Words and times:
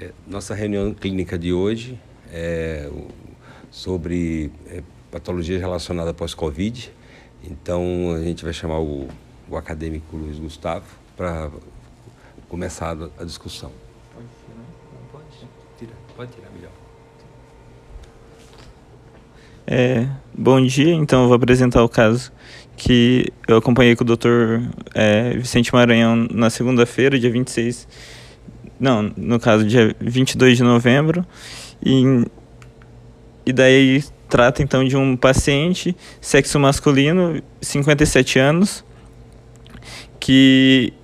É, 0.00 0.12
nossa 0.26 0.54
reunião 0.54 0.94
clínica 0.94 1.38
de 1.38 1.52
hoje 1.52 2.00
é 2.32 2.90
sobre 3.70 4.50
é, 4.66 4.82
patologia 5.10 5.58
relacionada 5.58 6.14
pós-Covid. 6.14 6.90
Então, 7.44 8.14
a 8.14 8.24
gente 8.24 8.42
vai 8.42 8.54
chamar 8.54 8.80
o, 8.80 9.08
o 9.48 9.56
acadêmico 9.58 10.16
Luiz 10.16 10.38
Gustavo 10.38 10.86
para 11.14 11.50
começar 12.48 12.96
a, 12.96 13.22
a 13.22 13.24
discussão. 13.24 13.70
Pode 14.14 14.26
tirar? 14.46 14.56
Não 14.56 15.08
pode? 15.12 15.48
Tira. 15.78 15.92
Pode 16.16 16.32
tirar, 16.32 16.50
melhor. 16.50 16.72
É, 19.66 20.08
bom 20.32 20.64
dia, 20.64 20.94
então 20.94 21.22
eu 21.22 21.28
vou 21.28 21.36
apresentar 21.36 21.84
o 21.84 21.88
caso 21.90 22.32
que 22.74 23.30
eu 23.46 23.58
acompanhei 23.58 23.94
com 23.94 24.02
o 24.02 24.06
Dr. 24.06 24.62
É, 24.94 25.36
Vicente 25.36 25.74
Maranhão 25.74 26.26
na 26.30 26.48
segunda-feira, 26.48 27.18
dia 27.18 27.30
26 27.30 27.86
não, 28.80 29.12
no 29.14 29.38
caso, 29.38 29.64
dia 29.64 29.94
22 30.00 30.56
de 30.56 30.62
novembro. 30.62 31.24
E, 31.84 32.24
e 33.44 33.52
daí 33.52 34.02
trata 34.28 34.62
então 34.62 34.82
de 34.84 34.96
um 34.96 35.16
paciente, 35.16 35.94
sexo 36.20 36.58
masculino, 36.58 37.42
57 37.60 38.38
anos, 38.38 38.82
que 40.18 40.94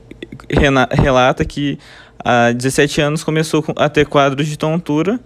relata 0.90 1.44
que 1.44 1.78
há 2.24 2.52
17 2.52 3.00
anos 3.00 3.22
começou 3.22 3.64
a 3.76 3.88
ter 3.88 4.06
quadros 4.06 4.46
de 4.46 4.56
tontura 4.56 5.20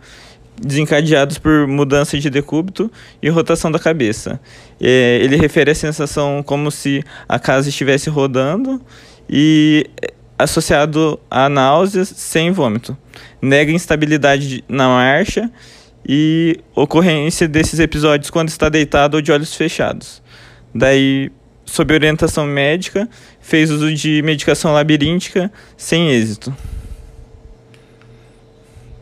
desencadeados 0.61 1.39
por 1.39 1.67
mudança 1.67 2.19
de 2.19 2.29
decúbito 2.29 2.91
e 3.23 3.29
rotação 3.31 3.71
da 3.71 3.79
cabeça. 3.79 4.39
Ele 4.79 5.37
refere 5.37 5.71
a 5.71 5.75
sensação 5.75 6.43
como 6.43 6.71
se 6.71 7.03
a 7.29 7.39
casa 7.39 7.69
estivesse 7.69 8.11
rodando 8.11 8.81
e 9.29 9.89
associado 10.43 11.21
a 11.31 11.49
náuseas 11.49 12.09
sem 12.09 12.51
vômito. 12.51 12.97
Nega 13.41 13.73
instabilidade 13.73 14.65
na 14.69 14.89
marcha 14.89 15.51
e 16.07 16.59
ocorrência 16.75 17.47
desses 17.47 17.79
episódios 17.79 18.31
quando 18.31 18.49
está 18.49 18.69
deitado 18.69 19.17
ou 19.17 19.23
de 19.23 19.31
olhos 19.33 19.55
fechados. 19.55 20.23
Daí, 20.75 21.31
sob 21.65 21.93
orientação 21.93 22.47
médica, 22.47 23.09
fez 23.41 23.71
uso 23.71 23.93
de 23.93 24.23
medicação 24.23 24.73
labiríntica 24.73 25.53
sem 25.77 26.11
êxito. 26.11 26.55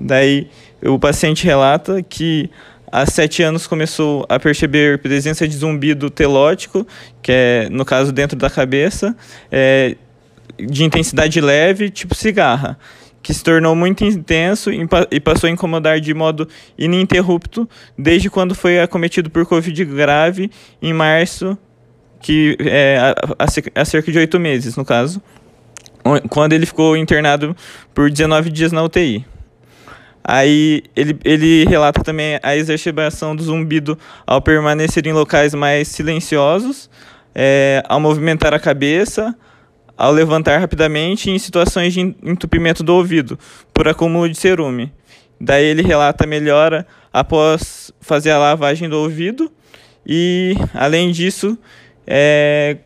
Daí, 0.00 0.48
o 0.82 0.98
paciente 0.98 1.44
relata 1.44 2.02
que 2.02 2.50
há 2.90 3.04
sete 3.04 3.42
anos 3.42 3.66
começou 3.66 4.24
a 4.28 4.38
perceber 4.38 4.98
presença 4.98 5.46
de 5.46 5.56
zumbido 5.56 6.08
telótico, 6.08 6.86
que 7.22 7.32
é, 7.32 7.68
no 7.70 7.84
caso, 7.84 8.12
dentro 8.12 8.36
da 8.36 8.48
cabeça, 8.48 9.16
é, 9.50 9.96
de 10.56 10.84
intensidade 10.84 11.40
leve, 11.40 11.90
tipo 11.90 12.14
cigarra, 12.14 12.78
que 13.22 13.34
se 13.34 13.42
tornou 13.42 13.74
muito 13.74 14.04
intenso 14.04 14.70
e 15.10 15.20
passou 15.20 15.48
a 15.48 15.50
incomodar 15.50 16.00
de 16.00 16.14
modo 16.14 16.48
ininterrupto 16.78 17.68
desde 17.96 18.30
quando 18.30 18.54
foi 18.54 18.80
acometido 18.80 19.28
por 19.28 19.44
Covid 19.44 19.84
grave 19.84 20.50
em 20.80 20.92
março, 20.92 21.58
que 22.20 22.56
é 22.60 23.14
há 23.74 23.84
cerca 23.84 24.10
de 24.10 24.18
oito 24.18 24.38
meses, 24.40 24.76
no 24.76 24.84
caso, 24.84 25.20
quando 26.30 26.52
ele 26.52 26.66
ficou 26.66 26.96
internado 26.96 27.56
por 27.94 28.10
19 28.10 28.50
dias 28.50 28.72
na 28.72 28.82
UTI. 28.82 29.24
Aí 30.24 30.82
ele, 30.94 31.18
ele 31.24 31.64
relata 31.64 32.02
também 32.02 32.38
a 32.42 32.54
exacerbação 32.54 33.34
do 33.34 33.42
zumbido 33.42 33.98
ao 34.26 34.42
permanecer 34.42 35.06
em 35.06 35.12
locais 35.12 35.54
mais 35.54 35.88
silenciosos, 35.88 36.90
é, 37.34 37.82
ao 37.88 37.98
movimentar 37.98 38.52
a 38.52 38.58
cabeça, 38.58 39.34
ao 39.98 40.12
levantar 40.12 40.58
rapidamente 40.58 41.28
em 41.28 41.36
situações 41.40 41.92
de 41.92 42.00
entupimento 42.22 42.84
do 42.84 42.94
ouvido 42.94 43.36
por 43.74 43.88
acúmulo 43.88 44.28
de 44.28 44.38
cerume. 44.38 44.92
Daí 45.40 45.64
ele 45.64 45.82
relata 45.82 46.24
melhora 46.24 46.86
após 47.12 47.92
fazer 48.00 48.30
a 48.30 48.38
lavagem 48.38 48.88
do 48.88 48.96
ouvido 48.96 49.50
e, 50.06 50.54
além 50.72 51.10
disso, 51.10 51.58
é, 52.06 52.76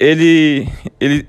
ele, 0.00 0.68
ele, 1.00 1.28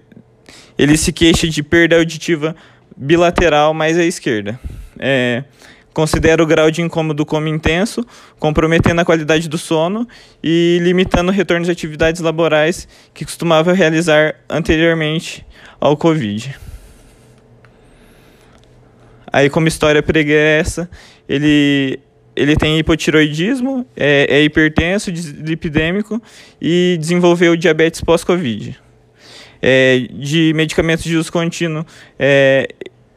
ele 0.76 0.98
se 0.98 1.14
queixa 1.14 1.48
de 1.48 1.62
perda 1.62 1.98
auditiva 1.98 2.56
bilateral 2.98 3.76
mais 3.76 3.98
à 3.98 4.04
esquerda. 4.04 4.60
É, 4.98 5.44
Considera 5.94 6.42
o 6.42 6.46
grau 6.46 6.72
de 6.72 6.82
incômodo 6.82 7.26
como 7.26 7.48
intenso, 7.48 8.06
comprometendo 8.40 9.00
a 9.00 9.06
qualidade 9.06 9.48
do 9.48 9.58
sono 9.58 10.08
e 10.44 10.80
limitando 10.82 11.32
o 11.32 11.34
retorno 11.34 11.66
de 11.66 11.72
atividades 11.72 12.20
laborais 12.20 12.88
que 13.14 13.24
costumava 13.24 13.74
realizar 13.74 14.36
anteriormente 14.50 15.46
ao 15.80 15.96
Covid. 15.96 16.56
Aí, 19.32 19.50
como 19.50 19.68
história 19.68 20.02
pregressa, 20.04 20.90
ele, 21.28 22.00
ele 22.36 22.56
tem 22.56 22.78
hipotiroidismo, 22.78 23.86
é, 23.96 24.28
é 24.30 24.44
hipertenso, 24.44 25.12
lipidêmico 25.12 26.22
e 26.62 26.98
desenvolveu 27.00 27.56
diabetes 27.56 28.02
pós-Covid. 28.02 28.80
É, 29.60 30.08
de 30.12 30.54
medicamentos 30.54 31.04
de 31.06 31.16
uso 31.16 31.32
contínuo, 31.32 31.86
é, 32.20 32.68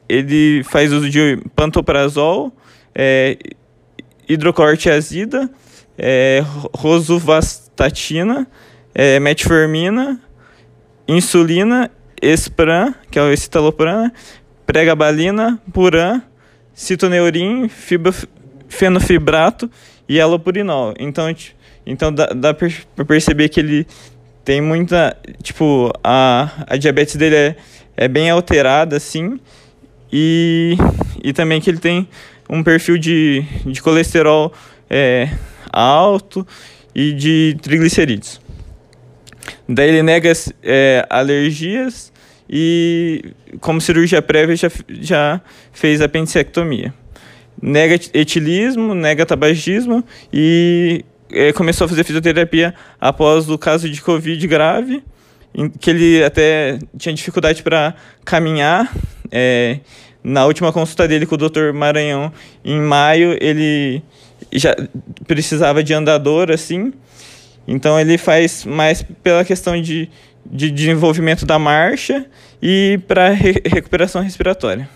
ele 0.08 0.62
faz 0.64 0.92
uso 0.92 1.10
de 1.10 1.38
pantoprazol, 1.54 2.52
é, 2.96 3.36
hidrocortiazida, 4.26 5.50
é, 5.98 6.42
rosuvastatina, 6.74 8.46
é, 8.94 9.20
metformina, 9.20 10.18
insulina, 11.06 11.90
espran, 12.22 12.94
que 13.10 13.18
é 13.18 13.22
o 13.22 13.30
escitalopram, 13.30 14.10
pregabalina, 14.66 15.60
puran, 15.72 16.22
citoneurin, 16.74 17.68
fibra, 17.68 18.14
fenofibrato 18.66 19.70
e 20.08 20.18
alopurinol. 20.18 20.94
Então, 20.98 21.26
então 21.84 22.12
dá, 22.12 22.26
dá 22.28 22.54
para 22.54 23.04
perceber 23.06 23.50
que 23.50 23.60
ele 23.60 23.86
tem 24.42 24.62
muita, 24.62 25.16
tipo, 25.42 25.92
a, 26.02 26.50
a 26.66 26.76
diabetes 26.76 27.16
dele 27.16 27.36
é, 27.36 27.56
é 27.96 28.08
bem 28.08 28.30
alterada, 28.30 28.96
assim, 28.96 29.38
e, 30.10 30.76
e 31.22 31.32
também 31.32 31.60
que 31.60 31.68
ele 31.68 31.78
tem 31.78 32.08
um 32.48 32.62
perfil 32.62 32.98
de, 32.98 33.44
de 33.64 33.80
colesterol 33.82 34.52
é, 34.88 35.28
alto 35.72 36.46
e 36.94 37.12
de 37.12 37.56
triglicerídeos. 37.60 38.40
Daí 39.68 39.88
ele 39.88 40.02
nega 40.02 40.32
é, 40.62 41.06
alergias 41.10 42.12
e, 42.48 43.32
como 43.60 43.80
cirurgia 43.80 44.22
prévia, 44.22 44.56
já, 44.56 44.70
já 45.00 45.40
fez 45.72 46.00
apendicectomia. 46.00 46.94
Nega 47.60 47.94
etilismo, 48.14 48.94
nega 48.94 49.24
tabagismo 49.24 50.04
e 50.32 51.04
é, 51.32 51.52
começou 51.52 51.86
a 51.86 51.88
fazer 51.88 52.04
fisioterapia 52.04 52.74
após 53.00 53.48
o 53.48 53.58
caso 53.58 53.88
de 53.88 54.00
Covid 54.00 54.46
grave, 54.46 55.02
que 55.80 55.90
ele 55.90 56.22
até 56.22 56.78
tinha 56.98 57.14
dificuldade 57.14 57.62
para 57.62 57.94
caminhar. 58.24 58.92
É, 59.32 59.80
na 60.28 60.44
última 60.44 60.72
consulta 60.72 61.06
dele 61.06 61.24
com 61.24 61.36
o 61.36 61.38
Dr. 61.38 61.72
Maranhão, 61.72 62.32
em 62.64 62.80
maio, 62.80 63.38
ele 63.40 64.02
já 64.52 64.74
precisava 65.24 65.84
de 65.84 65.94
andador, 65.94 66.50
assim. 66.50 66.92
Então 67.66 67.98
ele 67.98 68.18
faz 68.18 68.64
mais 68.64 69.04
pela 69.22 69.44
questão 69.44 69.80
de, 69.80 70.10
de 70.44 70.68
desenvolvimento 70.72 71.46
da 71.46 71.60
marcha 71.60 72.26
e 72.60 72.98
para 73.06 73.28
re 73.28 73.62
recuperação 73.64 74.20
respiratória. 74.20 74.88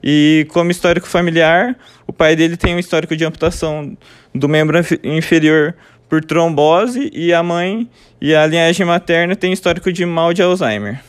E 0.00 0.46
como 0.50 0.70
histórico 0.70 1.08
familiar, 1.08 1.76
o 2.06 2.12
pai 2.12 2.36
dele 2.36 2.56
tem 2.56 2.76
um 2.76 2.78
histórico 2.78 3.16
de 3.16 3.24
amputação 3.24 3.96
do 4.32 4.48
membro 4.48 4.78
inferior 5.02 5.74
por 6.08 6.24
trombose 6.24 7.10
e 7.12 7.34
a 7.34 7.42
mãe 7.42 7.90
e 8.20 8.32
a 8.32 8.46
linhagem 8.46 8.86
materna 8.86 9.34
tem 9.34 9.52
histórico 9.52 9.92
de 9.92 10.06
mal 10.06 10.32
de 10.32 10.40
Alzheimer. 10.40 11.00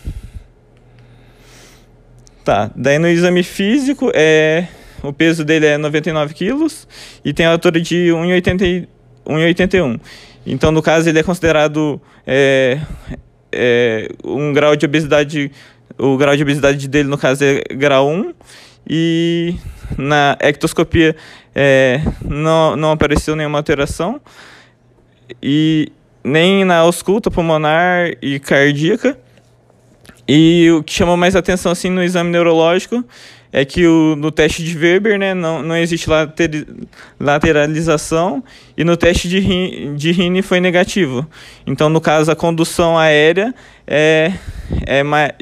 Tá, 2.43 2.69
daí 2.75 2.99
no 2.99 3.07
exame 3.07 3.41
físico, 3.41 4.11
é, 4.13 4.67
o 5.01 5.13
peso 5.13 5.45
dele 5.45 5.65
é 5.65 5.77
99 5.77 6.33
quilos 6.33 6.88
e 7.23 7.33
tem 7.33 7.45
a 7.45 7.51
altura 7.51 7.79
de 7.79 8.09
1,81. 8.09 10.00
Então, 10.45 10.71
no 10.71 10.81
caso, 10.81 11.07
ele 11.07 11.19
é 11.19 11.23
considerado 11.23 12.01
é, 12.27 12.79
é, 13.50 14.09
um 14.25 14.51
grau 14.51 14.75
de 14.75 14.85
obesidade, 14.85 15.51
o 15.97 16.18
grau 16.18 16.35
de 16.35 16.44
obesidade 16.44 16.85
dele, 16.88 17.07
no 17.07 17.18
caso, 17.18 17.45
é 17.45 17.62
grau 17.75 18.09
1. 18.09 18.33
E 18.89 19.56
na 19.97 20.38
ectoscopia 20.41 21.15
é, 21.56 22.01
não, 22.21 22.75
não 22.75 22.91
apareceu 22.91 23.35
nenhuma 23.35 23.59
alteração. 23.59 24.19
E 25.41 25.91
nem 26.23 26.65
na 26.65 26.77
ausculta 26.77 27.31
pulmonar 27.31 28.12
e 28.21 28.39
cardíaca. 28.39 29.18
E 30.27 30.69
o 30.71 30.83
que 30.83 30.93
chamou 30.93 31.17
mais 31.17 31.35
atenção 31.35 31.71
assim 31.71 31.89
no 31.89 32.01
exame 32.01 32.29
neurológico 32.29 33.03
é 33.51 33.63
que 33.63 33.85
o, 33.85 34.15
no 34.15 34.31
teste 34.31 34.63
de 34.63 34.75
Weber 34.75 35.19
né, 35.19 35.35
não, 35.35 35.61
não 35.61 35.77
existe 35.77 36.09
later, 36.09 36.65
lateralização 37.19 38.43
e 38.75 38.83
no 38.83 38.97
teste 38.97 39.29
de, 39.29 39.39
rin, 39.39 39.95
de 39.95 40.11
Rini 40.11 40.41
foi 40.41 40.59
negativo. 40.59 41.27
Então, 41.67 41.87
no 41.87 42.01
caso, 42.01 42.31
a 42.31 42.35
condução 42.35 42.97
aérea 42.97 43.53
é, 43.85 44.33
é, 44.87 45.03
mais, 45.03 45.33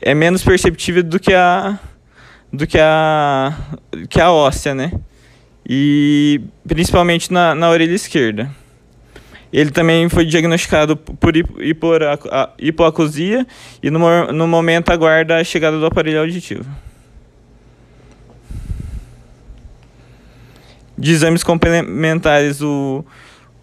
é 0.00 0.14
menos 0.14 0.42
perceptível 0.42 1.02
do 1.02 1.20
que 1.20 1.34
a 1.34 1.78
do 2.50 2.68
que 2.68 2.78
a, 2.78 3.52
que 4.08 4.20
a 4.20 4.30
óssea, 4.30 4.74
né? 4.74 4.92
E 5.68 6.40
principalmente 6.66 7.32
na, 7.32 7.54
na 7.54 7.68
orelha 7.68 7.94
esquerda. 7.94 8.48
Ele 9.54 9.70
também 9.70 10.06
foi 10.08 10.26
diagnosticado 10.26 10.96
por 10.96 11.32
hipoacusia 12.58 13.46
e 13.80 13.88
no, 13.88 14.32
no 14.32 14.48
momento 14.48 14.90
aguarda 14.90 15.36
a 15.36 15.44
chegada 15.44 15.78
do 15.78 15.86
aparelho 15.86 16.18
auditivo. 16.18 16.68
De 20.98 21.12
exames 21.12 21.44
complementares, 21.44 22.60
o, 22.62 23.04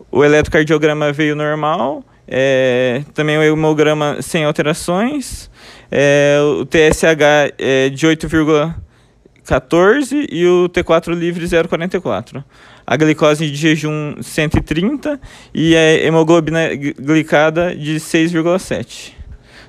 o 0.09 0.23
eletrocardiograma 0.23 1.11
veio 1.11 1.35
normal, 1.35 2.05
é, 2.25 3.03
também 3.13 3.37
o 3.37 3.43
hemograma 3.43 4.21
sem 4.21 4.45
alterações, 4.45 5.51
é, 5.91 6.37
o 6.57 6.65
TSH 6.65 7.53
é 7.57 7.89
de 7.89 8.07
8,14 8.07 10.25
e 10.31 10.47
o 10.47 10.69
T4 10.69 11.13
livre 11.13 11.43
0,44 11.43 12.45
a 12.91 12.97
glicose 12.97 13.49
de 13.49 13.55
jejum 13.55 14.21
130 14.21 15.17
e 15.53 15.77
a 15.77 16.05
hemoglobina 16.05 16.75
glicada 16.75 17.73
de 17.73 17.95
6,7. 17.95 19.13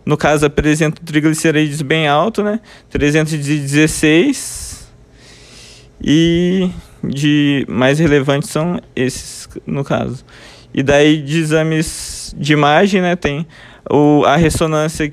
No 0.04 0.16
caso, 0.16 0.44
apresenta 0.44 1.00
triglicerídeos 1.04 1.82
bem 1.82 2.08
alto, 2.08 2.42
né? 2.42 2.58
316. 2.90 4.88
E 6.02 6.68
de 7.04 7.64
mais 7.68 8.00
relevantes 8.00 8.50
são 8.50 8.80
esses, 8.96 9.48
no 9.64 9.84
caso. 9.84 10.24
E 10.74 10.82
daí 10.82 11.22
de 11.22 11.38
exames 11.38 12.34
de 12.36 12.52
imagem, 12.52 13.00
né? 13.00 13.14
Tem 13.14 13.46
o, 13.88 14.24
a 14.24 14.34
ressonância 14.34 15.12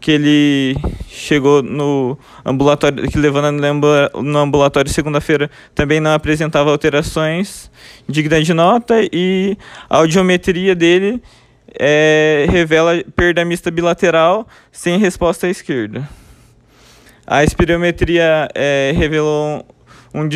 que 0.00 0.10
ele 0.12 0.76
chegou 1.08 1.62
no 1.62 2.18
ambulatório, 2.44 3.08
que 3.08 3.18
levando 3.18 3.60
no 4.22 4.38
ambulatório 4.38 4.90
segunda-feira, 4.90 5.50
também 5.74 6.00
não 6.00 6.12
apresentava 6.12 6.70
alterações 6.70 7.70
de 8.08 8.54
nota 8.54 8.94
e 9.12 9.56
a 9.88 9.98
audiometria 9.98 10.74
dele 10.74 11.22
é, 11.78 12.46
revela 12.48 13.02
perda 13.14 13.44
mista 13.44 13.70
bilateral 13.70 14.46
sem 14.70 14.98
resposta 14.98 15.46
à 15.46 15.50
esquerda. 15.50 16.08
A 17.26 17.44
espirometria 17.44 18.48
é, 18.54 18.92
revelou 18.96 19.66
um, 20.14 20.22
um, 20.22 20.28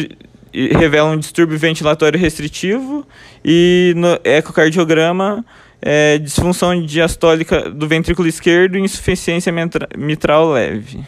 revela 0.79 1.11
um 1.11 1.19
distúrbio 1.19 1.59
ventilatório 1.59 2.21
restritivo 2.21 3.07
e 3.43 3.95
no 3.97 4.19
ecocardiograma 4.25 5.45
é, 5.83 6.17
disfunção 6.17 6.81
diastólica 6.81 7.69
do 7.69 7.89
ventrículo 7.89 8.29
esquerdo 8.29 8.79
e 8.79 8.81
insuficiência 8.81 9.53
mitral 9.99 10.53
leve. 10.53 11.05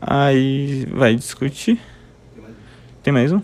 Aí 0.00 0.86
vai 0.92 1.16
discutir. 1.16 1.80
Tem 3.02 3.12
mais 3.12 3.32
um? 3.32 3.42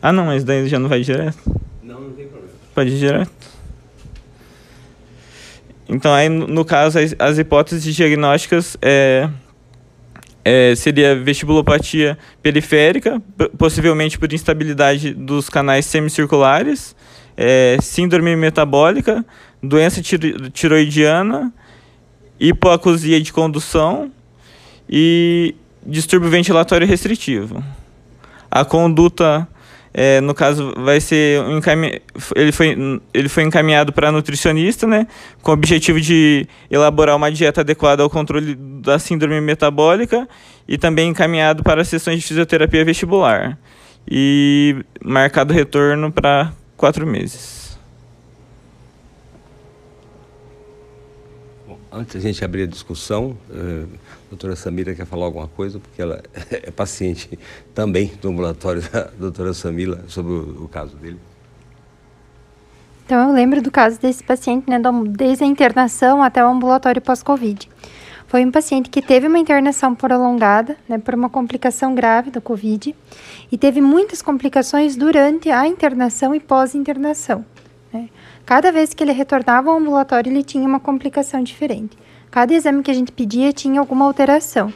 Ah, 0.00 0.12
não, 0.12 0.26
mas 0.26 0.44
daí 0.44 0.68
já 0.68 0.78
não 0.78 0.88
vai 0.88 1.00
direto? 1.00 1.38
Não, 1.82 2.00
não 2.00 2.12
tem 2.12 2.26
problema. 2.28 2.54
Pode 2.74 2.90
ir 2.90 2.98
direto. 2.98 3.50
Então, 5.88 6.14
aí, 6.14 6.28
no 6.28 6.64
caso, 6.64 6.98
as, 6.98 7.14
as 7.18 7.36
hipóteses 7.36 7.94
diagnósticas 7.94 8.76
é 8.80 9.28
é, 10.44 10.74
seria 10.74 11.14
vestibulopatia 11.16 12.18
periférica, 12.42 13.20
possivelmente 13.58 14.18
por 14.18 14.32
instabilidade 14.32 15.12
dos 15.12 15.48
canais 15.48 15.86
semicirculares, 15.86 16.96
é, 17.36 17.76
síndrome 17.80 18.34
metabólica, 18.36 19.24
doença 19.62 20.00
tiroidiana, 20.52 21.52
hipoacusia 22.38 23.20
de 23.20 23.32
condução 23.32 24.10
e 24.88 25.54
distúrbio 25.84 26.30
ventilatório 26.30 26.86
restritivo. 26.86 27.62
A 28.50 28.64
conduta 28.64 29.46
é, 29.92 30.20
no 30.20 30.34
caso, 30.34 30.72
vai 30.76 31.00
ser 31.00 31.40
um 31.42 31.58
encaminha... 31.58 32.00
ele, 32.36 32.52
foi, 32.52 33.00
ele 33.12 33.28
foi 33.28 33.42
encaminhado 33.42 33.92
para 33.92 34.12
nutricionista, 34.12 34.86
né, 34.86 35.06
com 35.42 35.50
o 35.50 35.54
objetivo 35.54 36.00
de 36.00 36.46
elaborar 36.70 37.16
uma 37.16 37.30
dieta 37.30 37.60
adequada 37.60 38.02
ao 38.02 38.10
controle 38.10 38.54
da 38.54 38.98
síndrome 38.98 39.40
metabólica 39.40 40.28
e 40.68 40.78
também 40.78 41.10
encaminhado 41.10 41.62
para 41.62 41.84
sessões 41.84 42.20
de 42.20 42.26
fisioterapia 42.26 42.84
vestibular 42.84 43.58
e 44.08 44.84
marcado 45.04 45.52
retorno 45.52 46.12
para 46.12 46.52
quatro 46.76 47.06
meses. 47.06 47.78
Antes 51.92 52.14
da 52.14 52.20
gente 52.20 52.44
abrir 52.44 52.62
a 52.62 52.66
discussão, 52.66 53.36
uh, 53.50 53.88
a 54.09 54.09
doutora 54.30 54.54
Samira 54.54 54.94
quer 54.94 55.04
falar 55.04 55.26
alguma 55.26 55.48
coisa, 55.48 55.80
porque 55.80 56.00
ela 56.00 56.22
é 56.50 56.70
paciente 56.70 57.38
também 57.74 58.12
do 58.22 58.28
ambulatório 58.28 58.80
da 58.90 59.10
doutora 59.18 59.52
Samila, 59.52 60.04
sobre 60.08 60.32
o, 60.32 60.64
o 60.64 60.68
caso 60.68 60.96
dele. 60.96 61.18
Então, 63.04 63.28
eu 63.28 63.34
lembro 63.34 63.60
do 63.60 63.72
caso 63.72 64.00
desse 64.00 64.22
paciente, 64.22 64.70
né, 64.70 64.80
desde 65.08 65.42
a 65.42 65.46
internação 65.46 66.22
até 66.22 66.44
o 66.44 66.48
ambulatório 66.48 67.02
pós-Covid. 67.02 67.68
Foi 68.28 68.46
um 68.46 68.52
paciente 68.52 68.88
que 68.88 69.02
teve 69.02 69.26
uma 69.26 69.40
internação 69.40 69.96
prolongada, 69.96 70.76
né, 70.88 70.96
por 70.96 71.14
uma 71.16 71.28
complicação 71.28 71.92
grave 71.92 72.30
da 72.30 72.40
Covid, 72.40 72.94
e 73.50 73.58
teve 73.58 73.80
muitas 73.80 74.22
complicações 74.22 74.94
durante 74.94 75.50
a 75.50 75.66
internação 75.66 76.32
e 76.32 76.38
pós-internação. 76.38 77.44
Né. 77.92 78.08
Cada 78.46 78.70
vez 78.70 78.94
que 78.94 79.02
ele 79.02 79.10
retornava 79.10 79.70
ao 79.70 79.78
ambulatório, 79.78 80.30
ele 80.30 80.44
tinha 80.44 80.64
uma 80.64 80.78
complicação 80.78 81.42
diferente. 81.42 81.98
Cada 82.30 82.54
exame 82.54 82.82
que 82.82 82.90
a 82.90 82.94
gente 82.94 83.10
pedia 83.10 83.52
tinha 83.52 83.80
alguma 83.80 84.04
alteração. 84.04 84.72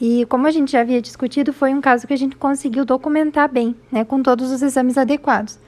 E 0.00 0.24
como 0.26 0.46
a 0.46 0.50
gente 0.50 0.72
já 0.72 0.80
havia 0.80 1.02
discutido, 1.02 1.52
foi 1.52 1.74
um 1.74 1.80
caso 1.80 2.06
que 2.06 2.14
a 2.14 2.16
gente 2.16 2.36
conseguiu 2.36 2.84
documentar 2.84 3.50
bem, 3.50 3.74
né, 3.90 4.04
com 4.04 4.22
todos 4.22 4.50
os 4.52 4.62
exames 4.62 4.96
adequados. 4.96 5.58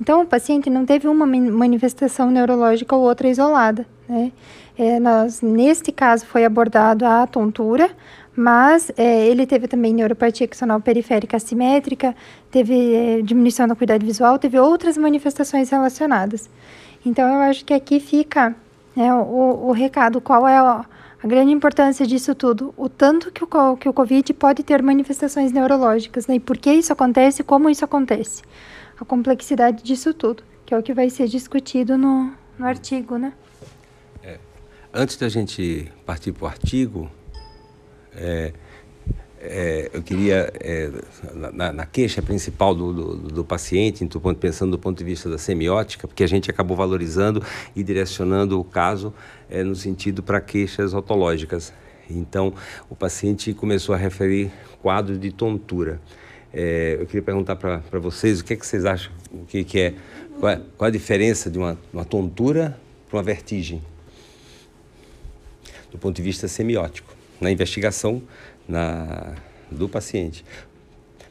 Então, 0.00 0.22
o 0.22 0.26
paciente 0.26 0.70
não 0.70 0.86
teve 0.86 1.08
uma 1.08 1.26
manifestação 1.26 2.30
neurológica 2.30 2.94
ou 2.94 3.02
outra 3.02 3.28
isolada. 3.28 3.86
Né? 4.08 4.32
É, 4.78 4.98
nós, 4.98 5.42
neste 5.42 5.92
caso, 5.92 6.24
foi 6.24 6.44
abordado 6.44 7.04
a 7.04 7.26
tontura, 7.26 7.90
mas 8.34 8.90
é, 8.96 9.26
ele 9.26 9.44
teve 9.44 9.68
também 9.68 9.92
neuropatia 9.92 10.46
axonal 10.46 10.80
periférica 10.80 11.36
assimétrica, 11.36 12.14
teve 12.50 12.94
é, 12.94 13.22
diminuição 13.22 13.66
da 13.66 13.74
acuidade 13.74 14.06
visual, 14.06 14.38
teve 14.38 14.58
outras 14.58 14.96
manifestações 14.96 15.68
relacionadas. 15.68 16.48
Então, 17.04 17.28
eu 17.28 17.40
acho 17.42 17.64
que 17.64 17.74
aqui 17.74 18.00
fica 18.00 18.54
né, 18.94 19.12
o, 19.14 19.68
o 19.68 19.72
recado, 19.72 20.20
qual 20.20 20.46
é 20.46 20.56
a, 20.56 20.84
a 21.22 21.26
grande 21.26 21.52
importância 21.52 22.06
disso 22.06 22.34
tudo, 22.34 22.74
o 22.76 22.88
tanto 22.88 23.30
que 23.30 23.44
o, 23.44 23.76
que 23.76 23.88
o 23.88 23.92
Covid 23.92 24.32
pode 24.34 24.62
ter 24.62 24.82
manifestações 24.82 25.52
neurológicas, 25.52 26.26
né, 26.26 26.36
e 26.36 26.40
por 26.40 26.56
que 26.56 26.72
isso 26.72 26.92
acontece, 26.92 27.42
como 27.42 27.68
isso 27.68 27.84
acontece, 27.84 28.42
a 29.00 29.04
complexidade 29.04 29.82
disso 29.82 30.14
tudo, 30.14 30.42
que 30.64 30.74
é 30.74 30.78
o 30.78 30.82
que 30.82 30.94
vai 30.94 31.10
ser 31.10 31.28
discutido 31.28 31.96
no, 31.96 32.32
no 32.58 32.66
artigo, 32.66 33.16
né? 33.16 33.32
É, 34.22 34.38
antes 34.92 35.16
da 35.16 35.28
gente 35.28 35.90
partir 36.04 36.32
para 36.32 36.44
o 36.44 36.48
artigo, 36.48 37.10
é, 38.14 38.52
é, 39.40 39.90
eu 39.94 40.02
queria, 40.02 40.52
é, 40.60 40.90
na, 41.52 41.72
na, 41.72 41.86
queixa 41.86 42.20
principal 42.20 42.74
do, 42.74 42.92
do, 42.92 43.16
do 43.28 43.44
paciente, 43.44 44.04
do 44.04 44.20
ponto, 44.20 44.38
pensando 44.38 44.72
do 44.72 44.78
ponto 44.78 44.98
de 44.98 45.04
vista 45.04 45.30
da 45.30 45.38
semiótica, 45.38 46.06
porque 46.06 46.22
a 46.22 46.26
gente 46.26 46.50
acabou 46.50 46.76
valorizando 46.76 47.42
e 47.74 47.82
direcionando 47.82 48.60
o 48.60 48.64
caso 48.64 49.14
é, 49.48 49.62
no 49.62 49.74
sentido 49.74 50.22
para 50.22 50.40
queixas 50.40 50.92
otológicas. 50.92 51.72
Então, 52.10 52.52
o 52.90 52.94
paciente 52.94 53.54
começou 53.54 53.94
a 53.94 53.98
referir 53.98 54.50
quadros 54.82 55.18
de 55.18 55.32
tontura. 55.32 56.00
É, 56.52 56.98
eu 57.00 57.06
queria 57.06 57.22
perguntar 57.22 57.56
para 57.56 57.98
vocês 57.98 58.40
o 58.40 58.44
que, 58.44 58.52
é 58.52 58.56
que 58.56 58.66
vocês 58.66 58.84
acham, 58.84 59.12
o 59.32 59.46
que, 59.46 59.64
que 59.64 59.80
é, 59.80 59.94
qual, 60.38 60.52
é, 60.52 60.60
qual 60.76 60.88
a 60.88 60.90
diferença 60.90 61.48
de 61.48 61.56
uma, 61.56 61.78
uma 61.92 62.04
tontura 62.04 62.78
para 63.08 63.16
uma 63.16 63.22
vertigem, 63.22 63.80
do 65.90 65.96
ponto 65.96 66.16
de 66.16 66.22
vista 66.22 66.46
semiótico. 66.46 67.14
Na 67.40 67.50
investigação, 67.50 68.22
na, 68.70 69.34
do 69.70 69.88
paciente. 69.88 70.44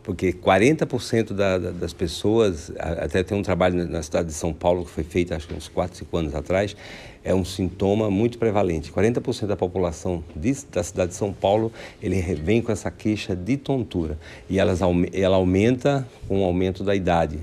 Porque 0.04 0.34
40% 0.34 1.34
da, 1.34 1.58
da, 1.58 1.72
das 1.72 1.94
pessoas, 1.94 2.72
até 2.80 3.22
tem 3.22 3.38
um 3.38 3.44
trabalho 3.44 3.88
na 3.88 4.02
cidade 4.02 4.30
de 4.30 4.34
São 4.34 4.54
Paulo 4.54 4.86
que 4.86 4.92
foi 4.92 5.04
feito 5.04 5.34
acho 5.34 5.48
que 5.48 5.54
uns 5.54 5.68
4, 5.68 5.98
5 5.98 6.18
anos 6.18 6.36
atrás, 6.36 6.76
é 7.24 7.36
um 7.36 7.44
sintoma 7.44 8.10
muito 8.10 8.40
prevalente. 8.40 8.92
40% 8.92 9.46
da 9.46 9.56
população 9.56 10.24
de, 10.36 10.56
da 10.72 10.82
cidade 10.82 11.12
de 11.12 11.18
São 11.18 11.34
Paulo, 11.34 11.72
ele 12.02 12.22
vem 12.22 12.62
com 12.62 12.72
essa 12.72 12.90
queixa 12.90 13.36
de 13.36 13.58
tontura. 13.58 14.18
E 14.50 14.58
elas, 14.58 14.80
ela 15.14 15.36
aumenta 15.36 16.08
com 16.28 16.42
o 16.42 16.44
aumento 16.44 16.84
da 16.84 16.96
idade. 16.96 17.40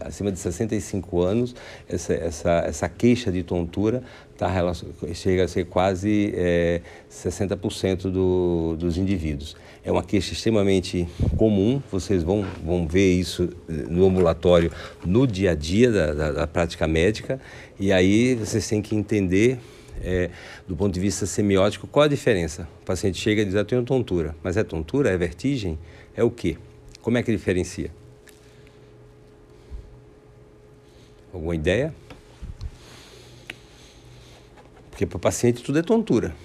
Acima 0.00 0.32
de 0.32 0.38
65 0.38 1.22
anos, 1.22 1.54
essa, 1.88 2.12
essa, 2.12 2.50
essa 2.66 2.88
queixa 2.88 3.30
de 3.30 3.42
tontura 3.42 4.02
tá, 4.40 4.72
chega 5.12 5.44
a 5.44 5.48
ser 5.48 5.66
quase 5.66 6.32
é, 6.34 6.80
60% 7.12 8.10
do, 8.10 8.74
dos 8.78 8.96
indivíduos. 8.96 9.54
É 9.84 9.92
uma 9.92 10.02
queixa 10.02 10.32
extremamente 10.32 11.06
comum, 11.36 11.82
vocês 11.92 12.22
vão, 12.22 12.46
vão 12.64 12.88
ver 12.88 13.12
isso 13.12 13.50
eh, 13.68 13.72
no 13.88 14.06
ambulatório 14.06 14.72
no 15.04 15.26
dia 15.26 15.50
a 15.50 15.54
dia 15.54 15.92
da, 15.92 16.14
da, 16.14 16.32
da 16.32 16.46
prática 16.46 16.88
médica, 16.88 17.38
e 17.78 17.92
aí 17.92 18.34
vocês 18.34 18.66
têm 18.66 18.80
que 18.80 18.96
entender 18.96 19.58
é, 20.02 20.30
do 20.66 20.74
ponto 20.74 20.94
de 20.94 21.00
vista 21.00 21.26
semiótico, 21.26 21.86
qual 21.86 22.04
a 22.04 22.08
diferença? 22.08 22.66
O 22.80 22.86
paciente 22.86 23.18
chega 23.20 23.42
e 23.42 23.44
diz, 23.44 23.54
eu 23.54 23.64
tenho 23.64 23.82
tontura. 23.82 24.34
Mas 24.42 24.56
é 24.56 24.64
tontura? 24.64 25.10
É 25.10 25.16
vertigem? 25.18 25.78
É 26.16 26.24
o 26.24 26.30
quê? 26.30 26.56
Como 27.02 27.18
é 27.18 27.22
que 27.22 27.30
diferencia? 27.30 27.90
Alguma 31.30 31.54
ideia? 31.54 31.94
Porque 35.00 35.06
para 35.06 35.16
o 35.16 35.20
paciente 35.20 35.62
tudo 35.62 35.78
é 35.78 35.82
tontura. 35.82 36.36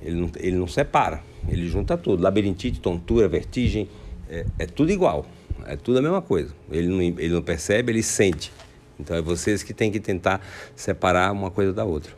Ele 0.00 0.14
não, 0.14 0.30
ele 0.36 0.56
não 0.56 0.68
separa, 0.68 1.20
ele 1.48 1.66
junta 1.66 1.98
tudo. 1.98 2.22
Labirintite, 2.22 2.78
tontura, 2.78 3.26
vertigem, 3.26 3.88
é, 4.30 4.46
é 4.56 4.66
tudo 4.66 4.92
igual. 4.92 5.26
É 5.66 5.74
tudo 5.74 5.98
a 5.98 6.02
mesma 6.02 6.22
coisa. 6.22 6.54
Ele 6.70 6.86
não, 6.86 7.02
ele 7.02 7.30
não 7.30 7.42
percebe, 7.42 7.90
ele 7.90 8.04
sente. 8.04 8.52
Então 9.00 9.16
é 9.16 9.20
vocês 9.20 9.64
que 9.64 9.74
têm 9.74 9.90
que 9.90 9.98
tentar 9.98 10.40
separar 10.76 11.32
uma 11.32 11.50
coisa 11.50 11.72
da 11.72 11.84
outra. 11.84 12.12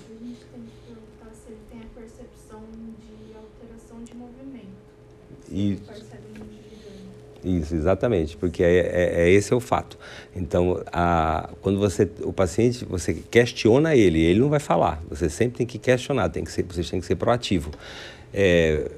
A 0.00 0.24
gente 0.24 0.40
tem 0.50 0.62
que 0.62 0.72
perguntar 0.86 1.30
se 1.34 1.50
ele 1.50 1.60
tem 1.70 1.80
a 1.80 2.00
percepção 2.00 2.62
de 2.72 3.36
alteração 3.36 4.02
de 4.04 4.14
movimento. 4.14 4.80
Se 5.46 5.54
ele 5.54 5.74
Isso. 5.74 5.82
percebe 5.82 6.22
muito 6.38 6.54
de 6.70 6.76
Isso, 7.44 7.74
exatamente, 7.74 8.36
porque 8.36 8.62
é, 8.62 8.76
é, 8.78 9.22
é 9.22 9.30
esse 9.30 9.52
é 9.52 9.56
o 9.56 9.60
fato. 9.60 9.98
Então, 10.34 10.80
a, 10.92 11.50
quando 11.60 11.78
você, 11.78 12.08
o 12.20 12.32
paciente, 12.32 12.84
você 12.84 13.14
questiona 13.14 13.96
ele, 13.96 14.20
ele 14.20 14.38
não 14.38 14.48
vai 14.48 14.60
falar. 14.60 15.02
Você 15.10 15.28
sempre 15.28 15.58
tem 15.58 15.66
que 15.66 15.78
questionar, 15.78 16.28
tem 16.28 16.44
que 16.44 16.52
ser, 16.52 16.62
você 16.62 16.84
tem 16.84 17.00
que 17.00 17.06
ser 17.06 17.16
proativo. 17.16 17.70
É, 18.32 18.88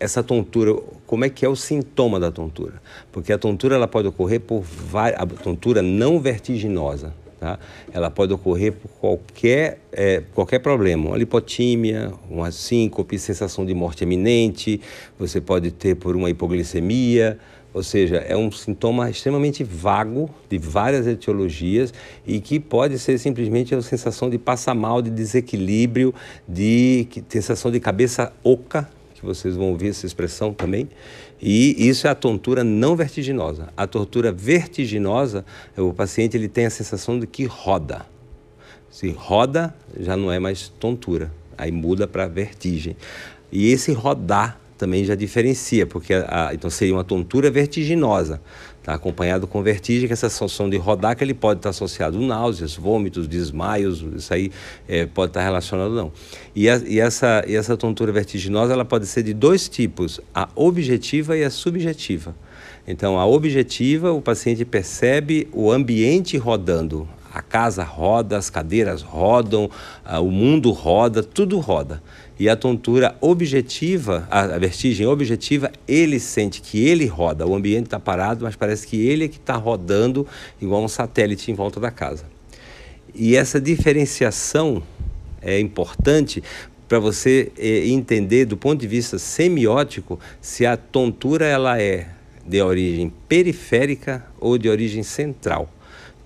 essa 0.00 0.22
tontura, 0.22 0.74
como 1.06 1.24
é 1.24 1.28
que 1.28 1.44
é 1.44 1.48
o 1.48 1.56
sintoma 1.56 2.18
da 2.18 2.30
tontura? 2.30 2.74
Porque 3.12 3.32
a 3.32 3.38
tontura 3.38 3.76
ela 3.76 3.86
pode 3.86 4.08
ocorrer 4.08 4.40
por 4.40 4.60
várias, 4.60 5.20
a 5.20 5.26
tontura 5.26 5.82
não 5.82 6.18
vertiginosa, 6.18 7.12
tá? 7.38 7.58
Ela 7.92 8.10
pode 8.10 8.32
ocorrer 8.32 8.72
por 8.72 8.90
qualquer, 9.00 9.78
é, 9.92 10.22
qualquer 10.34 10.58
problema, 10.58 11.08
uma 11.08 11.18
lipotímia, 11.18 12.12
uma 12.28 12.50
síncope, 12.50 13.18
sensação 13.18 13.64
de 13.64 13.74
morte 13.74 14.02
iminente, 14.02 14.80
você 15.18 15.40
pode 15.40 15.70
ter 15.70 15.94
por 15.94 16.16
uma 16.16 16.28
hipoglicemia, 16.28 17.38
ou 17.76 17.82
seja, 17.82 18.16
é 18.16 18.34
um 18.34 18.50
sintoma 18.50 19.10
extremamente 19.10 19.62
vago 19.62 20.30
de 20.48 20.56
várias 20.56 21.06
etiologias 21.06 21.92
e 22.26 22.40
que 22.40 22.58
pode 22.58 22.98
ser 22.98 23.18
simplesmente 23.18 23.74
a 23.74 23.82
sensação 23.82 24.30
de 24.30 24.38
passar 24.38 24.74
mal, 24.74 25.02
de 25.02 25.10
desequilíbrio, 25.10 26.14
de 26.48 27.06
sensação 27.28 27.70
de 27.70 27.78
cabeça 27.78 28.32
oca, 28.42 28.88
que 29.14 29.22
vocês 29.22 29.56
vão 29.56 29.72
ouvir 29.72 29.88
essa 29.88 30.06
expressão 30.06 30.54
também. 30.54 30.88
E 31.38 31.86
isso 31.86 32.06
é 32.06 32.10
a 32.10 32.14
tontura 32.14 32.64
não 32.64 32.96
vertiginosa. 32.96 33.68
A 33.76 33.86
tortura 33.86 34.32
vertiginosa, 34.32 35.44
o 35.76 35.92
paciente 35.92 36.34
ele 36.34 36.48
tem 36.48 36.64
a 36.64 36.70
sensação 36.70 37.20
de 37.20 37.26
que 37.26 37.44
roda. 37.44 38.06
Se 38.90 39.10
roda, 39.10 39.74
já 40.00 40.16
não 40.16 40.32
é 40.32 40.38
mais 40.38 40.70
tontura, 40.80 41.30
aí 41.58 41.70
muda 41.70 42.08
para 42.08 42.26
vertigem. 42.26 42.96
E 43.52 43.70
esse 43.70 43.92
rodar 43.92 44.58
também 44.76 45.04
já 45.04 45.14
diferencia, 45.14 45.86
porque 45.86 46.14
a, 46.14 46.48
a- 46.48 46.54
então 46.54 46.68
seria 46.70 46.94
uma 46.94 47.04
tontura 47.04 47.50
vertiginosa, 47.50 48.40
tá? 48.82 48.94
acompanhado 48.94 49.46
com 49.46 49.62
vertigem, 49.62 50.06
que 50.06 50.12
essa 50.12 50.28
sensação 50.28 50.68
de 50.68 50.76
rodar 50.76 51.16
que 51.16 51.24
ele 51.24 51.34
pode 51.34 51.58
estar 51.60 51.70
associado 51.70 52.18
a 52.18 52.20
náuseas, 52.20 52.74
vômitos, 52.76 53.26
desmaios, 53.26 54.04
isso 54.16 54.32
aí 54.32 54.50
eh, 54.88 55.06
pode 55.06 55.30
estar 55.30 55.42
relacionado 55.42 55.94
não. 55.94 56.12
E, 56.54 56.68
a- 56.68 56.80
e 56.86 57.00
essa, 57.00 57.44
e 57.46 57.54
essa 57.56 57.76
tontura 57.76 58.12
vertiginosa 58.12 58.72
ela 58.72 58.84
pode 58.84 59.06
ser 59.06 59.22
de 59.22 59.32
dois 59.34 59.68
tipos, 59.68 60.20
a 60.34 60.48
objetiva 60.54 61.36
e 61.36 61.42
a 61.44 61.50
subjetiva. 61.50 62.34
Então, 62.88 63.18
a 63.18 63.26
objetiva, 63.26 64.12
o 64.12 64.20
paciente 64.22 64.64
percebe 64.64 65.48
o 65.52 65.72
ambiente 65.72 66.36
rodando. 66.36 67.08
A 67.34 67.42
casa 67.42 67.82
roda, 67.82 68.38
as 68.38 68.48
cadeiras 68.48 69.02
rodam, 69.02 69.68
o 70.22 70.30
mundo 70.30 70.70
roda, 70.70 71.22
tudo 71.22 71.58
roda. 71.58 72.00
E 72.38 72.48
a 72.48 72.56
tontura 72.56 73.16
objetiva, 73.20 74.28
a 74.30 74.58
vertigem 74.58 75.06
objetiva, 75.06 75.72
ele 75.88 76.20
sente 76.20 76.60
que 76.60 76.86
ele 76.86 77.06
roda. 77.06 77.46
O 77.46 77.54
ambiente 77.54 77.86
está 77.86 77.98
parado, 77.98 78.44
mas 78.44 78.54
parece 78.54 78.86
que 78.86 79.06
ele 79.06 79.24
é 79.24 79.28
que 79.28 79.38
está 79.38 79.54
rodando 79.54 80.26
igual 80.60 80.84
um 80.84 80.88
satélite 80.88 81.50
em 81.50 81.54
volta 81.54 81.80
da 81.80 81.90
casa. 81.90 82.24
E 83.14 83.34
essa 83.36 83.58
diferenciação 83.58 84.82
é 85.40 85.58
importante 85.58 86.42
para 86.86 86.98
você 86.98 87.50
eh, 87.56 87.88
entender 87.88 88.44
do 88.44 88.56
ponto 88.56 88.80
de 88.80 88.86
vista 88.86 89.18
semiótico 89.18 90.20
se 90.40 90.66
a 90.66 90.76
tontura 90.76 91.46
ela 91.46 91.80
é 91.80 92.08
de 92.46 92.60
origem 92.60 93.12
periférica 93.28 94.24
ou 94.38 94.56
de 94.58 94.68
origem 94.68 95.02
central. 95.02 95.68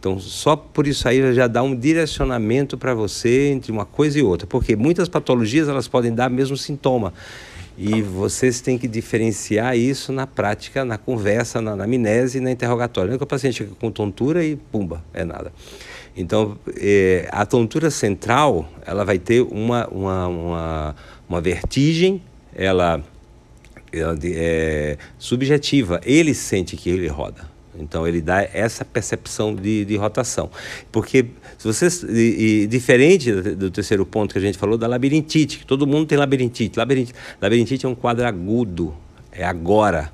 Então, 0.00 0.18
só 0.18 0.56
por 0.56 0.86
isso 0.86 1.06
aí 1.06 1.34
já 1.34 1.46
dá 1.46 1.62
um 1.62 1.76
direcionamento 1.76 2.78
para 2.78 2.94
você 2.94 3.50
entre 3.50 3.70
uma 3.70 3.84
coisa 3.84 4.18
e 4.18 4.22
outra, 4.22 4.46
porque 4.46 4.74
muitas 4.74 5.10
patologias 5.10 5.68
elas 5.68 5.86
podem 5.86 6.14
dar 6.14 6.30
o 6.30 6.32
mesmo 6.32 6.56
sintoma. 6.56 7.12
E 7.76 8.00
vocês 8.00 8.62
têm 8.62 8.78
que 8.78 8.88
diferenciar 8.88 9.76
isso 9.76 10.10
na 10.10 10.26
prática, 10.26 10.86
na 10.86 10.96
conversa, 10.96 11.60
na 11.60 11.72
anamnese 11.72 12.38
e 12.38 12.40
na 12.40 12.50
interrogatória. 12.50 13.08
Não 13.08 13.16
é 13.16 13.18
que 13.18 13.24
o 13.24 13.26
paciente 13.26 13.58
chega 13.58 13.72
com 13.78 13.90
tontura 13.90 14.42
e 14.42 14.56
pumba, 14.56 15.04
é 15.12 15.22
nada. 15.22 15.52
Então, 16.16 16.58
eh, 16.78 17.28
a 17.30 17.44
tontura 17.44 17.90
central, 17.90 18.70
ela 18.86 19.04
vai 19.04 19.18
ter 19.18 19.42
uma, 19.42 19.86
uma, 19.88 20.28
uma, 20.28 20.96
uma 21.28 21.40
vertigem, 21.42 22.22
ela, 22.54 23.02
ela 23.92 24.18
é 24.24 24.96
subjetiva. 25.18 26.00
Ele 26.04 26.32
sente 26.32 26.74
que 26.74 26.88
ele 26.88 27.06
roda. 27.06 27.59
Então, 27.78 28.06
ele 28.06 28.20
dá 28.20 28.42
essa 28.42 28.84
percepção 28.84 29.54
de, 29.54 29.84
de 29.84 29.96
rotação. 29.96 30.50
Porque, 30.90 31.26
se 31.56 31.66
vocês, 31.66 32.02
e, 32.02 32.62
e 32.62 32.66
diferente 32.66 33.32
do, 33.32 33.70
terceiro 33.70 34.04
ponto 34.04 34.32
que 34.32 34.38
a 34.38 34.42
gente 34.42 34.58
falou, 34.58 34.76
da 34.76 34.86
labirintite, 34.86 35.58
que 35.58 35.66
todo 35.66 35.86
mundo 35.86 36.06
tem 36.06 36.18
labirintite. 36.18 36.78
Labirintite, 36.78 37.18
labirintite 37.40 37.86
é 37.86 37.88
um 37.88 37.94
quadro 37.94 38.26
agudo, 38.26 38.94
é 39.30 39.44
agora 39.44 40.12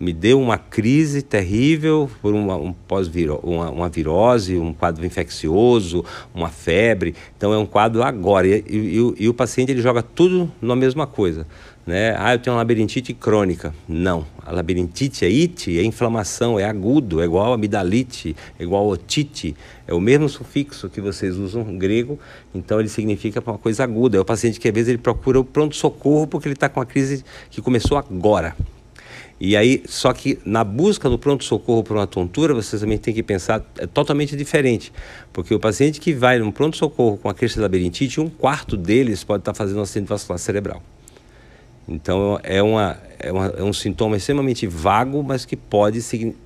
me 0.00 0.12
deu 0.12 0.40
uma 0.40 0.56
crise 0.56 1.22
terrível 1.22 2.08
por 2.22 2.32
uma, 2.32 2.56
um 2.56 2.72
pós 2.72 3.10
uma, 3.42 3.70
uma 3.70 3.88
virose, 3.88 4.56
um 4.56 4.72
quadro 4.72 5.04
infeccioso, 5.04 6.04
uma 6.32 6.48
febre. 6.48 7.14
Então 7.36 7.52
é 7.52 7.58
um 7.58 7.66
quadro 7.66 8.02
agora. 8.02 8.46
E, 8.46 8.64
e, 8.68 9.14
e 9.24 9.28
o 9.28 9.34
paciente 9.34 9.72
ele 9.72 9.82
joga 9.82 10.02
tudo 10.02 10.50
na 10.62 10.76
mesma 10.76 11.06
coisa. 11.06 11.46
Né? 11.88 12.14
Ah, 12.18 12.34
eu 12.34 12.38
tenho 12.38 12.54
uma 12.54 12.60
labirintite 12.60 13.14
crônica. 13.14 13.74
Não. 13.88 14.26
A 14.44 14.52
labirintite 14.52 15.24
é 15.24 15.30
ite, 15.30 15.78
é 15.78 15.82
inflamação, 15.82 16.60
é 16.60 16.64
agudo, 16.64 17.22
é 17.22 17.24
igual 17.24 17.54
amidalite, 17.54 18.36
é 18.58 18.62
igual 18.62 18.86
otite. 18.86 19.56
É 19.86 19.94
o 19.94 19.98
mesmo 19.98 20.28
sufixo 20.28 20.90
que 20.90 21.00
vocês 21.00 21.38
usam 21.38 21.62
em 21.62 21.78
grego, 21.78 22.18
então 22.54 22.78
ele 22.78 22.90
significa 22.90 23.40
uma 23.40 23.56
coisa 23.56 23.84
aguda. 23.84 24.18
É 24.18 24.20
o 24.20 24.24
paciente 24.24 24.60
que 24.60 24.68
às 24.68 24.74
vezes 24.74 24.90
ele 24.90 24.98
procura 24.98 25.40
o 25.40 25.44
pronto-socorro 25.44 26.26
porque 26.26 26.46
ele 26.46 26.52
está 26.52 26.68
com 26.68 26.78
uma 26.78 26.84
crise 26.84 27.24
que 27.48 27.62
começou 27.62 27.96
agora. 27.96 28.54
E 29.40 29.56
aí, 29.56 29.82
só 29.86 30.12
que 30.12 30.38
na 30.44 30.62
busca 30.62 31.08
do 31.08 31.18
pronto-socorro 31.18 31.82
por 31.82 31.96
uma 31.96 32.06
tontura, 32.06 32.52
vocês 32.52 32.82
também 32.82 32.98
têm 32.98 33.14
que 33.14 33.22
pensar 33.22 33.64
é 33.78 33.86
totalmente 33.86 34.36
diferente. 34.36 34.92
Porque 35.32 35.54
o 35.54 35.58
paciente 35.58 36.00
que 36.00 36.12
vai 36.12 36.38
num 36.38 36.50
pronto-socorro 36.50 37.16
com 37.16 37.30
a 37.30 37.34
crise 37.34 37.54
de 37.54 37.60
labirintite, 37.60 38.20
um 38.20 38.28
quarto 38.28 38.76
deles 38.76 39.24
pode 39.24 39.40
estar 39.40 39.54
fazendo 39.54 39.78
um 39.78 39.82
acidente 39.82 40.10
vascular 40.10 40.38
cerebral. 40.38 40.82
Então, 41.88 42.38
é, 42.42 42.62
uma, 42.62 42.98
é, 43.18 43.32
uma, 43.32 43.46
é 43.46 43.62
um 43.62 43.72
sintoma 43.72 44.16
extremamente 44.16 44.66
vago, 44.66 45.22
mas 45.22 45.46
que 45.46 45.56
pode 45.56 46.00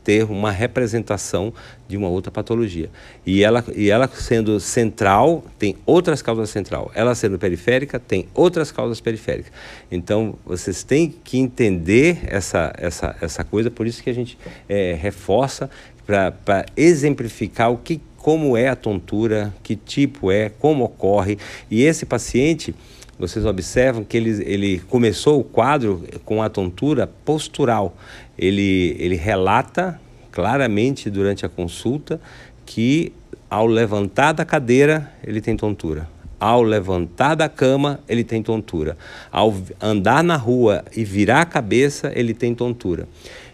ter 0.04 0.22
uma 0.24 0.52
representação 0.52 1.52
de 1.88 1.96
uma 1.96 2.08
outra 2.08 2.30
patologia. 2.30 2.88
E 3.26 3.42
ela, 3.42 3.64
e 3.74 3.90
ela 3.90 4.08
sendo 4.08 4.60
central, 4.60 5.44
tem 5.58 5.76
outras 5.84 6.22
causas 6.22 6.48
central. 6.48 6.92
Ela 6.94 7.14
sendo 7.16 7.40
periférica, 7.40 7.98
tem 7.98 8.28
outras 8.32 8.70
causas 8.70 9.00
periféricas. 9.00 9.52
Então, 9.90 10.36
vocês 10.46 10.84
têm 10.84 11.12
que 11.24 11.38
entender 11.38 12.20
essa, 12.26 12.72
essa, 12.78 13.16
essa 13.20 13.42
coisa, 13.42 13.68
por 13.68 13.86
isso 13.86 14.00
que 14.00 14.10
a 14.10 14.14
gente 14.14 14.38
eh, 14.68 14.96
reforça 15.00 15.68
para 16.06 16.66
exemplificar 16.76 17.70
o 17.72 17.78
que, 17.78 18.00
como 18.16 18.56
é 18.56 18.68
a 18.68 18.76
tontura, 18.76 19.52
que 19.62 19.74
tipo 19.74 20.30
é, 20.30 20.48
como 20.48 20.84
ocorre. 20.84 21.38
E 21.70 21.82
esse 21.82 22.06
paciente, 22.06 22.74
vocês 23.18 23.44
observam 23.44 24.04
que 24.04 24.16
ele, 24.16 24.30
ele 24.44 24.78
começou 24.88 25.40
o 25.40 25.44
quadro 25.44 26.04
com 26.24 26.42
a 26.42 26.48
tontura 26.48 27.06
postural. 27.06 27.96
Ele, 28.38 28.96
ele 28.98 29.16
relata 29.16 30.00
claramente 30.30 31.10
durante 31.10 31.44
a 31.44 31.48
consulta 31.48 32.20
que 32.64 33.12
ao 33.48 33.66
levantar 33.66 34.32
da 34.32 34.44
cadeira 34.44 35.12
ele 35.22 35.40
tem 35.40 35.56
tontura. 35.56 36.08
Ao 36.40 36.62
levantar 36.62 37.36
da 37.36 37.48
cama, 37.48 38.00
ele 38.08 38.24
tem 38.24 38.42
tontura. 38.42 38.96
Ao 39.30 39.54
andar 39.80 40.24
na 40.24 40.34
rua 40.34 40.84
e 40.96 41.04
virar 41.04 41.42
a 41.42 41.44
cabeça, 41.44 42.10
ele 42.16 42.34
tem 42.34 42.52
tontura. 42.52 43.06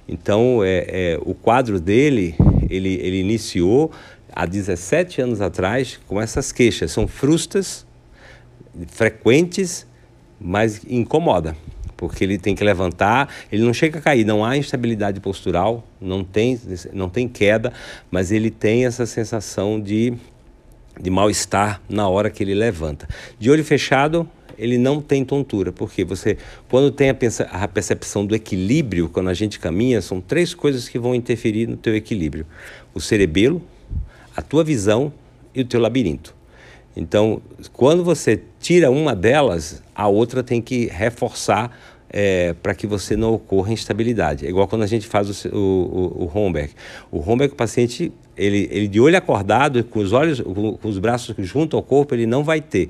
Então, 0.09 0.65
é, 0.65 0.87
é, 0.89 1.19
o 1.21 1.35
quadro 1.35 1.79
dele, 1.79 2.35
ele, 2.71 2.95
ele 2.95 3.21
iniciou 3.21 3.93
há 4.33 4.47
17 4.47 5.21
anos 5.21 5.43
atrás 5.43 6.01
com 6.09 6.19
essas 6.19 6.51
queixas. 6.51 6.91
São 6.91 7.07
frustas, 7.07 7.85
frequentes, 8.87 9.87
mas 10.41 10.81
incomoda, 10.89 11.57
porque 11.97 12.23
ele 12.23 12.39
tem 12.39 12.55
que 12.55 12.63
levantar, 12.63 13.29
ele 13.51 13.63
não 13.63 13.75
chega 13.75 13.99
a 13.99 14.03
cair, 14.03 14.25
não 14.25 14.45
há 14.45 14.57
instabilidade 14.57 15.21
postural, 15.21 15.85
não 16.01 16.23
tem, 16.23 16.59
não 16.93 17.09
tem 17.09 17.29
queda, 17.29 17.73
mas 18.11 18.31
ele 18.31 18.51
tem 18.51 18.87
essa 18.87 19.05
sensação 19.05 19.81
de 19.81 20.17
de 21.01 21.11
mal-estar 21.11 21.81
na 21.89 22.09
hora 22.09 22.31
que 22.31 22.43
ele 22.43 22.55
levanta. 22.55 23.09
De 23.39 23.51
olho 23.51 23.65
fechado, 23.65 24.29
ele 24.59 24.77
não 24.77 25.01
tem 25.01 25.25
tontura, 25.25 25.71
porque 25.71 26.05
você, 26.05 26.37
quando 26.69 26.91
tem 26.91 27.11
a, 27.11 27.69
percepção 27.69 28.27
do 28.27 28.35
equilíbrio, 28.35 29.09
quando 29.09 29.29
a 29.29 29.35
gente 29.35 29.59
caminha, 29.59 30.03
são 30.03 30.21
três 30.21 30.53
coisas 30.53 30.89
que 30.89 30.99
vão 30.99 31.15
interferir 31.15 31.69
no 31.69 31.77
teu 31.77 31.95
equilíbrio: 31.95 32.45
o 32.93 33.01
cerebelo, 33.01 33.63
a 34.37 34.43
tua 34.43 34.65
visão 34.65 35.13
e 35.55 35.61
o 35.61 35.65
teu 35.65 35.81
labirinto. 35.81 36.35
Então, 36.99 37.41
quando 37.73 38.03
você 38.03 38.43
tira 38.59 38.91
uma 38.91 39.15
delas, 39.15 39.81
a 39.95 40.09
outra 40.09 40.43
tem 40.43 40.61
que 40.61 40.87
reforçar 40.87 41.71
é, 42.11 42.55
para 42.55 42.75
que 42.75 42.89
você 42.89 43.17
não 43.17 43.35
ocorra 43.35 43.73
instabilidade. 43.73 44.45
É 44.45 44.49
igual 44.49 44.67
quando 44.67 44.83
a 44.83 44.87
gente 44.87 45.07
faz 45.07 45.45
o, 45.47 45.57
o, 45.57 46.25
o 46.25 46.31
Homberg. 46.35 46.73
O 47.13 47.19
Homberg, 47.19 47.53
o 47.53 47.57
paciente, 47.57 48.13
ele, 48.37 48.69
ele 48.73 48.89
de 48.89 48.99
olho 48.99 49.17
acordado, 49.17 49.85
com 49.85 50.01
os 50.01 50.13
olhos, 50.13 50.41
com, 50.41 50.77
com 50.77 50.89
os 50.89 50.99
braços 50.99 51.37
junto 51.39 51.77
ao 51.77 51.83
corpo, 51.85 52.17
ele 52.17 52.27
não 52.27 52.43
vai 52.43 52.61
ter. 52.61 52.89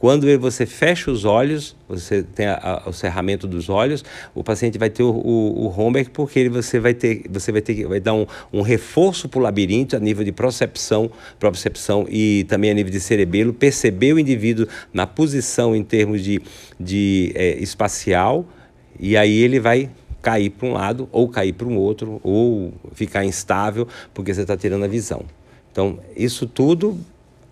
Quando 0.00 0.26
você 0.38 0.64
fecha 0.64 1.10
os 1.10 1.26
olhos, 1.26 1.76
você 1.86 2.22
tem 2.22 2.46
a, 2.46 2.82
a, 2.86 2.88
o 2.88 2.92
cerramento 2.92 3.46
dos 3.46 3.68
olhos, 3.68 4.02
o 4.34 4.42
paciente 4.42 4.78
vai 4.78 4.88
ter 4.88 5.02
o, 5.02 5.10
o, 5.10 5.66
o 5.66 5.78
Homberg 5.78 6.08
porque 6.08 6.38
ele, 6.38 6.48
você 6.48 6.80
vai 6.80 6.94
ter, 6.94 7.24
você 7.28 7.52
vai 7.52 7.60
ter 7.60 7.86
vai 7.86 8.00
dar 8.00 8.14
um, 8.14 8.26
um 8.50 8.62
reforço 8.62 9.28
para 9.28 9.38
o 9.38 9.42
labirinto 9.42 9.94
a 9.94 10.00
nível 10.00 10.24
de 10.24 10.32
procepção, 10.32 11.10
procepção 11.38 12.06
e 12.08 12.46
também 12.48 12.70
a 12.70 12.74
nível 12.74 12.90
de 12.90 12.98
cerebelo, 12.98 13.52
perceber 13.52 14.14
o 14.14 14.18
indivíduo 14.18 14.66
na 14.90 15.06
posição 15.06 15.76
em 15.76 15.84
termos 15.84 16.24
de, 16.24 16.40
de 16.80 17.32
é, 17.34 17.58
espacial 17.58 18.46
e 18.98 19.18
aí 19.18 19.38
ele 19.38 19.60
vai 19.60 19.90
cair 20.22 20.48
para 20.48 20.66
um 20.66 20.72
lado 20.72 21.10
ou 21.12 21.28
cair 21.28 21.52
para 21.52 21.66
um 21.66 21.76
outro 21.76 22.18
ou 22.22 22.72
ficar 22.94 23.22
instável 23.26 23.86
porque 24.14 24.32
você 24.32 24.40
está 24.40 24.56
tirando 24.56 24.82
a 24.82 24.88
visão. 24.88 25.26
Então, 25.70 25.98
isso 26.16 26.46
tudo 26.46 26.98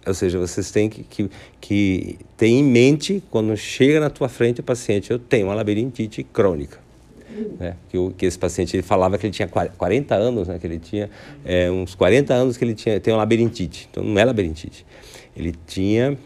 ou 0.08 0.14
seja, 0.14 0.38
vocês 0.38 0.70
têm 0.70 0.88
que, 0.88 1.02
que, 1.04 1.30
que 1.60 2.18
ter 2.36 2.46
em 2.46 2.64
mente, 2.64 3.22
quando 3.30 3.56
chega 3.56 4.00
na 4.00 4.10
tua 4.10 4.28
frente 4.28 4.60
o 4.60 4.62
paciente, 4.64 5.10
eu 5.10 5.18
tenho 5.18 5.46
uma 5.46 5.54
labirintite 5.54 6.22
crônica. 6.24 6.78
Né? 7.58 7.76
Que, 7.88 7.98
o, 7.98 8.10
que 8.10 8.26
esse 8.26 8.38
paciente 8.38 8.74
ele 8.74 8.82
falava 8.82 9.16
que 9.18 9.26
ele 9.26 9.32
tinha 9.32 9.48
40 9.48 10.14
anos, 10.14 10.48
né? 10.48 10.58
que 10.58 10.66
ele 10.66 10.78
tinha 10.78 11.08
é, 11.44 11.70
uns 11.70 11.94
40 11.94 12.34
anos 12.34 12.56
que 12.56 12.64
ele 12.64 12.74
tinha, 12.74 12.98
tem 12.98 13.12
uma 13.12 13.18
labirintite. 13.18 13.88
Então 13.90 14.02
não 14.02 14.18
é 14.18 14.24
labirintite. 14.24 14.84
Ele 15.36 15.54
tinha 15.66 16.18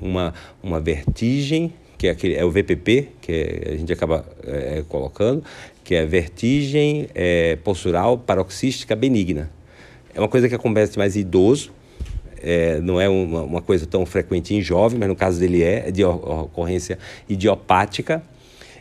uma, 0.00 0.34
uma 0.62 0.80
vertigem, 0.80 1.72
que 1.96 2.08
é, 2.08 2.10
aquele, 2.10 2.34
é 2.34 2.44
o 2.44 2.50
VPP, 2.50 3.08
que 3.20 3.32
é, 3.32 3.72
a 3.72 3.76
gente 3.76 3.92
acaba 3.92 4.24
é, 4.44 4.84
colocando, 4.88 5.42
que 5.84 5.94
é 5.94 6.04
vertigem 6.04 7.08
é, 7.14 7.56
postural 7.56 8.18
paroxística 8.18 8.94
benigna. 8.94 9.50
É 10.14 10.20
uma 10.20 10.28
coisa 10.28 10.48
que 10.48 10.54
acontece 10.54 10.98
mais 10.98 11.16
idoso, 11.16 11.72
é, 12.42 12.80
não 12.80 13.00
é 13.00 13.08
uma, 13.08 13.42
uma, 13.42 13.62
coisa 13.62 13.86
tão 13.86 14.04
frequente 14.06 14.54
em 14.54 14.60
jovem, 14.60 14.98
mas 14.98 15.08
no 15.08 15.16
caso 15.16 15.38
dele 15.38 15.62
é, 15.62 15.88
é 15.88 15.90
de 15.90 16.04
ocorrência 16.04 16.98
idiopática 17.28 18.22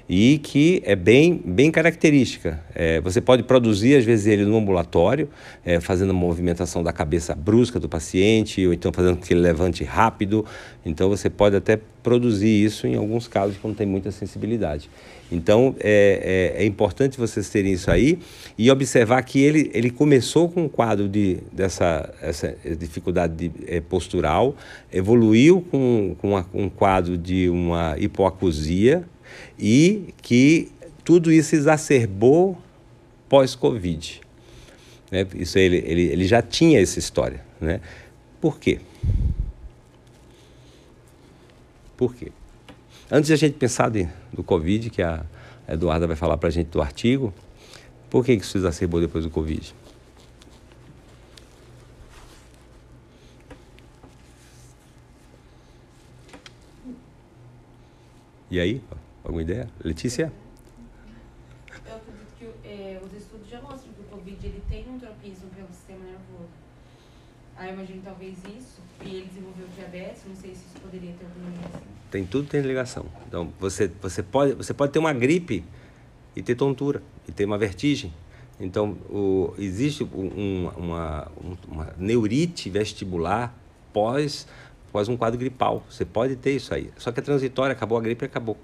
e 0.10 0.40
que 0.40 0.82
é 0.86 0.96
bem, 0.96 1.40
bem 1.46 1.70
característica. 1.70 2.60
É, 2.74 3.00
você 3.00 3.22
pode 3.22 3.44
produzir, 3.44 3.96
às 3.96 4.04
vezes, 4.04 4.26
ele 4.26 4.44
no 4.44 4.58
ambulatório, 4.58 5.30
é, 5.64 5.80
fazendo 5.80 6.10
a 6.10 6.14
movimentação 6.14 6.82
da 6.82 6.92
cabeça 6.92 7.36
brusca 7.36 7.80
do 7.80 7.88
paciente, 7.88 8.66
ou 8.66 8.74
então 8.74 8.92
fazendo 8.92 9.18
que 9.18 9.32
ele 9.32 9.42
levante 9.42 9.84
rápido. 9.84 10.44
Então, 10.84 11.10
você 11.10 11.30
pode 11.30 11.56
até 11.56 11.80
produzir 12.02 12.64
isso 12.64 12.88
em 12.88 12.96
alguns 12.96 13.28
casos 13.28 13.56
quando 13.62 13.76
tem 13.76 13.86
muita 13.86 14.10
sensibilidade. 14.10 14.90
Então, 15.32 15.76
é, 15.80 16.56
é, 16.58 16.64
é, 16.64 16.66
importante 16.66 17.18
vocês 17.18 17.50
terem 17.50 17.74
isso 17.74 17.92
aí 17.92 18.18
e 18.58 18.72
observar 18.72 19.22
que 19.24 19.40
ele, 19.40 19.70
ele 19.74 19.92
começou 19.92 20.50
com 20.50 20.64
um 20.64 20.70
quadro 20.70 21.08
de, 21.08 21.38
dessa 21.52 22.12
essa 22.22 22.56
dificuldade 22.78 23.50
de, 23.50 23.52
é, 23.68 23.80
postural, 23.80 24.56
evoluiu 24.92 25.62
com, 25.70 26.16
com 26.20 26.30
uma, 26.30 26.46
um 26.54 26.68
quadro 26.68 27.18
de 27.18 27.48
uma 27.50 27.96
hipoacusia 28.00 29.04
e 29.58 30.14
que 30.22 30.72
tudo 31.04 31.32
isso 31.32 31.56
exacerbou 31.56 32.58
pós-Covid. 33.28 34.22
Né? 35.12 35.28
Isso 35.36 35.60
ele, 35.60 35.78
ele, 35.86 36.02
ele 36.04 36.26
já 36.26 36.42
tinha 36.42 36.82
essa 36.82 36.98
história. 36.98 37.42
Né? 37.62 37.82
Por 38.42 38.60
quê? 38.60 38.80
Por 41.96 42.16
quê? 42.16 42.32
Antes 43.12 43.28
de 43.30 43.34
a 43.34 43.38
gente 43.38 43.58
pensar 43.58 43.90
de, 43.90 44.08
do 44.32 44.44
Covid, 44.44 44.92
que 44.92 45.02
a 45.02 45.26
Eduarda 45.68 46.06
vai 46.06 46.16
falar 46.16 46.38
para 46.38 46.50
a 46.50 46.52
gente 46.52 46.68
do 46.68 46.80
artigo, 46.80 47.34
por 48.08 48.24
que 48.24 48.34
isso 48.34 48.56
exacerbou 48.56 49.02
depois 49.02 49.24
do 49.24 49.32
Covid? 49.32 49.74
E 58.52 58.60
aí, 58.60 58.80
alguma 59.24 59.42
ideia? 59.42 59.68
Letícia? 59.84 60.32
Eu 61.88 61.96
acredito 61.96 62.34
que 62.38 62.68
é, 62.68 63.02
os 63.04 63.12
estudos 63.14 63.50
já 63.50 63.60
mostram 63.60 63.92
que 63.92 64.02
o 64.02 64.04
Covid 64.04 64.46
ele 64.46 64.62
tem 64.70 64.88
um 64.88 65.00
tropismo 65.00 65.50
pelo 65.56 65.70
sistema 65.70 66.04
nervoso. 66.04 66.50
Aí 67.58 67.70
eu 67.70 67.74
imagino 67.74 68.04
talvez 68.04 68.38
isso, 68.46 68.82
e 69.04 69.16
ele 69.16 69.26
desenvolveu 69.26 69.68
diabetes, 69.76 70.22
não 70.28 70.36
sei 70.36 70.54
se 70.54 70.62
isso 70.68 70.80
poderia 70.80 71.14
ter 71.14 71.26
alguma 71.26 71.50
ligação. 71.50 71.99
Tem 72.12 72.26
tudo 72.26 72.48
tem 72.48 72.62
ligação. 72.62 73.06
Então, 73.28 73.52
você, 73.60 73.90
você, 74.02 74.24
pode, 74.24 74.54
você 74.54 74.74
pode 74.74 74.92
ter 74.92 75.00
uma 75.00 75.14
gripe 75.14 75.64
e 76.36 76.42
ter 76.42 76.56
tontura, 76.56 77.02
e 77.28 77.32
ter 77.32 77.46
uma 77.46 77.58
vertigem. 77.58 78.14
Então, 78.60 78.98
o, 79.10 79.54
existe 79.58 80.04
um, 80.04 80.70
uma, 80.76 81.32
uma 81.68 81.94
neurite 81.98 82.70
vestibular 82.70 83.56
pós, 83.94 84.48
pós 84.92 85.08
um 85.08 85.16
quadro 85.16 85.40
gripal. 85.40 85.84
Você 85.90 86.04
pode 86.04 86.36
ter 86.36 86.56
isso 86.56 86.74
aí. 86.74 86.90
Só 86.98 87.12
que 87.12 87.20
é 87.20 87.24
transitória, 87.24 87.74
acabou 87.74 87.98
a 87.98 88.02
gripe 88.02 88.26
acabou. 88.26 88.58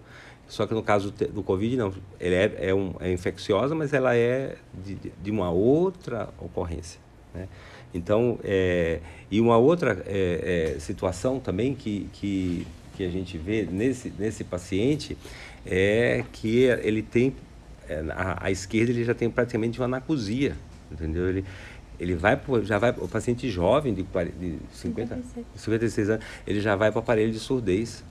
Só 0.47 0.67
que 0.67 0.73
no 0.73 0.83
caso 0.83 1.11
do 1.11 1.41
Covid, 1.41 1.75
não. 1.77 1.93
Ele 2.19 2.35
é, 2.35 2.69
é, 2.69 2.73
um, 2.73 2.93
é 2.99 3.11
infecciosa, 3.11 3.73
mas 3.73 3.93
ela 3.93 4.15
é 4.15 4.57
de, 4.73 4.95
de 4.95 5.31
uma 5.31 5.49
outra 5.49 6.29
ocorrência. 6.39 6.99
Né? 7.33 7.47
Então, 7.93 8.37
é, 8.43 8.99
e 9.31 9.39
uma 9.39 9.57
outra 9.57 10.03
é, 10.05 10.73
é, 10.75 10.79
situação 10.79 11.39
também 11.39 11.73
que, 11.73 12.09
que 12.13 12.67
que 12.95 13.03
a 13.03 13.09
gente 13.09 13.37
vê 13.37 13.67
nesse, 13.69 14.11
nesse 14.17 14.43
paciente 14.43 15.17
é 15.65 16.23
que 16.31 16.63
ele 16.63 17.01
tem, 17.01 17.35
é, 17.89 18.03
à, 18.15 18.49
esquerda 18.49 18.91
ele 18.91 19.03
já 19.03 19.13
tem 19.13 19.29
praticamente 19.29 19.79
uma 19.79 19.85
anacusia, 19.85 20.55
entendeu? 20.91 21.27
Ele, 21.27 21.45
ele 21.99 22.15
vai 22.15 22.39
já 22.63 22.77
vai 22.77 22.91
o 22.91 23.07
paciente 23.07 23.49
jovem 23.49 23.93
de, 23.93 24.03
40, 24.03 24.37
de 24.37 24.57
50 24.73 25.15
56. 25.15 25.45
56 25.55 26.09
anos 26.09 26.25
ele 26.45 26.59
já 26.59 26.75
vai 26.75 26.91
para 26.91 26.99
o 26.99 27.01
aparelho 27.01 27.31
de 27.31 27.39
surdez 27.39 28.03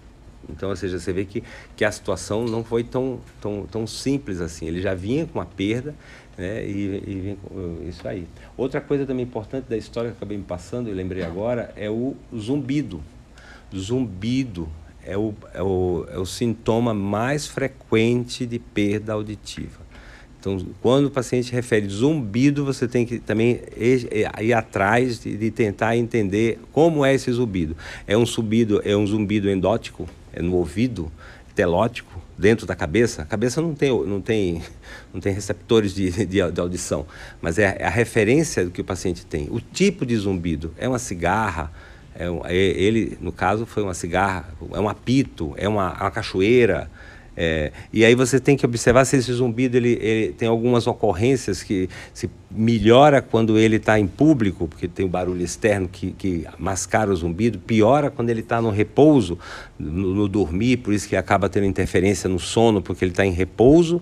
então 0.49 0.71
ou 0.71 0.77
seja 0.77 0.99
você 0.99 1.13
vê 1.13 1.25
que, 1.25 1.43
que 1.77 1.85
a 1.85 1.93
situação 1.93 2.45
não 2.47 2.65
foi 2.65 2.83
tão, 2.85 3.21
tão, 3.41 3.67
tão 3.67 3.87
simples 3.87 4.41
assim 4.41 4.67
ele 4.67 4.81
já 4.81 4.95
vinha 4.95 5.27
com 5.27 5.39
uma 5.39 5.47
perda 5.47 5.95
né 6.37 6.65
e, 6.67 7.03
e 7.07 7.21
vem 7.21 7.37
com 7.37 7.87
isso 7.87 8.07
aí 8.09 8.27
outra 8.57 8.81
coisa 8.81 9.05
também 9.05 9.25
importante 9.25 9.67
da 9.69 9.77
história 9.77 10.11
que 10.11 10.15
eu 10.15 10.19
acabei 10.19 10.39
me 10.39 10.45
passando 10.45 10.89
e 10.89 10.93
lembrei 10.93 11.23
agora 11.23 11.73
é 11.77 11.91
o 11.91 12.17
zumbido 12.35 13.03
zumbido 13.79 14.69
é 15.05 15.17
o, 15.17 15.35
é 15.53 15.63
o, 15.63 16.07
é 16.11 16.19
o 16.19 16.27
sintoma 16.27 16.95
mais 16.95 17.47
frequente 17.47 18.47
de 18.47 18.59
perda 18.59 19.13
auditiva. 19.13 19.85
Então, 20.41 20.59
quando 20.83 21.07
o 21.07 21.11
paciente 21.11 21.51
refere 21.53 21.89
zumbido, 21.89 22.67
você 22.67 22.87
tem 22.87 23.07
que 23.07 23.19
também 23.19 23.63
ir 24.41 24.53
atrás 24.53 25.19
de, 25.19 25.39
de, 25.39 25.51
tentar 25.51 25.97
entender 25.97 26.59
como 26.71 27.03
é 27.03 27.15
esse 27.15 27.33
zumbido. 27.33 27.75
É 28.07 28.15
um 28.15 28.27
zumbido, 28.27 28.83
é 28.85 28.95
um 28.95 29.07
zumbido 29.07 29.49
endótico, 29.49 30.07
é 30.35 30.43
no 30.43 30.55
ouvido, 30.57 31.11
telótico, 31.55 32.21
dentro 32.37 32.67
da 32.67 32.75
cabeça. 32.75 33.23
A 33.23 33.25
cabeça 33.25 33.63
não 33.63 33.75
tem, 33.75 33.89
não 34.07 34.21
tem, 34.21 34.63
não 35.15 35.21
tem 35.21 35.33
receptores 35.33 35.95
de, 35.95 36.11
de, 36.11 36.27
de 36.27 36.61
audição, 36.61 37.07
mas 37.41 37.59
é, 37.59 37.77
é 37.79 37.87
a 37.87 37.91
referência 37.91 38.65
do 38.65 38.71
que 38.71 38.83
o 38.83 38.85
paciente 38.85 39.25
tem. 39.25 39.49
O 39.51 39.61
tipo 39.61 40.05
de 40.05 40.15
zumbido 40.17 40.75
é 40.77 40.87
uma 40.87 40.99
cigarra, 40.99 41.73
é, 42.15 42.27
é, 42.45 42.55
ele, 42.57 43.19
no 43.21 43.33
caso, 43.33 43.67
foi 43.67 43.83
uma 43.83 43.95
cigarra, 43.95 44.49
é 44.73 44.81
um 44.81 44.89
apito, 44.89 45.55
é 45.57 45.69
uma, 45.69 45.93
uma 45.93 46.11
cachoeira. 46.11 46.91
É, 47.37 47.73
e 47.93 48.05
aí 48.05 48.15
você 48.15 48.39
tem 48.39 48.57
que 48.57 48.65
observar 48.65 49.05
se 49.05 49.17
esse 49.17 49.33
zumbido 49.33 49.77
ele, 49.77 49.99
ele 50.01 50.33
tem 50.33 50.47
algumas 50.47 50.87
ocorrências 50.87 51.65
que 51.65 51.89
se 52.13 52.31
melhora 52.49 53.21
quando 53.21 53.59
ele 53.59 53.77
está 53.77 53.99
em 53.99 54.07
público, 54.07 54.69
porque 54.69 54.87
tem 54.87 55.05
o 55.05 55.09
barulho 55.09 55.43
externo 55.43 55.89
que, 55.89 56.13
que 56.13 56.47
mascara 56.59 57.11
o 57.11 57.17
zumbido, 57.17 57.59
piora 57.59 58.09
quando 58.09 58.31
ele 58.31 58.41
está 58.41 58.63
no 58.63 58.71
repouso, 58.71 59.37
no, 59.77 60.15
no, 60.15 60.29
dormir, 60.29 60.77
por 60.77 60.95
isso 60.95 61.09
que 61.09 61.17
acaba 61.17 61.49
tendo 61.49 61.67
interferência 61.67 62.31
no 62.31 62.39
sono, 62.39 62.81
porque 62.81 63.05
ele 63.05 63.11
está 63.11 63.27
em 63.27 63.33
repouso, 63.33 64.01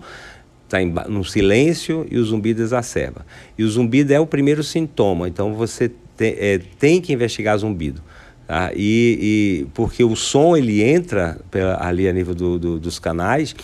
está 0.65 0.79
no 1.09 1.23
silêncio 1.23 2.05
e 2.11 2.19
o 2.19 2.23
zumbido 2.23 2.61
exacerba. 2.61 3.25
E 3.57 3.63
o 3.63 3.69
zumbido 3.69 4.13
é 4.13 4.19
o 4.19 4.27
primeiro 4.27 4.63
sintoma, 4.63 5.27
então 5.27 5.55
você 5.55 5.91
tem, 6.15 6.35
é, 6.37 6.59
tem 6.79 7.01
que 7.01 7.13
investigar 7.13 7.57
zumbido. 7.57 8.01
Tá? 8.47 8.71
E, 8.75 9.65
e 9.65 9.67
porque 9.73 10.03
o 10.03 10.15
som 10.15 10.55
ele 10.55 10.83
entra 10.83 11.39
pela, 11.49 11.85
ali 11.85 12.07
a 12.07 12.13
nível 12.13 12.35
do, 12.35 12.59
do, 12.59 12.79
dos 12.79 12.99
canais 12.99 13.55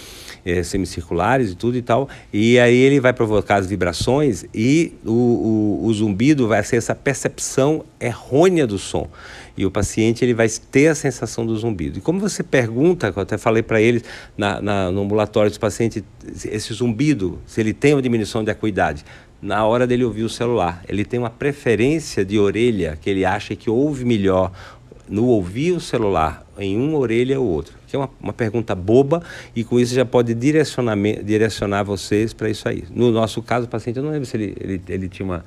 é, 0.46 0.64
semicirculares 0.64 1.52
e 1.52 1.56
tudo 1.56 1.78
e 1.78 1.82
tal, 1.82 2.08
e 2.32 2.58
aí 2.60 2.76
ele 2.76 3.00
vai 3.00 3.12
provocar 3.14 3.58
as 3.58 3.68
vibrações 3.68 4.46
e 4.54 4.94
o, 5.06 5.12
o, 5.12 5.86
o 5.86 5.94
zumbido 5.94 6.48
vai 6.48 6.64
ser 6.64 6.78
essa 6.78 6.96
percepção 6.96 7.84
errônea 8.00 8.66
do 8.66 8.78
som 8.78 9.10
e 9.58 9.66
o 9.66 9.72
paciente 9.72 10.24
ele 10.24 10.34
vai 10.34 10.48
ter 10.72 10.88
a 10.88 10.96
sensação 10.96 11.46
do 11.46 11.56
zumbido. 11.58 12.00
E 12.00 12.02
como 12.02 12.18
você 12.18 12.42
pergunta, 12.42 13.14
eu 13.14 13.22
até 13.22 13.38
falei 13.38 13.62
para 13.62 13.82
eles 13.82 14.04
na, 14.38 14.62
na, 14.62 14.90
no 14.90 15.02
ambulatório 15.02 15.52
dos 15.52 15.58
pacientes, 15.58 16.02
esse 16.46 16.74
zumbido, 16.74 17.40
se 17.46 17.60
ele 17.60 17.74
tem 17.74 17.94
uma 17.94 18.02
diminuição 18.02 18.42
de 18.42 18.50
acuidade, 18.50 19.04
na 19.42 19.66
hora 19.66 19.88
dele 19.88 20.04
ouvir 20.04 20.24
o 20.24 20.30
celular, 20.30 20.84
ele 20.88 21.06
tem 21.06 21.20
uma 21.20 21.30
preferência 21.30 22.26
de 22.26 22.38
orelha 22.38 22.98
que 23.02 23.10
ele 23.10 23.24
acha 23.24 23.56
que 23.56 23.70
ouve 23.70 24.04
melhor 24.04 24.52
no 25.08 25.26
ouvir 25.26 25.72
o 25.72 25.80
celular 25.80 26.46
em 26.58 26.78
uma 26.78 26.98
orelha 26.98 27.40
ou 27.40 27.48
outra. 27.48 27.74
Que 27.88 27.96
é 27.96 28.00
uma, 28.00 28.10
uma 28.22 28.34
pergunta 28.34 28.76
boba 28.76 29.24
e 29.56 29.64
com 29.64 29.80
isso 29.80 29.96
já 29.96 30.06
pode 30.06 30.34
direcionar, 30.34 30.96
direcionar 31.24 31.84
vocês 31.84 32.34
para 32.34 32.50
isso 32.50 32.68
aí. 32.68 32.84
No 32.92 33.12
nosso 33.12 33.42
caso, 33.42 33.66
o 33.66 33.70
paciente, 33.70 33.98
eu 33.98 34.04
não 34.04 34.12
lembro 34.12 34.26
se 34.26 34.38
ele, 34.38 34.56
ele, 34.60 34.82
ele 34.88 35.10
tinha 35.10 35.26
uma 35.26 35.44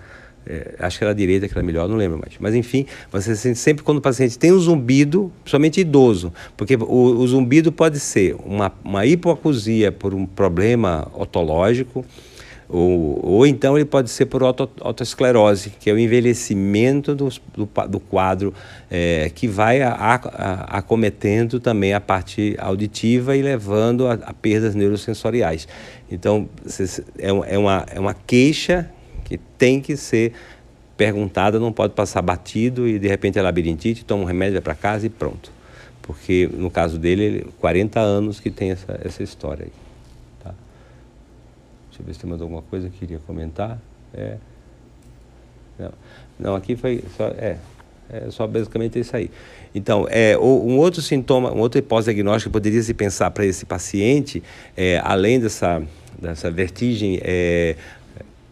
é, 0.46 0.74
acho 0.80 0.98
que 0.98 1.04
era 1.04 1.12
a 1.12 1.14
direita 1.14 1.46
que 1.46 1.54
era 1.54 1.62
melhor, 1.62 1.88
não 1.88 1.96
lembro 1.96 2.18
mais. 2.18 2.34
Mas 2.40 2.54
enfim, 2.54 2.86
você 3.10 3.36
sente 3.36 3.58
sempre 3.58 3.84
quando 3.84 3.98
o 3.98 4.00
paciente 4.00 4.38
tem 4.38 4.52
um 4.52 4.58
zumbido, 4.58 5.30
principalmente 5.42 5.80
idoso, 5.80 6.32
porque 6.56 6.74
o, 6.74 7.20
o 7.20 7.26
zumbido 7.26 7.70
pode 7.70 8.00
ser 8.00 8.34
uma, 8.44 8.72
uma 8.84 9.06
hipoacusia 9.06 9.92
por 9.92 10.12
um 10.12 10.26
problema 10.26 11.08
otológico, 11.14 12.04
ou, 12.72 13.20
ou 13.22 13.46
então 13.46 13.76
ele 13.76 13.84
pode 13.84 14.08
ser 14.08 14.24
por 14.24 14.42
auto, 14.42 14.68
autoesclerose, 14.80 15.74
que 15.78 15.90
é 15.90 15.92
o 15.92 15.98
envelhecimento 15.98 17.14
do, 17.14 17.28
do, 17.54 17.68
do 17.86 18.00
quadro 18.00 18.54
é, 18.90 19.30
que 19.34 19.46
vai 19.46 19.82
a, 19.82 19.92
a, 19.92 20.78
acometendo 20.78 21.60
também 21.60 21.92
a 21.92 22.00
parte 22.00 22.56
auditiva 22.58 23.36
e 23.36 23.42
levando 23.42 24.06
a, 24.06 24.14
a 24.14 24.32
perdas 24.32 24.74
neurosensoriais. 24.74 25.68
Então, 26.10 26.48
é, 27.18 27.54
é, 27.54 27.58
uma, 27.58 27.84
é 27.92 28.00
uma 28.00 28.14
queixa 28.14 28.90
que 29.22 29.36
tem 29.36 29.78
que 29.78 29.94
ser 29.94 30.32
perguntada, 30.96 31.60
não 31.60 31.72
pode 31.72 31.92
passar 31.92 32.22
batido 32.22 32.88
e 32.88 32.98
de 32.98 33.06
repente 33.06 33.38
é 33.38 33.42
labirintite, 33.42 34.02
toma 34.02 34.22
um 34.22 34.26
remédio, 34.26 34.54
vai 34.54 34.62
para 34.62 34.74
casa 34.74 35.04
e 35.04 35.10
pronto. 35.10 35.52
Porque 36.00 36.48
no 36.50 36.70
caso 36.70 36.98
dele, 36.98 37.46
40 37.60 38.00
anos 38.00 38.40
que 38.40 38.50
tem 38.50 38.70
essa, 38.70 38.98
essa 39.04 39.22
história 39.22 39.66
aí. 39.66 39.91
Deixa 41.92 42.02
eu 42.02 42.06
ver 42.06 42.14
se 42.14 42.20
tem 42.20 42.30
mais 42.30 42.40
alguma 42.40 42.62
coisa 42.62 42.88
que 42.88 43.00
queria 43.00 43.18
comentar. 43.18 43.78
É. 44.14 44.38
Não, 45.78 45.92
não 46.38 46.54
aqui 46.54 46.74
foi 46.74 47.04
só, 47.18 47.26
é, 47.28 47.58
é 48.10 48.30
só 48.30 48.46
basicamente 48.46 48.98
isso 48.98 49.14
aí. 49.14 49.30
Então, 49.74 50.06
é, 50.08 50.36
um 50.38 50.78
outro 50.78 51.02
sintoma, 51.02 51.50
uma 51.50 51.60
outra 51.60 51.78
hipótese 51.78 52.14
diagnóstica 52.14 52.48
que 52.48 52.52
poderia 52.52 52.82
se 52.82 52.94
pensar 52.94 53.30
para 53.30 53.44
esse 53.44 53.66
paciente, 53.66 54.42
é, 54.74 55.02
além 55.04 55.38
dessa, 55.38 55.82
dessa 56.18 56.50
vertigem 56.50 57.20
é, 57.22 57.76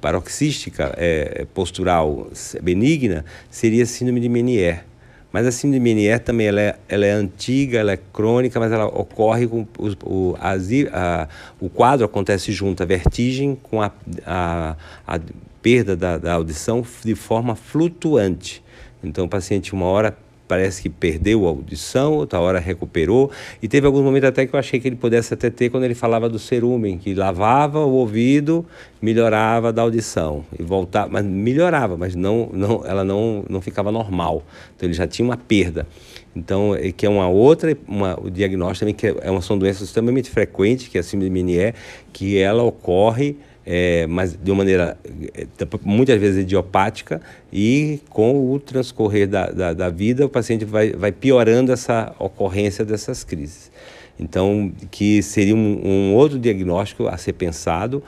paroxística 0.02 0.94
é, 0.98 1.46
é, 1.46 2.60
benigna 2.60 3.24
seria 3.50 3.86
síndrome 3.86 4.20
de 4.20 4.28
Menier. 4.28 4.84
Mas 5.32 5.46
a 5.46 5.52
síndrome 5.52 5.78
de 5.78 5.94
Menier 5.94 6.18
também 6.18 6.48
ela 6.48 6.60
é, 6.60 6.76
ela 6.88 7.06
é 7.06 7.12
antiga, 7.12 7.78
ela 7.78 7.92
é 7.92 7.98
crônica, 8.12 8.58
mas 8.58 8.72
ela 8.72 8.86
ocorre 8.86 9.46
com 9.46 9.66
o, 9.78 9.88
o, 10.04 10.36
a, 10.40 11.28
o 11.60 11.68
quadro 11.68 12.04
acontece 12.04 12.50
junto, 12.52 12.82
a 12.82 12.86
vertigem 12.86 13.56
com 13.62 13.80
a, 13.80 13.92
a, 14.26 14.76
a 15.06 15.20
perda 15.62 15.96
da, 15.96 16.18
da 16.18 16.32
audição 16.34 16.84
de 17.04 17.14
forma 17.14 17.54
flutuante. 17.54 18.62
Então 19.02 19.24
o 19.24 19.28
paciente 19.28 19.72
uma 19.72 19.86
hora 19.86 20.16
parece 20.50 20.82
que 20.82 20.88
perdeu 20.88 21.46
a 21.46 21.50
audição, 21.50 22.14
outra 22.14 22.40
hora 22.40 22.58
recuperou. 22.58 23.30
E 23.62 23.68
teve 23.68 23.86
alguns 23.86 24.02
momentos 24.02 24.28
até 24.28 24.44
que 24.44 24.52
eu 24.52 24.58
achei 24.58 24.80
que 24.80 24.88
ele 24.88 24.96
pudesse 24.96 25.32
até 25.32 25.48
ter 25.48 25.70
quando 25.70 25.84
ele 25.84 25.94
falava 25.94 26.28
do 26.28 26.40
cerúmen, 26.40 26.98
que 26.98 27.14
lavava 27.14 27.78
o 27.78 27.92
ouvido, 27.92 28.66
melhorava 29.00 29.72
da 29.72 29.82
audição 29.82 30.44
e 30.58 30.64
voltava, 30.64 31.08
mas 31.08 31.24
melhorava, 31.24 31.96
mas 31.96 32.16
não, 32.16 32.50
não, 32.52 32.84
ela 32.84 33.04
não, 33.04 33.44
não 33.48 33.60
ficava 33.60 33.92
normal. 33.92 34.42
Então 34.74 34.88
ele 34.88 34.94
já 34.94 35.06
tinha 35.06 35.24
uma 35.24 35.36
perda. 35.36 35.86
Então, 36.34 36.74
é 36.74 36.90
que 36.90 37.06
é 37.06 37.08
uma 37.08 37.28
outra, 37.28 37.76
uma, 37.86 38.18
o 38.20 38.28
diagnóstico 38.28 38.80
também, 38.80 38.94
que 38.94 39.06
é 39.06 39.30
uma, 39.30 39.40
são 39.40 39.56
doenças 39.56 39.82
extremamente 39.82 40.30
frequentes, 40.30 40.88
que 40.88 40.98
é 40.98 41.00
a 41.00 41.04
síndrome 41.04 41.28
de 41.28 41.30
Menier, 41.32 41.74
que 42.12 42.38
ela 42.38 42.64
ocorre 42.64 43.36
é, 43.72 44.04
mas 44.08 44.34
de 44.36 44.50
uma 44.50 44.58
maneira 44.58 44.98
é, 45.32 45.46
muitas 45.84 46.20
vezes 46.20 46.42
idiopática 46.42 47.20
e 47.52 48.00
com 48.10 48.52
o 48.52 48.58
transcorrer 48.58 49.28
da, 49.28 49.46
da, 49.46 49.72
da, 49.72 49.88
vida 49.88 50.26
o 50.26 50.28
paciente 50.28 50.64
vai, 50.64 50.90
vai 50.90 51.12
piorando 51.12 51.70
essa 51.70 52.12
ocorrência 52.18 52.84
dessas 52.84 53.22
crises. 53.22 53.70
Então, 54.18 54.72
que 54.90 55.22
seria 55.22 55.54
um, 55.54 55.80
um 55.84 56.14
outro 56.14 56.36
diagnóstico 56.36 57.06
a 57.06 57.16
ser 57.16 57.34
pensado, 57.34 58.02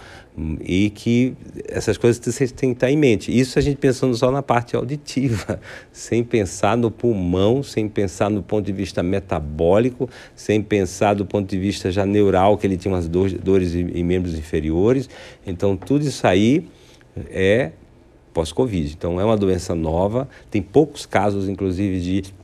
e 0.60 0.88
que 0.90 1.34
essas 1.68 1.98
coisas 1.98 2.22
vocês 2.24 2.50
têm 2.52 2.70
que 2.70 2.76
estar 2.76 2.90
em 2.90 2.96
mente. 2.96 3.36
Isso 3.36 3.58
a 3.58 3.62
gente 3.62 3.76
pensando 3.76 4.14
só 4.14 4.30
na 4.30 4.42
parte 4.42 4.74
auditiva, 4.74 5.60
sem 5.92 6.24
pensar 6.24 6.76
no 6.76 6.90
pulmão, 6.90 7.62
sem 7.62 7.88
pensar 7.88 8.30
no 8.30 8.42
ponto 8.42 8.64
de 8.64 8.72
vista 8.72 9.02
metabólico, 9.02 10.08
sem 10.34 10.62
pensar 10.62 11.14
do 11.14 11.26
ponto 11.26 11.48
de 11.48 11.58
vista 11.58 11.90
já 11.90 12.06
neural, 12.06 12.56
que 12.56 12.66
ele 12.66 12.76
tinha 12.76 12.94
umas 12.94 13.08
dores 13.08 13.74
em 13.74 14.02
membros 14.02 14.34
inferiores. 14.38 15.08
Então, 15.46 15.76
tudo 15.76 16.06
isso 16.06 16.26
aí 16.26 16.66
é 17.30 17.72
pós-Covid. 18.32 18.94
Então, 18.94 19.20
é 19.20 19.24
uma 19.24 19.36
doença 19.36 19.74
nova, 19.74 20.28
tem 20.50 20.62
poucos 20.62 21.04
casos, 21.04 21.48
inclusive, 21.48 22.00
de 22.00 22.34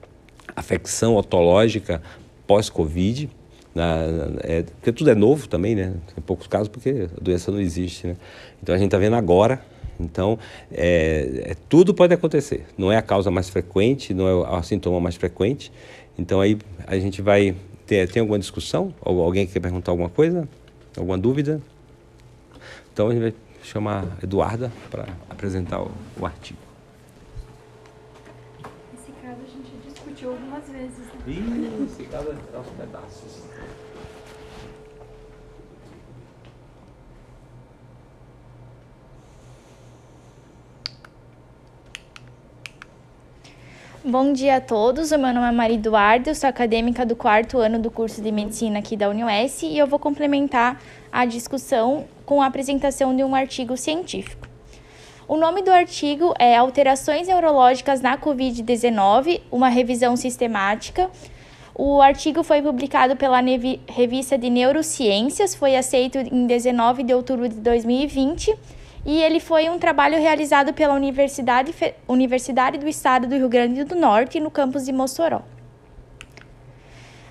afecção 0.55 1.17
otológica 1.17 2.03
pós-Covid. 2.47 3.31
Na, 3.75 4.05
é, 4.41 4.63
porque 4.63 4.93
tudo 4.93 5.11
é 5.11 5.15
novo 5.15 5.49
também, 5.49 5.75
né? 5.75 5.95
Tem 6.15 6.23
poucos 6.25 6.47
casos 6.47 6.69
porque 6.69 7.09
a 7.17 7.21
doença 7.21 7.51
não 7.51 7.61
existe, 7.61 8.07
né? 8.07 8.17
Então 8.63 8.75
a 8.75 8.79
gente 8.79 8.89
está 8.89 8.99
vendo 8.99 9.17
agora. 9.17 9.61
Então, 10.01 10.39
é, 10.71 11.43
é, 11.45 11.57
tudo 11.69 11.93
pode 11.93 12.15
acontecer. 12.15 12.67
Não 12.77 12.93
é 12.93 12.97
a 12.97 13.03
causa 13.03 13.31
mais 13.31 13.49
frequente, 13.49 14.15
não 14.15 14.29
é 14.29 14.33
o 14.33 14.63
sintoma 14.63 15.01
mais 15.01 15.17
frequente. 15.17 15.73
Então 16.17 16.41
aí 16.41 16.59
a 16.87 16.99
gente 16.99 17.21
vai 17.21 17.55
ter, 17.87 18.09
tem 18.09 18.21
alguma 18.21 18.39
discussão? 18.39 18.95
Alguém 19.01 19.47
quer 19.47 19.61
perguntar 19.61 19.93
alguma 19.93 20.09
coisa? 20.09 20.49
Alguma 20.97 21.19
dúvida? 21.19 21.61
Então 22.93 23.09
a 23.09 23.13
gente 23.13 23.23
vai 23.23 23.35
chamar 23.63 24.05
a 24.05 24.25
Eduarda 24.25 24.73
para 24.91 25.07
apresentar 25.29 25.81
o, 25.83 25.91
o 26.19 26.27
artigo. 26.27 26.59
Esse 28.95 29.13
caso 29.23 29.39
a 29.43 29.51
gente 29.51 29.71
discutiu 29.89 30.31
algumas 30.31 30.69
vezes. 30.69 30.99
Né? 30.99 31.23
Ih, 31.27 31.85
esse 31.85 32.05
caso 32.05 32.31
é 32.31 32.57
aos 32.57 32.67
pedaços. 32.69 33.48
Bom 44.11 44.33
dia 44.33 44.57
a 44.57 44.61
todos, 44.63 45.13
o 45.13 45.19
meu 45.19 45.35
nome 45.35 45.49
é 45.49 45.53
Maria 45.53 45.77
Eduardo, 45.77 46.31
eu 46.31 46.35
sou 46.35 46.49
acadêmica 46.49 47.05
do 47.05 47.15
quarto 47.15 47.59
ano 47.59 47.79
do 47.79 47.91
curso 47.91 48.23
de 48.23 48.33
Medicina 48.33 48.79
aqui 48.79 48.97
da 48.97 49.07
UniOS 49.11 49.65
e 49.65 49.77
eu 49.77 49.87
vou 49.87 49.99
complementar 49.99 50.81
a 51.13 51.27
discussão 51.27 52.07
com 52.25 52.41
a 52.41 52.47
apresentação 52.47 53.15
de 53.15 53.23
um 53.23 53.35
artigo 53.35 53.77
científico. 53.77 54.49
O 55.29 55.37
nome 55.37 55.61
do 55.61 55.71
artigo 55.71 56.33
é 56.39 56.57
Alterações 56.57 57.29
Neurológicas 57.29 58.01
na 58.01 58.17
Covid-19, 58.17 59.43
uma 59.53 59.69
revisão 59.69 60.17
sistemática. 60.17 61.11
O 61.75 62.01
artigo 62.01 62.43
foi 62.43 62.63
publicado 62.63 63.15
pela 63.15 63.43
revista 63.87 64.39
de 64.39 64.49
Neurociências, 64.49 65.55
foi 65.55 65.77
aceito 65.77 66.17
em 66.17 66.47
19 66.47 67.03
de 67.03 67.13
outubro 67.13 67.47
de 67.47 67.57
2020 67.57 68.57
e 69.09 69.23
ele 69.23 69.41
foi 69.41 69.71
um 69.71 69.79
trabalho 69.79 70.21
realizado 70.21 70.75
pela 70.75 70.93
Universidade, 70.93 71.75
Universidade 72.07 72.77
do 72.77 72.87
Estado 72.87 73.27
do 73.27 73.35
Rio 73.35 73.49
Grande 73.49 73.83
do 73.83 73.95
Norte, 73.95 74.39
no 74.39 74.51
campus 74.51 74.85
de 74.85 74.93
Mossoró. 74.93 75.41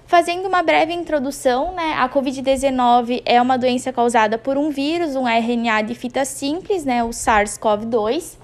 Fazendo 0.07 0.47
uma 0.47 0.63
breve 0.63 0.91
introdução, 0.91 1.75
né, 1.75 1.93
a 1.99 2.09
Covid-19 2.09 3.21
é 3.23 3.39
uma 3.39 3.59
doença 3.59 3.93
causada 3.93 4.39
por 4.39 4.57
um 4.57 4.71
vírus, 4.71 5.15
um 5.15 5.27
RNA 5.27 5.83
de 5.83 5.93
fita 5.93 6.25
simples, 6.25 6.83
né, 6.83 7.03
o 7.03 7.09
SARS-CoV-2. 7.09 8.39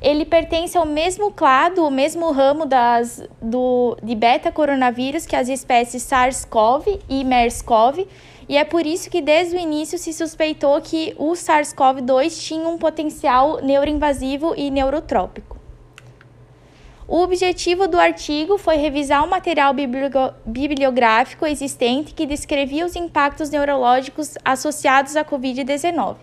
Ele 0.00 0.24
pertence 0.24 0.78
ao 0.78 0.86
mesmo 0.86 1.30
clado, 1.30 1.86
o 1.86 1.90
mesmo 1.90 2.30
ramo 2.30 2.64
das, 2.64 3.22
do, 3.42 3.94
de 4.02 4.14
beta-coronavírus 4.14 5.26
que 5.26 5.36
as 5.36 5.50
espécies 5.50 6.02
SARS-CoV 6.04 6.98
e 7.10 7.24
MERS-CoV, 7.24 8.08
e 8.50 8.56
é 8.56 8.64
por 8.64 8.84
isso 8.84 9.08
que 9.08 9.22
desde 9.22 9.54
o 9.54 9.60
início 9.60 9.96
se 9.96 10.12
suspeitou 10.12 10.80
que 10.80 11.14
o 11.16 11.34
SARS-CoV-2 11.34 12.36
tinha 12.36 12.66
um 12.66 12.76
potencial 12.76 13.62
neuroinvasivo 13.62 14.54
e 14.56 14.72
neurotrópico. 14.72 15.56
O 17.06 17.20
objetivo 17.20 17.86
do 17.86 17.96
artigo 17.96 18.58
foi 18.58 18.74
revisar 18.74 19.24
o 19.24 19.30
material 19.30 19.72
bibliográfico 20.44 21.46
existente 21.46 22.12
que 22.12 22.26
descrevia 22.26 22.84
os 22.84 22.96
impactos 22.96 23.50
neurológicos 23.50 24.34
associados 24.44 25.14
à 25.14 25.24
Covid-19. 25.24 26.16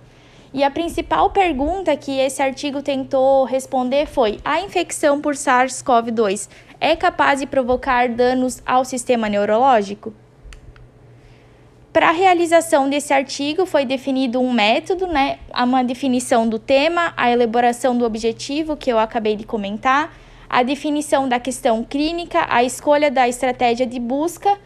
E 0.53 0.65
a 0.65 0.69
principal 0.69 1.29
pergunta 1.29 1.95
que 1.95 2.19
esse 2.19 2.41
artigo 2.41 2.81
tentou 2.81 3.45
responder 3.45 4.05
foi: 4.05 4.37
a 4.43 4.59
infecção 4.59 5.21
por 5.21 5.33
SARS-CoV-2 5.35 6.49
é 6.81 6.93
capaz 6.93 7.39
de 7.39 7.47
provocar 7.47 8.09
danos 8.09 8.61
ao 8.65 8.83
sistema 8.83 9.29
neurológico? 9.29 10.13
Para 11.93 12.09
a 12.09 12.11
realização 12.11 12.89
desse 12.89 13.11
artigo 13.13 13.65
foi 13.65 13.85
definido 13.85 14.39
um 14.39 14.51
método, 14.51 15.07
né, 15.07 15.39
uma 15.57 15.83
definição 15.83 16.47
do 16.47 16.59
tema, 16.59 17.13
a 17.17 17.31
elaboração 17.31 17.97
do 17.97 18.05
objetivo 18.05 18.77
que 18.77 18.91
eu 18.91 18.99
acabei 18.99 19.35
de 19.35 19.45
comentar, 19.45 20.13
a 20.49 20.63
definição 20.63 21.27
da 21.27 21.39
questão 21.39 21.83
clínica, 21.83 22.45
a 22.49 22.63
escolha 22.63 23.09
da 23.09 23.27
estratégia 23.27 23.85
de 23.85 23.99
busca, 23.99 24.57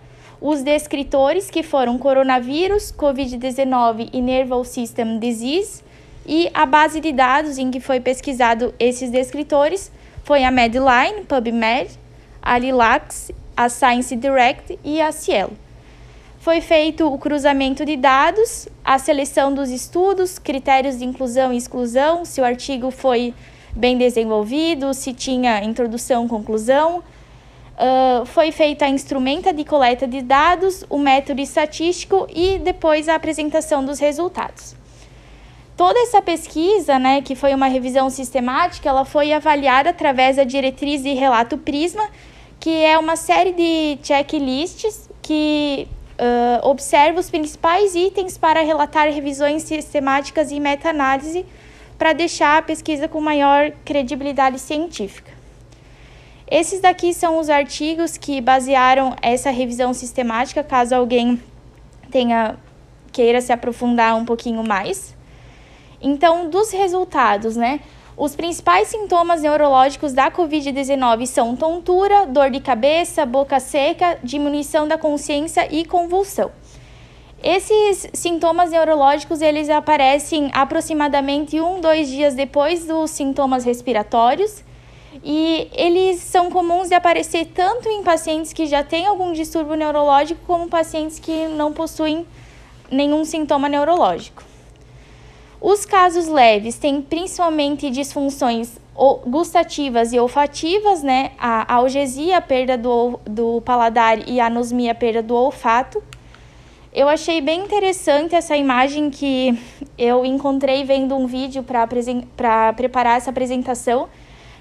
os 0.42 0.62
descritores 0.62 1.50
que 1.50 1.64
foram 1.64 1.98
coronavírus, 1.98 2.92
COVID-19 2.92 4.10
e 4.12 4.22
Nervous 4.22 4.70
System 4.70 5.20
Disease, 5.20 5.84
e 6.26 6.50
a 6.54 6.66
base 6.66 7.00
de 7.00 7.12
dados 7.12 7.58
em 7.58 7.72
que 7.72 7.80
foi 7.80 8.00
pesquisado 8.00 8.74
esses 8.80 9.10
descritores 9.10 9.92
foi 10.24 10.44
a 10.44 10.52
Medline, 10.52 11.26
PubMed, 11.28 11.98
a 12.42 12.58
Lilacs, 12.58 13.32
a 13.56 13.70
Science 13.70 14.16
Direct 14.16 14.78
e 14.84 15.02
a 15.02 15.12
Cielo. 15.12 15.56
Foi 16.42 16.60
feito 16.60 17.06
o 17.06 17.20
cruzamento 17.20 17.86
de 17.86 17.96
dados, 17.96 18.68
a 18.84 18.98
seleção 18.98 19.54
dos 19.54 19.70
estudos, 19.70 20.40
critérios 20.40 20.98
de 20.98 21.06
inclusão 21.06 21.54
e 21.54 21.58
exclusão, 21.58 22.26
se 22.26 22.42
o 22.42 22.44
artigo 22.44 22.90
foi 22.90 23.32
bem 23.76 23.96
desenvolvido, 23.96 24.92
se 24.92 25.14
tinha 25.14 25.64
introdução, 25.64 26.28
conclusão. 26.28 27.04
Uh, 27.78 28.26
foi 28.26 28.52
feita 28.52 28.86
a 28.86 28.90
instrumenta 28.90 29.54
de 29.54 29.64
coleta 29.64 30.08
de 30.08 30.24
dados, 30.24 30.84
o 30.90 30.98
método 30.98 31.42
estatístico 31.42 32.26
e 32.34 32.58
depois 32.58 33.08
a 33.08 33.14
apresentação 33.14 33.86
dos 33.86 34.00
resultados. 34.00 34.76
Toda 35.78 36.00
essa 36.00 36.24
pesquisa, 36.24 36.98
né, 36.98 37.22
que 37.22 37.36
foi 37.36 37.54
uma 37.54 37.68
revisão 37.68 38.10
sistemática, 38.10 38.90
ela 38.90 39.06
foi 39.06 39.32
avaliada 39.32 39.92
através 39.92 40.38
da 40.38 40.44
diretriz 40.44 41.04
de 41.04 41.14
relato 41.14 41.56
Prisma, 41.56 42.10
que 42.60 42.84
é 42.84 42.98
uma 42.98 43.16
série 43.16 43.52
de 43.52 44.00
checklists 44.02 45.08
que 45.22 45.88
uh, 46.22 46.68
observa 46.68 47.20
os 47.20 47.30
principais 47.30 47.96
itens 47.96 48.38
para 48.38 48.62
relatar 48.62 49.12
revisões 49.12 49.64
sistemáticas 49.64 50.52
e 50.52 50.60
meta-análise 50.60 51.46
para 51.98 52.14
deixar 52.14 52.60
a 52.60 52.62
pesquisa 52.62 53.08
com 53.08 53.20
maior 53.20 53.72
credibilidade 53.84 54.60
científica. 54.60 55.32
Esses 56.50 56.82
daqui 56.82 57.14
são 57.14 57.40
os 57.40 57.50
artigos 57.50 58.18
que 58.18 58.40
basearam 58.42 59.16
essa 59.22 59.50
revisão 59.50 59.94
sistemática, 59.94 60.64
caso 60.64 60.94
alguém 60.94 61.42
tenha 62.12 62.58
queira 63.12 63.42
se 63.42 63.52
aprofundar 63.52 64.16
um 64.16 64.26
pouquinho 64.26 64.64
mais. 64.64 65.16
Então, 66.02 66.50
dos 66.50 66.72
resultados, 66.72 67.56
né? 67.56 67.80
Os 68.18 68.36
principais 68.36 68.90
sintomas 68.90 69.42
neurológicos 69.42 70.12
da 70.12 70.30
COVID-19 70.30 71.26
são 71.26 71.56
tontura, 71.56 72.26
dor 72.26 72.50
de 72.50 72.60
cabeça, 72.60 73.26
boca 73.26 73.60
seca, 73.60 74.20
diminuição 74.22 74.88
da 74.88 74.98
consciência 74.98 75.68
e 75.74 75.86
convulsão. 75.86 76.52
Esses 77.42 78.10
sintomas 78.14 78.72
neurológicos 78.72 79.42
eles 79.42 79.70
aparecem 79.70 80.52
aproximadamente 80.54 81.60
um, 81.60 81.80
dois 81.80 82.08
dias 82.10 82.36
depois 82.36 82.86
dos 82.86 83.10
sintomas 83.12 83.64
respiratórios 83.64 84.64
e 85.24 85.68
eles 85.74 86.20
são 86.20 86.52
comuns 86.52 86.90
de 86.90 86.94
aparecer 86.94 87.46
tanto 87.46 87.90
em 87.90 88.04
pacientes 88.04 88.54
que 88.54 88.68
já 88.68 88.84
têm 88.84 89.08
algum 89.08 89.34
distúrbio 89.34 89.76
neurológico 89.76 90.42
como 90.46 90.68
pacientes 90.68 91.18
que 91.18 91.48
não 91.48 91.74
possuem 91.74 92.28
nenhum 92.92 93.26
sintoma 93.26 93.68
neurológico. 93.68 94.51
Os 95.62 95.86
casos 95.86 96.28
leves 96.28 96.80
têm 96.80 97.04
principalmente 97.04 97.92
disfunções 97.92 98.80
gustativas 99.28 100.12
e 100.12 100.20
olfativas, 100.20 101.04
né? 101.04 101.34
A 101.38 101.76
algesia, 101.76 102.38
a 102.38 102.42
perda 102.42 102.76
do, 102.76 103.20
do 103.26 103.62
paladar 103.62 104.28
e 104.28 104.40
a 104.40 104.48
anosmia, 104.48 104.92
a 104.92 104.96
perda 104.96 105.22
do 105.22 105.36
olfato. 105.36 106.04
Eu 106.92 107.08
achei 107.08 107.42
bem 107.42 107.62
interessante 107.64 108.34
essa 108.34 108.58
imagem 108.58 109.12
que 109.12 109.58
eu 109.96 110.26
encontrei 110.26 110.84
vendo 110.84 111.16
um 111.16 111.28
vídeo 111.28 111.64
para 111.64 112.74
preparar 112.74 113.18
essa 113.18 113.30
apresentação, 113.30 114.10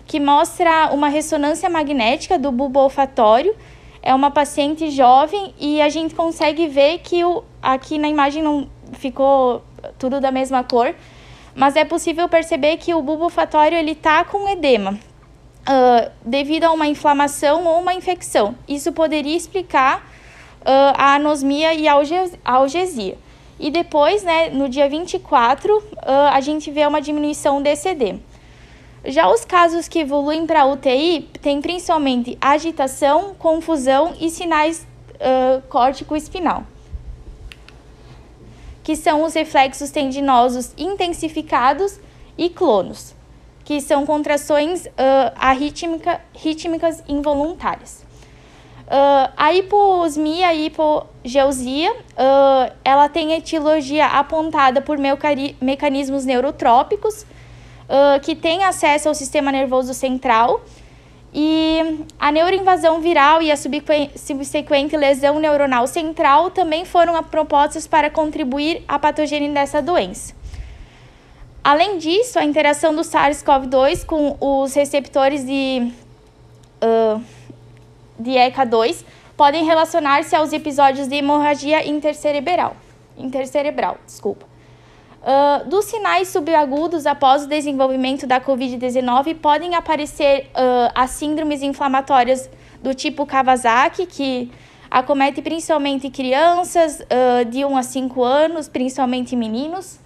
que 0.07 0.21
mostra 0.21 0.91
uma 0.93 1.09
ressonância 1.09 1.69
magnética 1.71 2.39
do 2.39 2.53
bulbo 2.53 2.79
olfatório. 2.79 3.55
É 4.03 4.15
uma 4.15 4.31
paciente 4.31 4.91
jovem 4.91 5.55
e 5.59 5.81
a 5.81 5.89
gente 5.89 6.15
consegue 6.15 6.69
ver 6.69 6.99
que 6.99 7.25
o, 7.25 7.43
aqui 7.63 7.99
na 7.99 8.09
imagem 8.09 8.43
não 8.43 8.69
ficou 8.93 9.63
tudo 9.99 10.21
da 10.21 10.31
mesma 10.31 10.63
cor, 10.65 10.95
mas 11.55 11.77
é 11.77 11.85
possível 11.85 12.29
perceber 12.29 12.77
que 12.77 12.95
o 12.95 13.03
bulbo 13.03 13.25
olfatório 13.25 13.77
ele 13.77 13.95
tá 13.95 14.25
com 14.25 14.49
edema. 14.49 14.99
Uh, 15.61 16.11
devido 16.25 16.65
a 16.65 16.73
uma 16.73 16.87
inflamação 16.87 17.67
ou 17.67 17.81
uma 17.81 17.93
infecção. 17.93 18.55
Isso 18.67 18.93
poderia 18.93 19.37
explicar 19.37 19.99
uh, 20.61 20.95
a 20.97 21.15
anosmia 21.17 21.75
e 21.75 21.87
a 21.87 21.95
algesia. 22.45 23.19
E 23.59 23.71
depois, 23.71 24.23
né, 24.23 24.49
no 24.49 24.69
dia 24.69 24.89
24, 24.89 25.77
uh, 25.77 25.83
a 26.33 26.41
gente 26.41 26.71
vê 26.71 26.87
uma 26.87 27.01
diminuição 27.01 27.61
desse 27.61 27.91
edema. 27.91 28.21
Já 29.05 29.29
os 29.31 29.45
casos 29.45 29.87
que 29.87 29.99
evoluem 29.99 30.47
para 30.47 30.67
UTI 30.67 31.29
têm 31.43 31.61
principalmente 31.61 32.39
agitação, 32.41 33.35
confusão 33.39 34.15
e 34.19 34.31
sinais 34.31 34.87
uh, 35.17 35.61
córtico-espinal 35.69 36.65
que 38.91 38.97
são 38.97 39.23
os 39.23 39.35
reflexos 39.35 39.93
tendinosos 39.93 40.75
intensificados 40.77 42.01
e 42.37 42.51
clonos, 42.51 43.15
que 43.65 43.81
são 43.81 44.05
contrações 44.05 44.85
uh, 44.85 44.91
arrítmica, 45.37 46.21
rítmicas 46.35 47.01
involuntárias. 47.07 48.05
Uh, 48.89 49.31
a 49.37 49.55
hiposmia 49.55 50.53
e 50.55 50.67
hipogeusia, 50.67 51.93
uh, 51.93 52.73
ela 52.85 53.09
tem 53.09 53.33
etiologia 53.33 54.07
apontada 54.07 54.83
por 54.83 54.99
mecanismos 54.99 56.25
neurotrópicos, 56.25 57.23
uh, 57.23 58.19
que 58.21 58.35
tem 58.35 58.65
acesso 58.65 59.07
ao 59.07 59.15
sistema 59.15 59.53
nervoso 59.53 59.95
central 59.95 60.63
e 61.33 62.05
a 62.19 62.33
neuroinvasão 62.33 63.01
viral 63.01 63.41
e 63.41 63.53
a 63.53 63.57
subsequente 63.57 64.97
lesão 64.97 65.39
neuronal 65.39 65.87
central 65.87 66.51
também 66.51 66.85
foram 66.85 67.23
propostas 67.23 67.87
para 67.87 68.11
contribuir 68.11 68.83
à 68.89 68.99
patogênese 68.99 69.55
dessa 69.55 69.81
doença. 69.81 70.35
Além 71.63 71.99
disso, 71.99 72.39
a 72.39 72.45
interação 72.45 72.95
do 72.95 73.03
SARS-CoV-2 73.03 74.05
com 74.05 74.37
os 74.41 74.75
receptores 74.75 75.45
de, 75.45 75.93
uh, 76.83 77.23
de 78.19 78.31
ECA2 78.31 79.05
podem 79.37 79.65
relacionar-se 79.65 80.35
aos 80.35 80.53
episódios 80.53 81.07
de 81.07 81.17
hemorragia 81.17 81.87
intercerebral. 81.87 82.77
intercerebral 83.17 83.99
desculpa. 84.07 84.50
Uh, 85.21 85.69
dos 85.69 85.85
sinais 85.85 86.29
subagudos 86.29 87.05
após 87.05 87.45
o 87.45 87.47
desenvolvimento 87.47 88.27
da 88.27 88.41
Covid-19 88.41 89.37
podem 89.37 89.75
aparecer 89.75 90.47
uh, 90.47 90.91
as 90.95 91.11
síndromes 91.11 91.63
inflamatórias 91.63 92.49
do 92.83 92.95
tipo 92.95 93.27
Kawasaki, 93.27 94.07
que 94.07 94.51
acomete 94.91 95.43
principalmente 95.43 96.09
crianças 96.09 97.01
uh, 97.01 97.45
de 97.45 97.67
1 97.67 97.77
a 97.77 97.83
5 97.83 98.25
anos, 98.25 98.67
principalmente 98.67 99.37
meninos, 99.37 100.01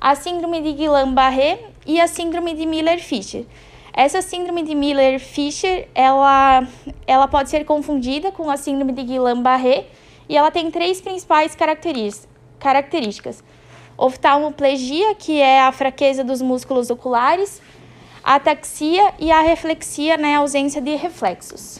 a 0.00 0.16
síndrome 0.16 0.60
de 0.60 0.72
Guillain-Barré 0.72 1.60
e 1.86 2.00
a 2.00 2.08
síndrome 2.08 2.52
de 2.54 2.66
Miller-Fisher. 2.66 3.44
Essa 3.92 4.20
síndrome 4.20 4.64
de 4.64 4.74
Miller-Fisher, 4.74 5.88
ela, 5.94 6.66
ela 7.06 7.28
pode 7.28 7.48
ser 7.48 7.64
confundida 7.64 8.32
com 8.32 8.50
a 8.50 8.56
síndrome 8.56 8.92
de 8.92 9.04
Guillain-Barré 9.04 9.86
e 10.28 10.36
ela 10.36 10.50
tem 10.50 10.68
três 10.68 11.00
principais 11.00 11.54
características 11.54 13.44
oftalmoplegia, 13.98 15.16
que 15.16 15.40
é 15.40 15.60
a 15.60 15.72
fraqueza 15.72 16.22
dos 16.22 16.40
músculos 16.40 16.88
oculares, 16.88 17.60
ataxia 18.22 19.12
e 19.18 19.32
a 19.32 19.40
reflexia, 19.40 20.16
né, 20.16 20.36
a 20.36 20.38
ausência 20.38 20.80
de 20.80 20.94
reflexos. 20.94 21.78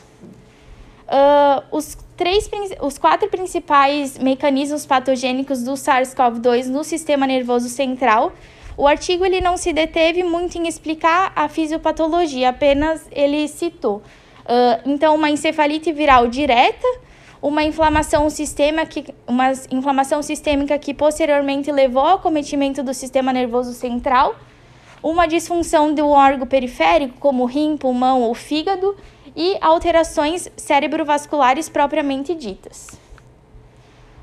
Uh, 1.06 1.62
os, 1.70 1.96
três, 2.16 2.50
os 2.82 2.98
quatro 2.98 3.28
principais 3.28 4.18
mecanismos 4.18 4.84
patogênicos 4.84 5.62
do 5.62 5.72
SARS-CoV-2 5.72 6.66
no 6.66 6.84
sistema 6.84 7.26
nervoso 7.26 7.68
central, 7.68 8.32
o 8.76 8.86
artigo 8.86 9.24
ele 9.24 9.40
não 9.40 9.56
se 9.56 9.72
deteve 9.72 10.22
muito 10.22 10.58
em 10.58 10.68
explicar 10.68 11.32
a 11.34 11.48
fisiopatologia, 11.48 12.50
apenas 12.50 13.06
ele 13.10 13.48
citou. 13.48 14.02
Uh, 14.44 14.82
então, 14.86 15.14
uma 15.14 15.30
encefalite 15.30 15.92
viral 15.92 16.26
direta, 16.28 16.86
uma 17.40 17.62
inflamação 17.62 18.28
sistêmica, 18.28 19.14
uma 19.26 19.52
inflamação 19.70 20.22
sistêmica 20.22 20.78
que 20.78 20.92
posteriormente 20.92 21.70
levou 21.70 22.02
ao 22.02 22.16
acometimento 22.16 22.82
do 22.82 22.92
sistema 22.92 23.32
nervoso 23.32 23.72
central, 23.72 24.34
uma 25.02 25.26
disfunção 25.26 25.94
do 25.94 26.08
órgão 26.08 26.46
periférico, 26.46 27.14
como 27.20 27.44
rim, 27.44 27.76
pulmão 27.76 28.22
ou 28.22 28.34
fígado, 28.34 28.96
e 29.36 29.56
alterações 29.60 30.50
cerebrovasculares 30.56 31.68
propriamente 31.68 32.34
ditas. 32.34 32.88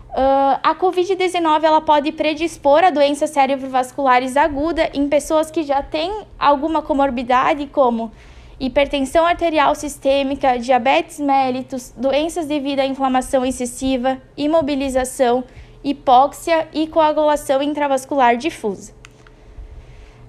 Uh, 0.10 0.60
a 0.64 0.76
COVID-19 0.76 1.64
ela 1.64 1.82
pode 1.82 2.12
predispor 2.12 2.84
a 2.84 2.90
doenças 2.90 3.30
cerebrovasculares 3.32 4.38
aguda 4.38 4.90
em 4.94 5.10
pessoas 5.10 5.52
que 5.52 5.64
já 5.64 5.82
têm 5.82 6.26
alguma 6.40 6.82
comorbidade, 6.82 7.68
como 7.68 8.12
hipertensão 8.60 9.26
arterial 9.26 9.76
sistêmica, 9.76 10.58
diabetes 10.58 11.20
mellitus, 11.20 11.94
doenças 11.96 12.46
devido 12.46 12.80
à 12.80 12.86
inflamação 12.86 13.46
excessiva, 13.46 14.22
imobilização, 14.38 15.44
hipóxia 15.84 16.68
e 16.74 16.88
coagulação 16.88 17.62
intravascular 17.62 18.38
difusa. 18.38 18.94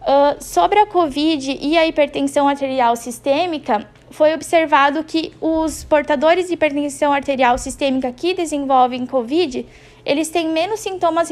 Uh, 0.02 0.42
sobre 0.42 0.78
a 0.78 0.86
COVID 0.86 1.58
e 1.60 1.76
a 1.76 1.86
hipertensão 1.86 2.48
arterial 2.48 2.94
sistêmica, 2.94 3.88
foi 4.10 4.34
observado 4.34 5.02
que 5.02 5.32
os 5.40 5.82
portadores 5.84 6.46
de 6.46 6.54
hipertensão 6.54 7.12
arterial 7.12 7.58
sistêmica 7.58 8.12
que 8.12 8.34
desenvolvem 8.34 9.04
COVID, 9.04 9.66
eles 10.04 10.28
têm 10.28 10.48
menos 10.48 10.80
sintomas 10.80 11.28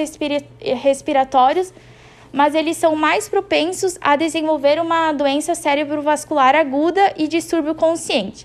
respiratórios 0.83 1.73
mas 2.35 2.53
eles 2.57 2.77
são 2.77 2.97
mais 2.97 3.29
propensos 3.29 3.97
a 4.01 4.17
desenvolver 4.17 4.81
uma 4.81 5.13
doença 5.13 5.55
cerebrovascular 5.55 6.57
aguda 6.57 7.15
e 7.17 7.29
distúrbio 7.29 7.77
consciente. 7.77 8.45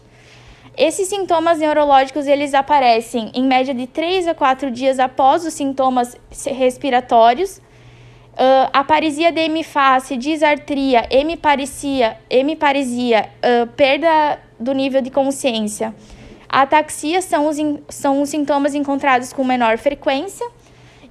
Esses 0.77 1.07
sintomas 1.07 1.57
neurológicos 1.57 2.27
eles 2.27 2.53
aparecem 2.53 3.31
em 3.33 3.43
média 3.43 3.73
de 3.73 3.87
3 3.87 4.27
a 4.27 4.35
4 4.35 4.69
dias 4.69 4.99
após 4.99 5.43
os 5.43 5.55
sintomas 5.55 6.15
respiratórios. 6.45 7.57
Uh, 7.57 8.69
aparisia 8.71 9.31
de 9.31 9.41
hemifácie, 9.41 10.15
disartria, 10.15 11.07
hemiparesia, 11.09 12.15
hemiparesia 12.29 13.27
uh, 13.43 13.67
perda 13.69 14.39
do 14.59 14.71
nível 14.71 15.01
de 15.01 15.09
consciência. 15.09 15.95
A 16.47 16.61
ataxia 16.61 17.23
são 17.23 17.47
os, 17.47 17.57
são 17.89 18.21
os 18.21 18.29
sintomas 18.29 18.75
encontrados 18.75 19.33
com 19.33 19.43
menor 19.43 19.79
frequência 19.79 20.47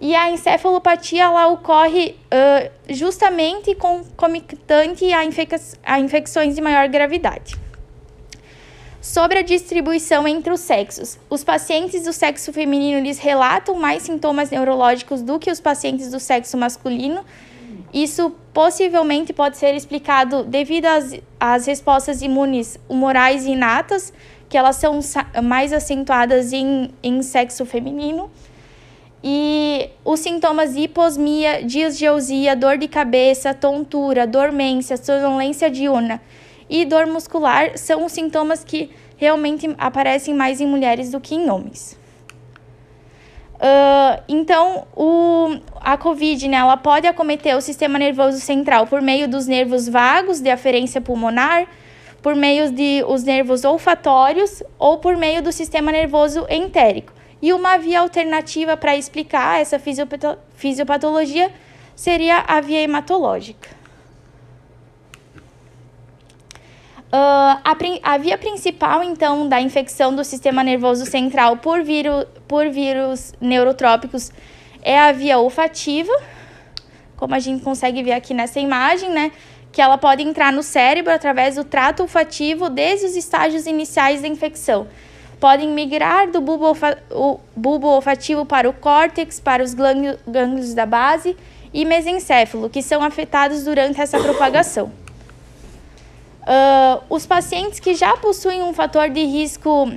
e 0.01 0.15
a 0.15 0.31
encefalopatia 0.31 1.25
ela 1.25 1.49
ocorre 1.49 2.15
uh, 2.33 2.71
justamente 2.89 3.75
concomitante 3.75 5.13
a, 5.13 5.25
infec 5.25 5.55
a 5.83 5.99
infecções 5.99 6.55
de 6.55 6.61
maior 6.61 6.89
gravidade. 6.89 7.57
Sobre 9.01 9.39
a 9.39 9.43
distribuição 9.43 10.29
entre 10.29 10.53
os 10.53 10.61
sexos. 10.61 11.19
Os 11.31 11.43
pacientes 11.43 12.05
do 12.05 12.13
sexo 12.13 12.53
feminino 12.53 12.99
eles 12.99 13.19
relatam 13.19 13.75
mais 13.77 14.03
sintomas 14.03 14.51
neurológicos 14.51 15.23
do 15.23 15.39
que 15.39 15.51
os 15.51 15.61
pacientes 15.61 16.11
do 16.11 16.21
sexo 16.21 16.57
masculino. 16.57 17.25
Isso 17.93 18.31
possivelmente 18.53 19.33
pode 19.33 19.57
ser 19.57 19.75
explicado 19.75 20.45
devido 20.45 20.87
às, 20.87 21.19
às 21.41 21.67
respostas 21.67 22.23
imunes 22.23 22.79
humorais 22.89 23.47
inatas, 23.47 24.13
que 24.49 24.59
elas 24.59 24.77
são 24.77 25.01
mais 25.43 25.73
acentuadas 25.73 26.53
em, 26.53 26.91
em 27.03 27.23
sexo 27.23 27.65
feminino. 27.65 28.31
E 29.23 29.91
os 30.05 30.21
sintomas 30.21 30.75
de 30.75 30.83
hiposmia, 30.83 31.65
disgeusia, 31.65 32.55
dor 32.55 32.79
de 32.79 32.87
cabeça, 32.87 33.53
tontura, 33.53 34.27
dormência, 34.27 34.97
sonolência 34.97 35.71
diurna 35.71 36.21
e 36.69 36.85
dor 36.85 37.07
muscular 37.07 37.77
são 37.77 38.05
os 38.05 38.13
sintomas 38.13 38.63
que 38.63 38.91
realmente 39.17 39.75
aparecem 39.79 40.35
mais 40.35 40.61
em 40.61 40.67
mulheres 40.67 41.11
do 41.11 41.21
que 41.21 41.35
em 41.35 41.51
homens. 41.51 41.99
Uh, 43.55 44.23
então, 44.29 44.87
o, 44.95 45.59
a 45.81 45.97
COVID, 45.97 46.47
né, 46.47 46.59
ela 46.59 46.77
pode 46.77 47.09
acometer 47.09 47.57
o 47.57 47.61
sistema 47.61 47.99
nervoso 47.99 48.39
central 48.39 48.87
por 48.87 49.03
meio 49.03 49.27
dos 49.27 49.49
nervos 49.49 49.89
vagos 49.89 50.41
de 50.41 50.49
aferência 50.49 51.01
pulmonar, 51.01 51.67
por 52.23 52.37
meio 52.37 52.71
de 52.71 53.05
os 53.09 53.25
nervos 53.25 53.65
olfatórios 53.65 54.63
ou 54.79 54.99
por 54.99 55.17
meio 55.17 55.43
do 55.43 55.51
sistema 55.51 55.91
nervoso 55.91 56.47
entérico. 56.49 57.13
E 57.41 57.53
uma 57.53 57.77
via 57.79 58.01
alternativa 58.01 58.77
para 58.77 58.97
explicar 58.97 59.61
essa 59.61 59.79
fisiopatologia 59.79 61.53
seria 61.95 62.39
a 62.47 62.61
via 62.61 62.83
hematológica. 62.83 63.79
Uh, 67.09 67.57
a, 67.65 67.77
a, 68.03 68.19
via 68.19 68.37
principal, 68.37 69.03
então, 69.03 69.49
da 69.49 69.61
infecção 69.61 70.15
do 70.15 70.23
sistema 70.23 70.63
nervoso 70.63 71.07
central 71.07 71.57
por, 71.57 71.81
por 72.47 72.69
vírus 72.69 73.33
neurotrópicos 73.41 74.31
é 74.83 74.99
a 74.99 75.11
via 75.11 75.39
olfativa, 75.39 76.13
como 77.17 77.35
a 77.35 77.39
gente 77.39 77.65
consegue 77.65 78.03
ver 78.03 78.13
aqui 78.13 78.35
nessa 78.35 78.61
imagem, 78.61 79.11
né? 79.11 79.33
Que 79.73 79.81
ela 79.81 79.97
pode 79.97 80.23
entrar 80.23 80.53
no 80.53 80.63
cérebro 80.63 81.13
através 81.13 81.55
do 81.55 81.65
trato 81.65 82.03
olfativo 82.03 82.69
desde 82.69 83.07
os 83.07 83.17
estágios 83.17 83.67
iniciais 83.67 84.21
da 84.21 84.29
infecção 84.29 84.87
podem 85.41 85.69
migrar 85.71 86.31
do 86.31 86.41
bulbo, 86.41 86.77
bulbo 87.55 87.89
olfativo 87.89 88.45
para 88.45 88.69
o 88.69 88.73
córtex, 88.73 89.41
para 89.41 89.63
os 89.63 89.75
gânglios 89.75 90.75
da 90.75 90.87
base 90.87 91.37
e 91.73 91.85
mesencéfalo, 91.85 92.69
que 92.69 92.83
são 92.83 93.03
afetados 93.03 93.65
durante 93.65 94.01
essa 94.01 94.19
propagação. 94.19 94.91
Uh, 96.49 97.03
os 97.11 97.27
pacientes 97.27 97.79
que 97.79 97.95
já 97.95 98.17
possuem 98.17 98.63
um 98.63 98.73
fator 98.73 99.11
de 99.11 99.23
risco 99.23 99.93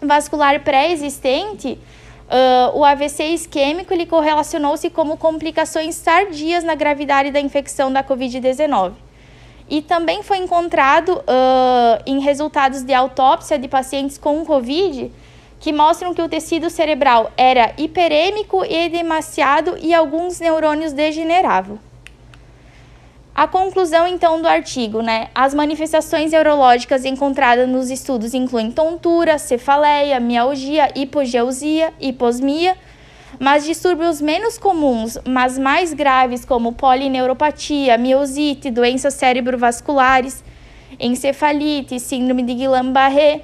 vascular 0.00 0.60
pré-existente, 0.60 1.78
uh, 2.28 2.78
o 2.78 2.84
AVC 2.84 3.24
isquêmico 3.24 3.92
ele 3.92 4.06
correlacionou-se 4.06 4.88
como 4.90 5.16
complicações 5.16 5.98
tardias 5.98 6.62
na 6.62 6.76
gravidade 6.76 7.32
da 7.32 7.40
infecção 7.40 7.92
da 7.92 8.02
Covid-19. 8.02 8.92
E 9.72 9.80
também 9.80 10.22
foi 10.22 10.36
encontrado 10.36 11.14
uh, 11.14 12.02
em 12.04 12.20
resultados 12.20 12.82
de 12.82 12.92
autópsia 12.92 13.58
de 13.58 13.66
pacientes 13.66 14.18
com 14.18 14.44
Covid 14.44 15.10
que 15.58 15.72
mostram 15.72 16.12
que 16.12 16.20
o 16.20 16.28
tecido 16.28 16.68
cerebral 16.68 17.32
era 17.38 17.72
hiperêmico 17.78 18.66
e 18.66 18.74
edemaciado 18.74 19.78
e 19.80 19.94
alguns 19.94 20.38
neurônios 20.40 20.92
degeneravam. 20.92 21.78
A 23.34 23.48
conclusão, 23.48 24.06
então, 24.06 24.42
do 24.42 24.46
artigo, 24.46 25.00
né? 25.00 25.28
As 25.34 25.54
manifestações 25.54 26.32
neurológicas 26.32 27.06
encontradas 27.06 27.66
nos 27.66 27.90
estudos 27.90 28.34
incluem 28.34 28.70
tontura, 28.70 29.38
cefaleia, 29.38 30.20
mialgia, 30.20 30.92
hipogeusia, 30.94 31.94
hiposmia, 31.98 32.76
mas 33.38 33.64
distúrbios 33.64 34.20
menos 34.20 34.58
comuns, 34.58 35.18
mas 35.26 35.58
mais 35.58 35.92
graves, 35.92 36.44
como 36.44 36.72
polineuropatia, 36.72 37.96
miosite, 37.98 38.70
doenças 38.70 39.14
cerebrovasculares, 39.14 40.44
encefalite, 40.98 41.98
síndrome 41.98 42.42
de 42.42 42.54
Guillain-Barré, 42.54 43.42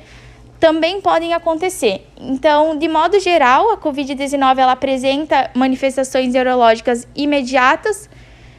também 0.61 1.01
podem 1.01 1.33
acontecer. 1.33 2.07
Então, 2.21 2.77
de 2.77 2.89
modo 2.89 3.19
geral, 3.21 3.71
a 3.71 3.77
COVID-19 3.77 4.59
ela 4.59 4.73
apresenta 4.73 5.51
manifestações 5.55 6.33
neurológicas 6.33 7.07
imediatas, 7.15 8.11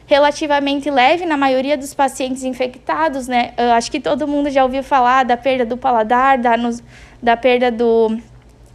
relativamente 0.06 0.90
leve 0.90 1.24
na 1.24 1.36
maioria 1.36 1.76
dos 1.76 1.94
pacientes 1.94 2.42
infectados, 2.42 3.28
né? 3.28 3.52
Eu 3.56 3.72
acho 3.72 3.90
que 3.90 4.00
todo 4.00 4.26
mundo 4.26 4.50
já 4.50 4.64
ouviu 4.64 4.82
falar 4.82 5.24
da 5.24 5.36
perda 5.36 5.64
do 5.64 5.76
paladar, 5.76 6.36
da, 6.38 6.56
nos, 6.56 6.82
da 7.22 7.36
perda 7.36 7.70
do, 7.70 8.18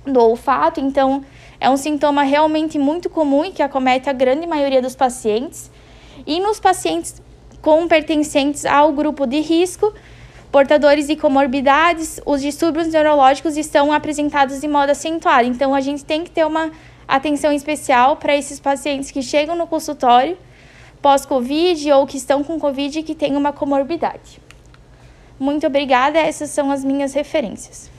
do 0.05 0.19
olfato, 0.19 0.79
então 0.79 1.25
é 1.59 1.69
um 1.69 1.77
sintoma 1.77 2.23
realmente 2.23 2.77
muito 2.77 3.09
comum 3.09 3.45
e 3.45 3.51
que 3.51 3.63
acomete 3.63 4.09
a 4.09 4.13
grande 4.13 4.45
maioria 4.45 4.81
dos 4.81 4.95
pacientes. 4.95 5.71
E 6.25 6.39
nos 6.39 6.59
pacientes 6.59 7.21
com 7.61 7.87
pertencentes 7.87 8.65
ao 8.65 8.91
grupo 8.91 9.25
de 9.25 9.39
risco, 9.39 9.93
portadores 10.51 11.07
de 11.07 11.15
comorbidades, 11.15 12.19
os 12.25 12.41
distúrbios 12.41 12.87
neurológicos 12.87 13.57
estão 13.57 13.91
apresentados 13.91 14.61
de 14.61 14.67
modo 14.67 14.91
acentuado. 14.91 15.47
Então, 15.47 15.73
a 15.73 15.81
gente 15.81 16.05
tem 16.05 16.23
que 16.23 16.29
ter 16.29 16.45
uma 16.45 16.71
atenção 17.07 17.51
especial 17.51 18.17
para 18.17 18.35
esses 18.35 18.59
pacientes 18.59 19.11
que 19.11 19.21
chegam 19.21 19.55
no 19.55 19.67
consultório 19.67 20.37
pós-Covid 21.01 21.91
ou 21.91 22.07
que 22.07 22.17
estão 22.17 22.43
com 22.43 22.59
Covid 22.59 22.99
e 22.99 23.03
que 23.03 23.13
têm 23.13 23.35
uma 23.35 23.53
comorbidade. 23.53 24.41
Muito 25.39 25.67
obrigada, 25.67 26.17
essas 26.17 26.49
são 26.49 26.71
as 26.71 26.83
minhas 26.83 27.13
referências 27.13 27.94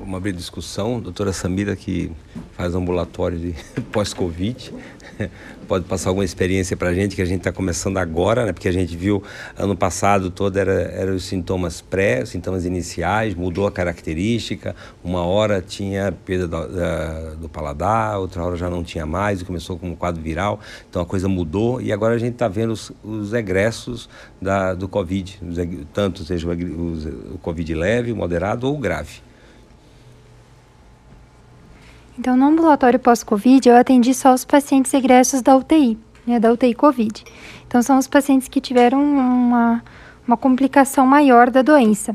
uma 0.00 0.18
abrir 0.18 0.32
discussão, 0.32 1.00
doutora 1.00 1.32
Samira, 1.32 1.76
que 1.76 2.10
faz 2.52 2.74
ambulatório 2.74 3.38
de 3.38 3.54
pós-Covid, 3.92 4.74
pode 5.68 5.84
passar 5.84 6.10
alguma 6.10 6.24
experiência 6.24 6.76
para 6.76 6.88
a 6.88 6.94
gente, 6.94 7.14
que 7.14 7.22
a 7.22 7.24
gente 7.24 7.38
está 7.38 7.52
começando 7.52 7.98
agora, 7.98 8.44
né? 8.44 8.52
porque 8.52 8.68
a 8.68 8.72
gente 8.72 8.96
viu 8.96 9.22
ano 9.56 9.76
passado 9.76 10.30
todo 10.30 10.56
era, 10.56 10.72
era 10.72 11.12
os 11.12 11.24
sintomas 11.24 11.80
pré, 11.80 12.22
os 12.22 12.30
sintomas 12.30 12.64
iniciais, 12.64 13.34
mudou 13.34 13.66
a 13.66 13.72
característica, 13.72 14.74
uma 15.02 15.24
hora 15.24 15.62
tinha 15.62 16.12
perda 16.24 16.48
do, 16.48 16.68
da, 16.68 17.34
do 17.34 17.48
paladar, 17.48 18.18
outra 18.18 18.42
hora 18.42 18.56
já 18.56 18.68
não 18.68 18.82
tinha 18.82 19.06
mais, 19.06 19.42
começou 19.42 19.78
com 19.78 19.90
um 19.90 19.96
quadro 19.96 20.20
viral, 20.20 20.60
então 20.90 21.00
a 21.00 21.06
coisa 21.06 21.28
mudou 21.28 21.80
e 21.80 21.92
agora 21.92 22.14
a 22.14 22.18
gente 22.18 22.32
está 22.32 22.48
vendo 22.48 22.72
os, 22.72 22.90
os 23.04 23.32
egressos 23.32 24.08
da, 24.40 24.74
do 24.74 24.88
Covid, 24.88 25.38
tanto 25.92 26.24
seja 26.24 26.48
o, 26.48 27.34
o 27.34 27.38
Covid 27.38 27.74
leve, 27.74 28.12
moderado 28.12 28.66
ou 28.66 28.76
grave. 28.76 29.31
Então, 32.18 32.36
no 32.36 32.46
ambulatório 32.46 32.98
pós-Covid, 32.98 33.68
eu 33.68 33.76
atendi 33.76 34.12
só 34.12 34.34
os 34.34 34.44
pacientes 34.44 34.92
egressos 34.92 35.40
da 35.40 35.56
UTI, 35.56 35.98
né, 36.26 36.38
da 36.38 36.52
UTI 36.52 36.74
Covid. 36.74 37.24
Então, 37.66 37.80
são 37.82 37.96
os 37.96 38.06
pacientes 38.06 38.48
que 38.48 38.60
tiveram 38.60 39.02
uma, 39.02 39.82
uma 40.26 40.36
complicação 40.36 41.06
maior 41.06 41.50
da 41.50 41.62
doença. 41.62 42.14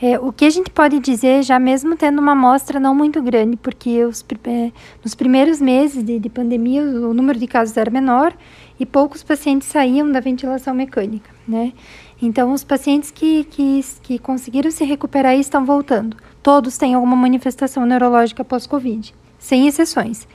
É, 0.00 0.18
o 0.18 0.32
que 0.32 0.44
a 0.44 0.50
gente 0.50 0.68
pode 0.70 0.98
dizer, 0.98 1.44
já 1.44 1.58
mesmo 1.60 1.96
tendo 1.96 2.20
uma 2.20 2.32
amostra 2.32 2.80
não 2.80 2.92
muito 2.94 3.22
grande, 3.22 3.56
porque 3.56 4.04
os, 4.04 4.24
é, 4.44 4.72
nos 5.04 5.14
primeiros 5.14 5.60
meses 5.60 6.02
de, 6.02 6.18
de 6.18 6.28
pandemia 6.28 6.82
o 6.82 7.14
número 7.14 7.38
de 7.38 7.46
casos 7.46 7.76
era 7.76 7.88
menor 7.88 8.32
e 8.80 8.86
poucos 8.86 9.22
pacientes 9.22 9.68
saíam 9.68 10.10
da 10.10 10.18
ventilação 10.18 10.74
mecânica, 10.74 11.30
né? 11.46 11.72
Então, 12.20 12.52
os 12.52 12.64
pacientes 12.64 13.12
que, 13.12 13.44
que, 13.44 13.80
que 14.02 14.18
conseguiram 14.18 14.70
se 14.72 14.84
recuperar 14.84 15.36
estão 15.36 15.64
voltando, 15.64 16.16
todos 16.42 16.76
têm 16.76 16.94
alguma 16.94 17.16
manifestação 17.16 17.86
neurológica 17.86 18.44
pós-Covid, 18.44 19.14
sem 19.42 19.66
exceções. 19.66 20.26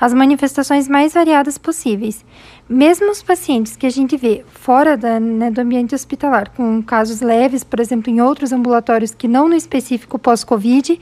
As 0.00 0.14
manifestações 0.14 0.88
mais 0.88 1.12
variadas 1.12 1.58
possíveis. 1.58 2.24
Mesmo 2.66 3.10
os 3.10 3.22
pacientes 3.22 3.76
que 3.76 3.86
a 3.86 3.90
gente 3.90 4.16
vê 4.16 4.42
fora 4.48 4.96
da, 4.96 5.20
né, 5.20 5.50
do 5.50 5.60
ambiente 5.60 5.94
hospitalar, 5.94 6.50
com 6.50 6.82
casos 6.82 7.20
leves, 7.20 7.62
por 7.62 7.78
exemplo, 7.78 8.10
em 8.10 8.22
outros 8.22 8.52
ambulatórios 8.52 9.14
que 9.14 9.28
não 9.28 9.48
no 9.48 9.54
específico 9.54 10.18
pós-Covid, 10.18 10.98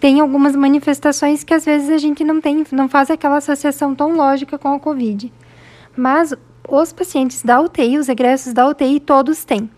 tem 0.00 0.20
algumas 0.20 0.56
manifestações 0.56 1.44
que 1.44 1.52
às 1.52 1.66
vezes 1.66 1.90
a 1.90 1.98
gente 1.98 2.24
não 2.24 2.40
tem, 2.40 2.64
não 2.72 2.88
faz 2.88 3.10
aquela 3.10 3.36
associação 3.36 3.94
tão 3.94 4.16
lógica 4.16 4.58
com 4.58 4.72
a 4.72 4.80
Covid. 4.80 5.30
Mas 5.94 6.34
os 6.66 6.92
pacientes 6.94 7.42
da 7.42 7.60
UTI, 7.60 7.98
os 7.98 8.08
egressos 8.08 8.54
da 8.54 8.66
UTI, 8.66 8.98
todos 9.00 9.44
têm 9.44 9.70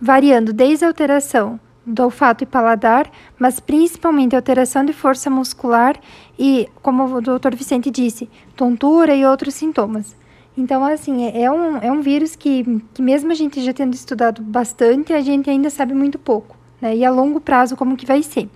variando 0.00 0.54
desde 0.54 0.86
alteração 0.86 1.60
do 1.90 2.04
olfato 2.04 2.44
e 2.44 2.46
paladar, 2.46 3.10
mas 3.38 3.58
principalmente 3.58 4.36
alteração 4.36 4.84
de 4.84 4.92
força 4.92 5.28
muscular 5.28 5.96
e, 6.38 6.68
como 6.82 7.04
o 7.16 7.20
doutor 7.20 7.54
Vicente 7.54 7.90
disse, 7.90 8.30
tontura 8.56 9.14
e 9.14 9.26
outros 9.26 9.54
sintomas. 9.54 10.16
Então, 10.56 10.84
assim, 10.84 11.24
é, 11.24 11.42
é 11.42 11.50
um, 11.50 11.76
é 11.78 11.90
um 11.90 12.00
vírus 12.00 12.36
que, 12.36 12.82
que 12.94 13.02
mesmo 13.02 13.30
a 13.32 13.34
gente 13.34 13.60
já 13.62 13.72
tendo 13.72 13.94
estudado 13.94 14.42
bastante, 14.42 15.12
a 15.12 15.20
gente 15.20 15.48
ainda 15.48 15.70
sabe 15.70 15.94
muito 15.94 16.18
pouco, 16.18 16.56
né? 16.80 16.96
E 16.96 17.04
a 17.04 17.10
longo 17.10 17.40
prazo, 17.40 17.76
como 17.76 17.96
que 17.96 18.06
vai 18.06 18.22
ser. 18.22 18.48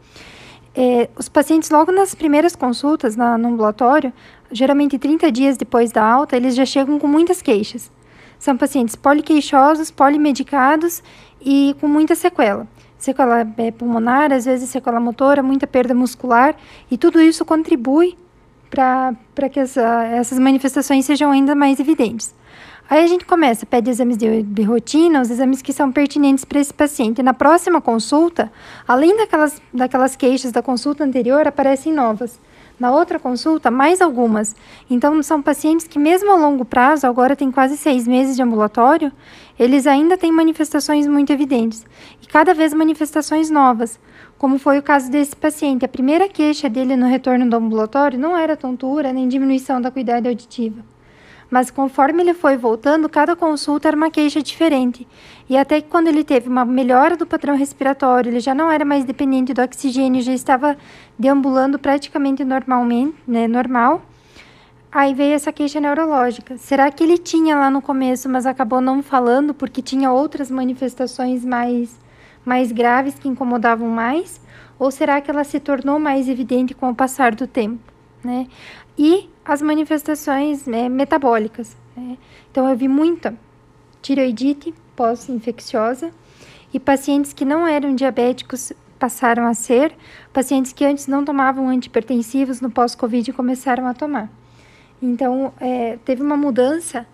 É, 0.74 1.08
os 1.16 1.28
pacientes, 1.28 1.70
logo 1.70 1.92
nas 1.92 2.14
primeiras 2.14 2.56
consultas 2.56 3.14
na, 3.14 3.38
no 3.38 3.48
ambulatório, 3.48 4.12
geralmente 4.50 4.98
30 4.98 5.30
dias 5.30 5.56
depois 5.56 5.92
da 5.92 6.04
alta, 6.04 6.36
eles 6.36 6.54
já 6.54 6.66
chegam 6.66 6.98
com 6.98 7.06
muitas 7.06 7.40
queixas. 7.40 7.90
São 8.38 8.56
pacientes 8.56 8.96
poliqueixosos, 8.96 9.90
polimedicados 9.90 11.02
e 11.40 11.76
com 11.80 11.86
muita 11.86 12.14
sequela. 12.14 12.66
Sequela 13.04 13.46
é, 13.58 13.70
pulmonar, 13.70 14.32
às 14.32 14.46
vezes 14.46 14.70
sequela 14.70 14.98
motora, 14.98 15.42
muita 15.42 15.66
perda 15.66 15.94
muscular, 15.94 16.56
e 16.90 16.96
tudo 16.96 17.20
isso 17.20 17.44
contribui 17.44 18.16
para 18.70 19.46
que 19.52 19.60
essa, 19.60 20.04
essas 20.06 20.38
manifestações 20.38 21.04
sejam 21.04 21.30
ainda 21.30 21.54
mais 21.54 21.78
evidentes. 21.78 22.34
Aí 22.88 23.04
a 23.04 23.06
gente 23.06 23.26
começa, 23.26 23.66
pede 23.66 23.90
exames 23.90 24.16
de, 24.16 24.42
de 24.42 24.62
rotina, 24.62 25.20
os 25.20 25.30
exames 25.30 25.60
que 25.60 25.70
são 25.70 25.92
pertinentes 25.92 26.46
para 26.46 26.58
esse 26.58 26.72
paciente. 26.72 27.22
Na 27.22 27.34
próxima 27.34 27.78
consulta, 27.78 28.50
além 28.88 29.14
daquelas, 29.18 29.60
daquelas 29.70 30.16
queixas 30.16 30.50
da 30.50 30.62
consulta 30.62 31.04
anterior, 31.04 31.46
aparecem 31.46 31.92
novas. 31.92 32.40
Na 32.78 32.90
outra 32.90 33.20
consulta, 33.20 33.70
mais 33.70 34.00
algumas. 34.00 34.56
Então, 34.90 35.22
são 35.22 35.40
pacientes 35.40 35.86
que, 35.86 35.98
mesmo 35.98 36.32
a 36.32 36.36
longo 36.36 36.64
prazo, 36.64 37.06
agora 37.06 37.36
tem 37.36 37.50
quase 37.50 37.76
seis 37.76 38.06
meses 38.06 38.34
de 38.34 38.42
ambulatório, 38.42 39.12
eles 39.58 39.86
ainda 39.86 40.18
têm 40.18 40.32
manifestações 40.32 41.06
muito 41.06 41.32
evidentes. 41.32 41.86
E 42.20 42.26
cada 42.26 42.52
vez 42.52 42.74
manifestações 42.74 43.48
novas, 43.48 44.00
como 44.36 44.58
foi 44.58 44.78
o 44.78 44.82
caso 44.82 45.08
desse 45.10 45.36
paciente. 45.36 45.84
A 45.84 45.88
primeira 45.88 46.28
queixa 46.28 46.68
dele 46.68 46.96
no 46.96 47.06
retorno 47.06 47.48
do 47.48 47.56
ambulatório 47.56 48.18
não 48.18 48.36
era 48.36 48.56
tontura 48.56 49.12
nem 49.12 49.28
diminuição 49.28 49.80
da 49.80 49.88
acuidade 49.88 50.28
auditiva. 50.28 50.82
Mas 51.48 51.70
conforme 51.70 52.22
ele 52.22 52.34
foi 52.34 52.56
voltando, 52.56 53.08
cada 53.08 53.36
consulta 53.36 53.86
era 53.86 53.96
uma 53.96 54.10
queixa 54.10 54.42
diferente. 54.42 55.06
E 55.48 55.56
até 55.56 55.82
quando 55.82 56.08
ele 56.08 56.24
teve 56.24 56.48
uma 56.48 56.64
melhora 56.64 57.16
do 57.16 57.26
padrão 57.26 57.54
respiratório, 57.54 58.30
ele 58.30 58.40
já 58.40 58.54
não 58.54 58.70
era 58.70 58.84
mais 58.84 59.04
dependente 59.04 59.52
do 59.52 59.60
oxigênio, 59.60 60.22
já 60.22 60.32
estava 60.32 60.76
deambulando 61.18 61.78
praticamente 61.78 62.42
normalmente, 62.44 63.16
né, 63.26 63.46
normal. 63.46 64.02
Aí 64.90 65.12
veio 65.12 65.34
essa 65.34 65.52
queixa 65.52 65.80
neurológica. 65.80 66.56
Será 66.56 66.90
que 66.90 67.02
ele 67.02 67.18
tinha 67.18 67.56
lá 67.56 67.68
no 67.68 67.82
começo, 67.82 68.28
mas 68.28 68.46
acabou 68.46 68.80
não 68.80 69.02
falando 69.02 69.52
porque 69.52 69.82
tinha 69.82 70.10
outras 70.10 70.50
manifestações 70.50 71.44
mais, 71.44 71.98
mais 72.44 72.72
graves 72.72 73.18
que 73.18 73.28
incomodavam 73.28 73.88
mais? 73.88 74.40
Ou 74.78 74.90
será 74.90 75.20
que 75.20 75.30
ela 75.30 75.44
se 75.44 75.60
tornou 75.60 75.98
mais 75.98 76.28
evidente 76.28 76.74
com 76.74 76.88
o 76.88 76.94
passar 76.94 77.34
do 77.34 77.46
tempo? 77.46 77.92
Né? 78.22 78.46
E 78.96 79.28
as 79.44 79.60
manifestações 79.60 80.64
né, 80.64 80.88
metabólicas. 80.88 81.76
Né? 81.96 82.16
Então, 82.50 82.68
eu 82.68 82.76
vi 82.76 82.88
muita 82.88 83.34
tireoidite 84.00 84.72
pós-infecciosa 84.96 86.10
e 86.72 86.80
pacientes 86.80 87.32
que 87.32 87.44
não 87.44 87.66
eram 87.66 87.94
diabéticos 87.94 88.72
passaram 88.98 89.46
a 89.46 89.54
ser, 89.54 89.94
pacientes 90.32 90.72
que 90.72 90.84
antes 90.84 91.06
não 91.06 91.24
tomavam 91.24 91.68
antipertensivos 91.68 92.60
no 92.60 92.70
pós-Covid 92.70 93.32
começaram 93.32 93.86
a 93.86 93.94
tomar. 93.94 94.30
Então, 95.02 95.52
é, 95.60 95.98
teve 96.04 96.22
uma 96.22 96.36
mudança 96.36 97.06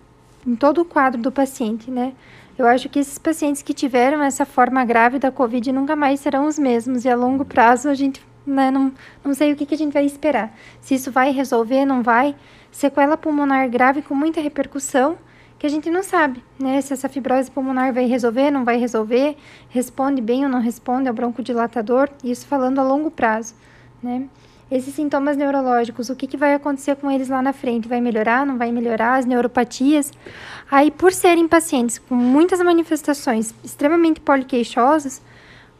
em 0.47 0.55
todo 0.55 0.81
o 0.81 0.85
quadro 0.85 1.21
do 1.21 1.31
paciente, 1.31 1.91
né? 1.91 2.13
Eu 2.57 2.67
acho 2.67 2.89
que 2.89 2.99
esses 2.99 3.17
pacientes 3.17 3.61
que 3.61 3.73
tiveram 3.73 4.21
essa 4.21 4.45
forma 4.45 4.83
grave 4.85 5.19
da 5.19 5.31
Covid 5.31 5.71
nunca 5.71 5.95
mais 5.95 6.19
serão 6.19 6.47
os 6.47 6.57
mesmos, 6.57 7.05
e 7.05 7.09
a 7.09 7.15
longo 7.15 7.43
prazo 7.43 7.89
a 7.89 7.93
gente 7.93 8.23
né, 8.45 8.71
não, 8.71 8.91
não 9.23 9.33
sei 9.33 9.51
o 9.51 9.55
que, 9.55 9.65
que 9.65 9.75
a 9.75 9.77
gente 9.77 9.93
vai 9.93 10.05
esperar. 10.05 10.55
Se 10.79 10.95
isso 10.95 11.11
vai 11.11 11.31
resolver, 11.31 11.85
não 11.85 12.01
vai. 12.01 12.35
Sequela 12.71 13.17
pulmonar 13.17 13.69
grave 13.69 14.01
com 14.01 14.15
muita 14.15 14.41
repercussão, 14.41 15.17
que 15.61 15.67
a 15.67 15.69
gente 15.69 15.91
não 15.91 16.01
sabe, 16.01 16.43
né? 16.59 16.81
Se 16.81 16.91
essa 16.91 17.07
fibrose 17.07 17.51
pulmonar 17.51 17.93
vai 17.93 18.07
resolver, 18.07 18.49
não 18.49 18.65
vai 18.65 18.77
resolver, 18.77 19.37
responde 19.69 20.19
bem 20.19 20.43
ou 20.43 20.49
não 20.49 20.59
responde 20.59 21.07
ao 21.07 21.13
broncodilatador, 21.13 22.09
isso 22.23 22.47
falando 22.47 22.79
a 22.79 22.83
longo 22.83 23.11
prazo, 23.11 23.53
né? 24.01 24.27
Esses 24.71 24.95
sintomas 24.95 25.37
neurológicos, 25.37 26.09
o 26.09 26.15
que, 26.15 26.25
que 26.25 26.35
vai 26.35 26.55
acontecer 26.55 26.95
com 26.95 27.11
eles 27.11 27.29
lá 27.29 27.43
na 27.43 27.53
frente? 27.53 27.87
Vai 27.87 28.01
melhorar, 28.01 28.43
não 28.43 28.57
vai 28.57 28.71
melhorar? 28.71 29.19
As 29.19 29.25
neuropatias? 29.27 30.11
Aí, 30.71 30.89
por 30.89 31.13
serem 31.13 31.47
pacientes 31.47 31.99
com 31.99 32.15
muitas 32.15 32.59
manifestações 32.59 33.53
extremamente 33.63 34.19
poliqueixosas, 34.19 35.21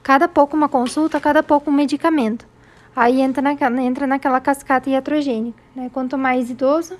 cada 0.03 0.27
pouco 0.27 0.55
uma 0.55 0.69
consulta, 0.69 1.19
cada 1.19 1.41
pouco 1.41 1.71
um 1.71 1.73
medicamento. 1.73 2.45
Aí 2.95 3.19
entra 3.19 3.41
naquela, 3.41 3.81
entra 3.81 4.05
naquela 4.05 4.39
cascata 4.39 4.91
iatrogênica, 4.91 5.57
né? 5.75 5.89
Quanto 5.91 6.19
mais 6.19 6.51
idoso, 6.51 6.97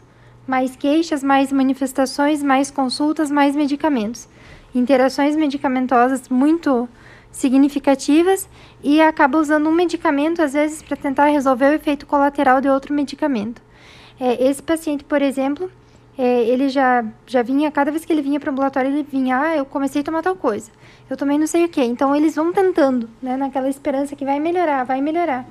mais 0.52 0.76
queixas, 0.76 1.24
mais 1.24 1.50
manifestações, 1.50 2.44
mais 2.44 2.70
consultas, 2.70 3.32
mais 3.32 3.56
medicamentos. 3.56 4.28
Interações 4.76 5.34
medicamentosas 5.34 6.28
muito 6.28 6.90
significativas 7.32 8.50
e 8.84 9.00
acaba 9.00 9.38
usando 9.38 9.70
um 9.70 9.72
medicamento, 9.72 10.42
às 10.42 10.52
vezes, 10.52 10.82
para 10.82 10.98
tentar 10.98 11.28
resolver 11.28 11.70
o 11.70 11.74
efeito 11.74 12.06
colateral 12.06 12.60
de 12.60 12.68
outro 12.68 12.94
medicamento. 12.94 13.62
É, 14.20 14.46
esse 14.50 14.62
paciente, 14.62 15.06
por 15.06 15.22
exemplo, 15.22 15.72
é, 16.18 16.44
ele 16.44 16.68
já, 16.68 17.06
já 17.26 17.42
vinha, 17.42 17.72
cada 17.72 17.90
vez 17.90 18.04
que 18.04 18.12
ele 18.12 18.22
vinha 18.22 18.38
para 18.38 18.50
o 18.50 18.52
ambulatório, 18.52 18.92
ele 18.92 19.08
vinha, 19.10 19.40
ah, 19.40 19.56
eu 19.56 19.66
comecei 19.66 20.02
a 20.02 20.04
tomar 20.04 20.22
tal 20.22 20.36
coisa, 20.36 20.70
eu 21.10 21.16
também 21.16 21.40
não 21.40 21.48
sei 21.48 21.64
o 21.64 21.70
que. 21.70 21.82
Então, 21.82 22.14
eles 22.14 22.36
vão 22.36 22.52
tentando, 22.52 23.10
né, 23.22 23.38
naquela 23.38 23.70
esperança 23.70 24.18
que 24.18 24.26
vai 24.26 24.38
melhorar, 24.38 24.84
vai 24.84 25.00
melhorar. 25.00 25.46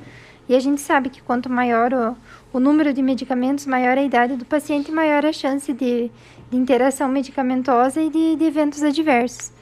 E 0.50 0.56
a 0.56 0.58
gente 0.58 0.80
sabe 0.80 1.10
que 1.10 1.22
quanto 1.22 1.48
maior 1.48 1.94
o, 1.94 2.16
o 2.52 2.58
número 2.58 2.92
de 2.92 3.00
medicamentos, 3.00 3.66
maior 3.66 3.96
a 3.96 4.02
idade 4.02 4.34
do 4.34 4.44
paciente, 4.44 4.90
maior 4.90 5.24
a 5.24 5.32
chance 5.32 5.72
de, 5.72 6.10
de 6.50 6.56
interação 6.56 7.06
medicamentosa 7.06 8.02
e 8.02 8.10
de, 8.10 8.34
de, 8.34 8.44
eventos 8.46 8.82
adversos. 8.82 9.52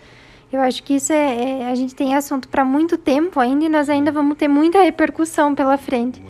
Eu 0.50 0.62
acho 0.62 0.82
que 0.82 0.94
isso 0.94 1.12
é, 1.12 1.60
é 1.60 1.70
a 1.70 1.74
gente 1.74 1.94
tem 1.94 2.14
assunto 2.14 2.48
para 2.48 2.64
muito 2.64 2.96
tempo 2.96 3.38
ainda 3.38 3.66
e 3.66 3.68
nós 3.68 3.90
ainda 3.90 4.10
vamos 4.10 4.38
ter 4.38 4.48
muita 4.48 4.80
repercussão 4.80 5.54
pela 5.54 5.76
frente. 5.76 6.24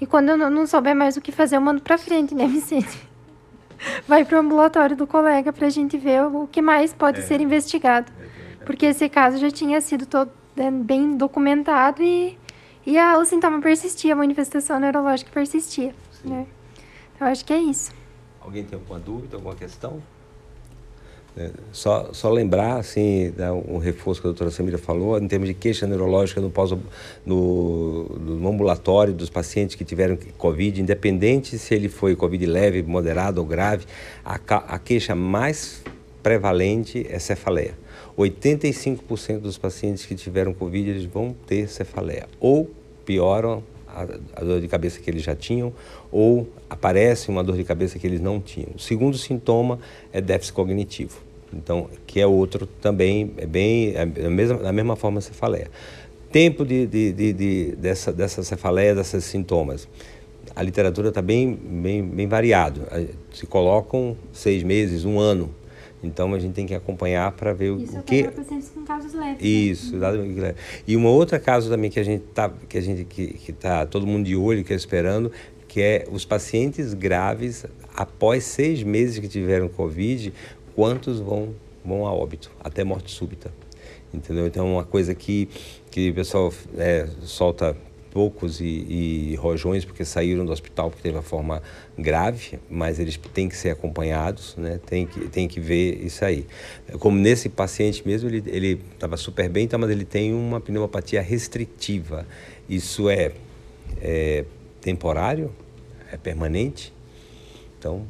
E 0.00 0.06
quando 0.06 0.28
eu 0.28 0.36
não 0.48 0.64
souber 0.64 0.94
mais 0.94 1.16
o 1.16 1.20
que 1.20 1.32
fazer, 1.32 1.56
eu 1.56 1.60
mando 1.60 1.82
para 1.82 1.98
frente, 1.98 2.36
né, 2.36 2.46
Vicente? 2.46 2.96
Vai 4.06 4.24
para 4.24 4.36
o 4.36 4.40
ambulatório 4.42 4.94
do 4.94 5.08
colega 5.08 5.52
para 5.52 5.66
a 5.66 5.70
gente 5.70 5.98
ver 5.98 6.22
o 6.22 6.46
que 6.46 6.62
mais 6.62 6.92
pode 6.92 7.18
é. 7.18 7.22
ser 7.22 7.40
investigado. 7.40 8.12
Porque 8.64 8.86
esse 8.86 9.08
caso 9.08 9.38
já 9.38 9.50
tinha 9.50 9.80
sido 9.80 10.06
todo, 10.06 10.30
né, 10.54 10.70
bem 10.70 11.16
documentado 11.16 12.00
e, 12.00 12.38
e 12.86 12.98
a, 12.98 13.18
o 13.18 13.24
sintoma 13.24 13.60
persistia, 13.60 14.12
a 14.12 14.16
manifestação 14.16 14.78
neurológica 14.78 15.30
persistia. 15.32 15.94
Né? 16.24 16.46
Eu 17.20 17.26
acho 17.26 17.44
que 17.44 17.52
é 17.52 17.58
isso. 17.58 17.92
Alguém 18.40 18.64
tem 18.64 18.78
alguma 18.78 18.98
dúvida, 18.98 19.36
alguma 19.36 19.54
questão? 19.54 20.02
É, 21.36 21.50
só, 21.72 22.12
só 22.12 22.30
lembrar, 22.30 22.76
assim, 22.76 23.32
um 23.66 23.78
reforço 23.78 24.20
que 24.20 24.26
a 24.28 24.30
doutora 24.30 24.52
Samira 24.52 24.78
falou, 24.78 25.18
em 25.18 25.26
termos 25.26 25.48
de 25.48 25.54
queixa 25.54 25.84
neurológica 25.84 26.40
no, 26.40 26.48
pós, 26.48 26.70
no, 27.26 28.04
no 28.04 28.48
ambulatório 28.48 29.12
dos 29.12 29.28
pacientes 29.28 29.74
que 29.74 29.84
tiveram 29.84 30.16
Covid, 30.38 30.80
independente 30.80 31.58
se 31.58 31.74
ele 31.74 31.88
foi 31.88 32.14
Covid 32.14 32.46
leve, 32.46 32.82
moderado 32.84 33.40
ou 33.40 33.46
grave, 33.46 33.84
a, 34.24 34.34
a 34.34 34.78
queixa 34.78 35.14
mais 35.16 35.82
prevalente 36.22 37.04
é 37.10 37.18
cefaleia. 37.18 37.83
85% 38.16 39.40
dos 39.40 39.58
pacientes 39.58 40.06
que 40.06 40.14
tiveram 40.14 40.54
Covid 40.54 40.90
eles 40.90 41.04
vão 41.04 41.34
ter 41.46 41.68
cefaleia 41.68 42.28
ou 42.38 42.70
pioram 43.04 43.62
a, 43.88 44.02
a, 44.34 44.44
dor 44.44 44.60
de 44.60 44.68
cabeça 44.68 45.00
que 45.00 45.10
eles 45.10 45.22
já 45.22 45.34
tinham 45.34 45.72
ou 46.10 46.48
aparece 46.68 47.28
uma 47.28 47.42
dor 47.42 47.56
de 47.56 47.64
cabeça 47.64 47.98
que 47.98 48.06
eles 48.06 48.20
não 48.20 48.40
tinham. 48.40 48.70
O 48.74 48.78
segundo 48.78 49.16
sintoma 49.18 49.78
é 50.12 50.20
déficit 50.20 50.54
cognitivo, 50.54 51.20
então 51.52 51.88
que 52.06 52.20
é 52.20 52.26
outro 52.26 52.66
também 52.66 53.32
é 53.36 53.46
bem 53.46 53.92
é 53.94 54.06
da 54.06 54.30
mesma 54.30 54.58
da 54.58 54.72
mesma 54.72 54.96
forma 54.96 55.20
cefaleia. 55.20 55.70
Tempo 56.30 56.64
de, 56.64 56.86
de, 56.86 57.12
de, 57.12 57.32
de 57.32 57.76
dessa 57.76 58.12
dessa 58.12 58.42
cefaleia, 58.42 58.94
desses 58.94 59.24
sintomas. 59.24 59.88
A 60.56 60.62
literatura 60.62 61.08
está 61.08 61.20
bem, 61.20 61.54
bem, 61.54 62.04
bem 62.04 62.28
variado. 62.28 62.82
Se 63.32 63.44
colocam 63.44 64.16
seis 64.32 64.62
meses, 64.62 65.04
um 65.04 65.18
ano. 65.18 65.50
Então 66.06 66.34
a 66.34 66.38
gente 66.38 66.52
tem 66.52 66.66
que 66.66 66.74
acompanhar 66.74 67.32
para 67.32 67.52
ver 67.52 67.70
o, 67.70 67.80
Isso 67.80 67.98
o 67.98 68.02
que 68.02 68.22
para 68.22 68.32
pacientes 68.32 68.68
com 68.70 68.82
casos 68.84 69.14
leves. 69.14 69.42
né? 69.42 69.48
isso, 69.48 69.96
exatamente. 69.96 70.34
Guilherme. 70.34 70.58
E 70.86 70.96
uma 70.96 71.10
outra 71.10 71.38
caso 71.38 71.68
também 71.68 71.90
que 71.90 71.98
a 71.98 72.02
gente 72.04 72.22
tá, 72.34 72.50
que 72.68 72.78
a 72.78 72.80
gente 72.80 73.04
que, 73.04 73.28
que 73.34 73.52
tá 73.52 73.86
todo 73.86 74.06
mundo 74.06 74.26
de 74.26 74.36
olho, 74.36 74.64
que 74.64 74.72
é 74.72 74.76
esperando, 74.76 75.30
que 75.68 75.80
é 75.80 76.06
os 76.10 76.24
pacientes 76.24 76.94
graves 76.94 77.66
após 77.96 78.44
seis 78.44 78.82
meses 78.82 79.18
que 79.18 79.28
tiveram 79.28 79.68
covid, 79.68 80.32
quantos 80.74 81.20
vão 81.20 81.54
vão 81.84 82.06
a 82.06 82.12
óbito, 82.12 82.50
até 82.62 82.82
morte 82.82 83.10
súbita, 83.12 83.52
entendeu? 84.12 84.46
Então 84.46 84.66
é 84.66 84.70
uma 84.70 84.84
coisa 84.84 85.14
que 85.14 85.48
que 85.90 86.10
o 86.10 86.14
pessoal 86.14 86.52
é, 86.76 87.08
solta 87.22 87.76
poucos 88.14 88.60
e, 88.60 88.64
e 88.64 89.34
rojões 89.34 89.84
porque 89.84 90.04
saíram 90.04 90.46
do 90.46 90.52
hospital 90.52 90.88
porque 90.88 91.02
teve 91.02 91.16
uma 91.16 91.22
forma 91.22 91.60
grave, 91.98 92.60
mas 92.70 93.00
eles 93.00 93.18
têm 93.34 93.48
que 93.48 93.56
ser 93.56 93.70
acompanhados, 93.70 94.54
né? 94.56 94.78
Tem 94.86 95.04
que 95.04 95.28
tem 95.28 95.48
que 95.48 95.58
ver 95.58 96.00
isso 96.00 96.24
aí. 96.24 96.46
Como 97.00 97.18
nesse 97.18 97.48
paciente 97.48 98.06
mesmo, 98.06 98.28
ele 98.30 98.44
ele 98.46 98.80
estava 98.92 99.16
super 99.16 99.48
bem, 99.48 99.64
então, 99.64 99.80
mas 99.80 99.90
ele 99.90 100.04
tem 100.04 100.32
uma 100.32 100.60
pneumopatia 100.60 101.20
restritiva. 101.20 102.24
Isso 102.68 103.10
é, 103.10 103.32
é 104.00 104.44
temporário? 104.80 105.50
É 106.12 106.16
permanente? 106.16 106.94
Então, 107.76 108.06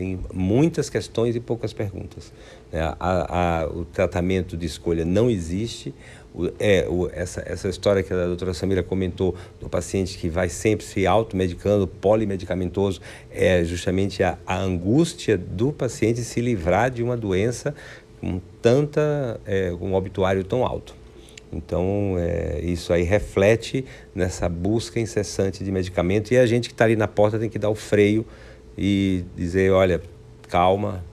tem 0.00 0.18
muitas 0.32 0.88
questões 0.88 1.36
e 1.36 1.40
poucas 1.40 1.72
perguntas. 1.72 2.32
né? 2.72 2.80
A, 2.98 3.60
a, 3.60 3.66
o 3.66 3.84
tratamento 3.84 4.56
de 4.56 4.66
escolha 4.66 5.04
não 5.04 5.28
existe. 5.28 5.94
É, 6.60 6.86
essa, 7.12 7.42
essa 7.44 7.68
história 7.68 8.02
que 8.02 8.12
a 8.12 8.26
doutora 8.26 8.54
Samira 8.54 8.82
comentou 8.82 9.34
do 9.58 9.68
paciente 9.68 10.16
que 10.16 10.28
vai 10.28 10.48
sempre 10.48 10.86
se 10.86 11.06
automedicando, 11.06 11.86
polimedicamentoso, 11.86 13.00
é 13.30 13.64
justamente 13.64 14.22
a, 14.22 14.38
a 14.46 14.56
angústia 14.56 15.36
do 15.36 15.72
paciente 15.72 16.22
se 16.22 16.40
livrar 16.40 16.90
de 16.90 17.02
uma 17.02 17.16
doença 17.16 17.74
com 18.20 18.40
tanta, 18.62 19.40
é, 19.44 19.72
um 19.80 19.94
obituário 19.94 20.44
tão 20.44 20.64
alto. 20.64 20.94
Então, 21.52 22.14
é, 22.16 22.60
isso 22.62 22.92
aí 22.92 23.02
reflete 23.02 23.84
nessa 24.14 24.48
busca 24.48 25.00
incessante 25.00 25.64
de 25.64 25.72
medicamento 25.72 26.32
e 26.32 26.38
a 26.38 26.46
gente 26.46 26.68
que 26.68 26.74
está 26.74 26.84
ali 26.84 26.94
na 26.94 27.08
porta 27.08 27.38
tem 27.38 27.48
que 27.48 27.58
dar 27.58 27.70
o 27.70 27.74
freio 27.74 28.24
e 28.78 29.24
dizer, 29.34 29.72
olha, 29.72 30.00
calma, 30.48 31.04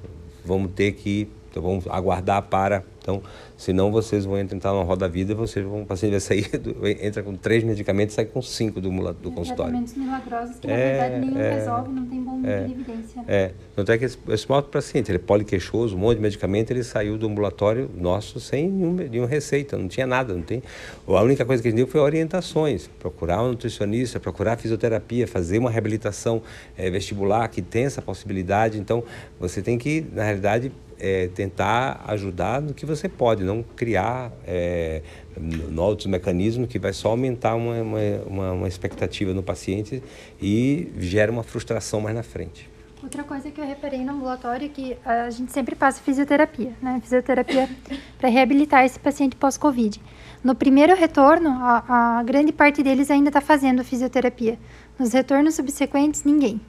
vamos 0.46 0.72
ter 0.74 0.92
que, 0.92 1.28
então 1.50 1.64
vamos 1.64 1.88
aguardar 1.88 2.44
para, 2.44 2.84
então, 3.02 3.24
senão 3.58 3.92
vocês 3.92 4.24
vão 4.24 4.38
entrar 4.38 4.72
numa 4.72 4.84
roda 4.84 5.10
vida, 5.10 5.34
vocês 5.34 5.66
vão, 5.66 5.82
o 5.82 5.86
paciente 5.86 6.12
vai 6.12 6.20
sair, 6.20 6.48
do, 6.58 6.88
entra 6.88 7.24
com 7.24 7.36
três 7.36 7.64
medicamentos 7.64 8.14
e 8.14 8.16
sai 8.16 8.26
com 8.26 8.42
cinco 8.42 8.80
do, 8.80 8.90
do 8.90 9.32
consultório. 9.32 9.72
Tratamentos 9.74 9.96
milagrosos 9.96 10.60
que, 10.60 10.68
na 10.68 10.74
É, 10.74 10.92
verdade, 10.92 11.26
nenhum 11.26 11.40
é, 11.40 11.54
resolve, 11.56 11.90
não 11.90 12.06
tem 12.06 12.24
bom 12.24 12.42
é, 12.46 12.64
de 12.64 12.72
evidência. 12.72 13.24
É, 13.28 13.52
tanto 13.76 13.92
é 13.92 13.98
que 13.98 14.06
esse, 14.06 14.18
esse 14.30 14.48
paciente, 14.48 15.10
ele 15.10 15.18
é 15.18 15.20
poliqueixoso, 15.20 15.96
um 15.96 16.00
monte 16.00 16.18
de 16.18 16.22
medicamento, 16.22 16.72
ele 16.72 16.84
saiu 16.84 17.18
do 17.18 17.28
ambulatório 17.28 17.90
nosso 17.98 18.40
sem 18.40 18.70
nenhum, 18.70 18.94
nenhuma 18.94 19.28
receita, 19.28 19.78
não 19.78 19.88
tinha 19.88 20.06
nada, 20.06 20.34
não 20.34 20.42
tem. 20.42 20.62
A 21.08 21.22
única 21.22 21.44
coisa 21.44 21.62
que 21.62 21.68
a 21.68 21.72
gente 21.72 21.78
deu 21.78 21.88
foi 21.88 22.00
orientações, 22.00 22.88
procurar 23.00 23.42
um 23.42 23.50
nutricionista, 23.50 24.20
procurar 24.20 24.58
fisioterapia, 24.58 25.28
fazer 25.28 25.58
uma 25.58 25.72
reabilitação 25.72 26.42
eh, 26.78 26.90
vestibular 26.90 27.48
que 27.48 27.62
tem 27.62 27.86
essa 27.86 28.02
possibilidade. 28.02 28.78
Então, 28.78 29.04
você 29.40 29.62
tem 29.62 29.78
que, 29.78 30.06
na 30.14 30.24
realidade, 30.24 30.72
eh, 31.00 31.30
tentar 31.36 32.04
ajudar 32.08 32.62
no 32.62 32.74
que 32.74 32.86
você 32.86 33.08
pode, 33.10 33.44
não 33.44 33.64
criar 33.76 34.32
eh, 34.46 35.02
no- 35.40 35.82
outros 35.82 36.08
mecanismos 36.08 36.68
que 36.68 36.80
vai 36.80 36.94
só 36.94 37.10
aumentar 37.10 37.56
uma, 37.56 37.82
uma, 37.82 38.00
uma, 38.26 38.52
uma 38.54 38.68
expectativa 38.68 39.34
no 39.34 39.44
paciente 39.44 40.02
e 40.42 40.92
gera 41.00 41.32
uma 41.32 41.44
frustração 41.44 42.02
mais 42.02 42.16
na 42.16 42.24
frente. 42.24 42.70
Outra 43.04 43.24
coisa 43.24 43.52
que 43.52 43.62
eu 43.62 43.66
reparei 43.66 44.04
no 44.04 44.14
ambulatório 44.14 44.66
é 44.66 44.70
que 44.70 44.98
a 45.06 45.30
gente 45.30 45.52
sempre 45.52 45.76
passa 45.76 46.02
fisioterapia, 46.02 46.72
né? 46.82 47.00
Fisioterapia 47.02 47.70
para 48.18 48.28
reabilitar 48.28 48.84
esse 48.84 49.00
paciente 49.00 49.36
pós-Covid. 49.36 50.02
No 50.44 50.56
primeiro 50.56 50.96
retorno, 50.96 51.50
a, 51.50 52.18
a 52.20 52.24
grande 52.24 52.52
parte 52.52 52.82
deles 52.82 53.12
ainda 53.12 53.30
está 53.30 53.40
fazendo 53.40 53.84
fisioterapia. 53.84 54.58
Nos 54.98 55.14
retornos 55.14 55.54
subsequentes, 55.56 56.24
ninguém. 56.24 56.60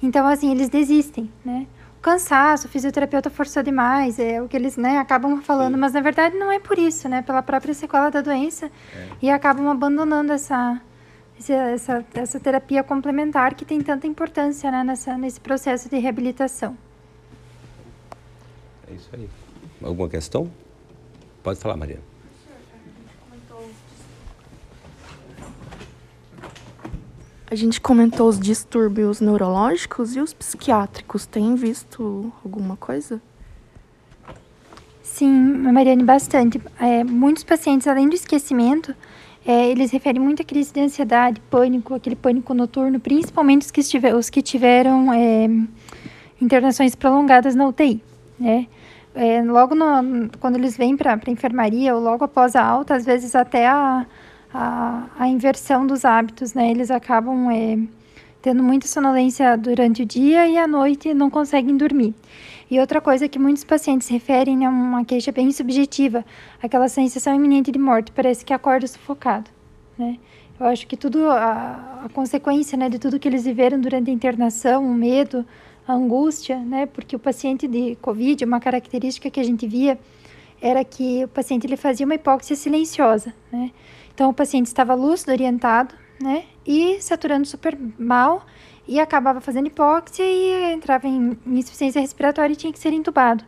Então, 0.00 0.26
assim, 0.26 0.52
eles 0.52 0.68
desistem, 0.68 1.28
né? 1.44 1.66
Cansaço, 2.06 2.68
o 2.68 2.70
fisioterapeuta 2.70 3.28
forçou 3.28 3.64
demais, 3.64 4.20
é 4.20 4.40
o 4.40 4.46
que 4.46 4.56
eles 4.56 4.76
né, 4.76 4.98
acabam 4.98 5.42
falando, 5.42 5.76
mas 5.76 5.92
na 5.92 6.00
verdade 6.00 6.36
não 6.36 6.52
é 6.52 6.60
por 6.60 6.78
isso, 6.78 7.08
né? 7.08 7.20
Pela 7.20 7.42
própria 7.42 7.74
sequela 7.74 8.10
da 8.10 8.20
doença 8.20 8.70
e 9.20 9.28
acabam 9.28 9.66
abandonando 9.68 10.32
essa, 10.32 10.80
essa, 11.36 11.52
essa, 11.52 12.06
essa 12.14 12.38
terapia 12.38 12.84
complementar 12.84 13.56
que 13.56 13.64
tem 13.64 13.80
tanta 13.80 14.06
importância 14.06 14.70
né, 14.70 14.84
nessa, 14.84 15.18
nesse 15.18 15.40
processo 15.40 15.88
de 15.88 15.98
reabilitação. 15.98 16.78
É 18.88 18.94
isso 18.94 19.10
aí. 19.12 19.28
Alguma 19.82 20.08
questão? 20.08 20.48
Pode 21.42 21.58
falar, 21.58 21.76
Maria. 21.76 21.98
A 27.48 27.54
gente 27.54 27.80
comentou 27.80 28.28
os 28.28 28.40
distúrbios 28.40 29.20
neurológicos 29.20 30.16
e 30.16 30.20
os 30.20 30.32
psiquiátricos. 30.32 31.26
Tem 31.26 31.54
visto 31.54 32.32
alguma 32.44 32.76
coisa? 32.76 33.20
Sim, 35.02 35.30
Mariane, 35.30 36.02
bastante. 36.02 36.60
É, 36.80 37.04
muitos 37.04 37.44
pacientes, 37.44 37.86
além 37.86 38.08
do 38.08 38.14
esquecimento, 38.16 38.94
é, 39.46 39.70
eles 39.70 39.92
referem 39.92 40.20
muito 40.20 40.42
a 40.42 40.44
crise 40.44 40.72
de 40.72 40.80
ansiedade, 40.80 41.40
pânico, 41.48 41.94
aquele 41.94 42.16
pânico 42.16 42.52
noturno, 42.52 42.98
principalmente 42.98 43.62
os 43.62 43.70
que, 43.70 43.80
estiver, 43.80 44.14
os 44.14 44.28
que 44.28 44.42
tiveram 44.42 45.12
é, 45.12 45.48
internações 46.42 46.96
prolongadas 46.96 47.54
na 47.54 47.68
UTI. 47.68 48.02
Né? 48.38 48.66
É, 49.14 49.40
logo 49.42 49.74
no- 49.76 50.28
quando 50.40 50.56
eles 50.56 50.76
vêm 50.76 50.96
para 50.96 51.14
a 51.14 51.30
enfermaria 51.30 51.94
ou 51.94 52.02
logo 52.02 52.24
após 52.24 52.56
a 52.56 52.62
alta, 52.62 52.96
às 52.96 53.06
vezes 53.06 53.36
até 53.36 53.68
a, 53.68 54.04
a, 54.52 55.06
a 55.18 55.28
inversão 55.28 55.86
dos 55.86 56.04
hábitos, 56.04 56.54
né? 56.54 56.70
Eles 56.70 56.90
acabam 56.90 57.50
é, 57.50 57.78
tendo 58.42 58.62
muita 58.62 58.86
sonolência 58.86 59.56
durante 59.56 60.02
o 60.02 60.06
dia 60.06 60.46
e 60.46 60.56
à 60.56 60.66
noite 60.66 61.12
não 61.12 61.28
conseguem 61.28 61.76
dormir. 61.76 62.14
E 62.70 62.80
outra 62.80 63.00
coisa 63.00 63.28
que 63.28 63.38
muitos 63.38 63.64
pacientes 63.64 64.08
referem 64.08 64.64
é 64.64 64.68
uma 64.68 65.04
queixa 65.04 65.30
bem 65.30 65.52
subjetiva, 65.52 66.24
aquela 66.62 66.88
sensação 66.88 67.34
iminente 67.34 67.70
de 67.70 67.78
morte, 67.78 68.10
parece 68.10 68.44
que 68.44 68.52
acorda 68.52 68.86
sufocado, 68.86 69.50
né? 69.96 70.18
Eu 70.58 70.66
acho 70.66 70.86
que 70.86 70.96
tudo, 70.96 71.28
a, 71.28 72.02
a 72.04 72.08
consequência, 72.08 72.78
né, 72.78 72.88
de 72.88 72.98
tudo 72.98 73.18
que 73.18 73.28
eles 73.28 73.44
viveram 73.44 73.78
durante 73.78 74.10
a 74.10 74.12
internação, 74.12 74.84
o 74.84 74.94
medo, 74.94 75.44
a 75.86 75.92
angústia, 75.92 76.58
né, 76.58 76.86
porque 76.86 77.14
o 77.14 77.18
paciente 77.18 77.68
de 77.68 77.94
Covid, 77.96 78.42
uma 78.44 78.58
característica 78.58 79.30
que 79.30 79.38
a 79.38 79.44
gente 79.44 79.66
via 79.66 79.98
era 80.60 80.82
que 80.82 81.24
o 81.24 81.28
paciente 81.28 81.66
ele 81.66 81.76
fazia 81.76 82.06
uma 82.06 82.14
hipóxia 82.14 82.56
silenciosa, 82.56 83.34
né? 83.52 83.70
Então 84.16 84.30
o 84.30 84.34
paciente 84.34 84.64
estava 84.64 84.94
lúcido, 84.94 85.30
orientado, 85.30 85.94
né, 86.18 86.44
e 86.66 86.98
saturando 87.02 87.46
super 87.46 87.78
mal 87.98 88.46
e 88.88 88.98
acabava 88.98 89.42
fazendo 89.42 89.66
hipóxia 89.66 90.24
e 90.24 90.72
entrava 90.72 91.06
em 91.06 91.36
insuficiência 91.46 92.00
respiratória 92.00 92.54
e 92.54 92.56
tinha 92.56 92.72
que 92.72 92.78
ser 92.78 92.94
entubado. 92.94 93.44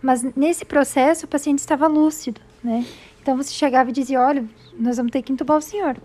Mas 0.00 0.22
nesse 0.34 0.64
processo 0.64 1.26
o 1.26 1.28
paciente 1.28 1.58
estava 1.58 1.86
lúcido, 1.86 2.40
né? 2.64 2.86
Então 3.20 3.36
você 3.36 3.52
chegava 3.52 3.90
e 3.90 3.92
dizia, 3.92 4.18
olha, 4.18 4.42
nós 4.78 4.96
vamos 4.96 5.12
ter 5.12 5.20
que 5.20 5.32
entubar 5.32 5.58
o 5.58 5.60
senhor. 5.60 5.98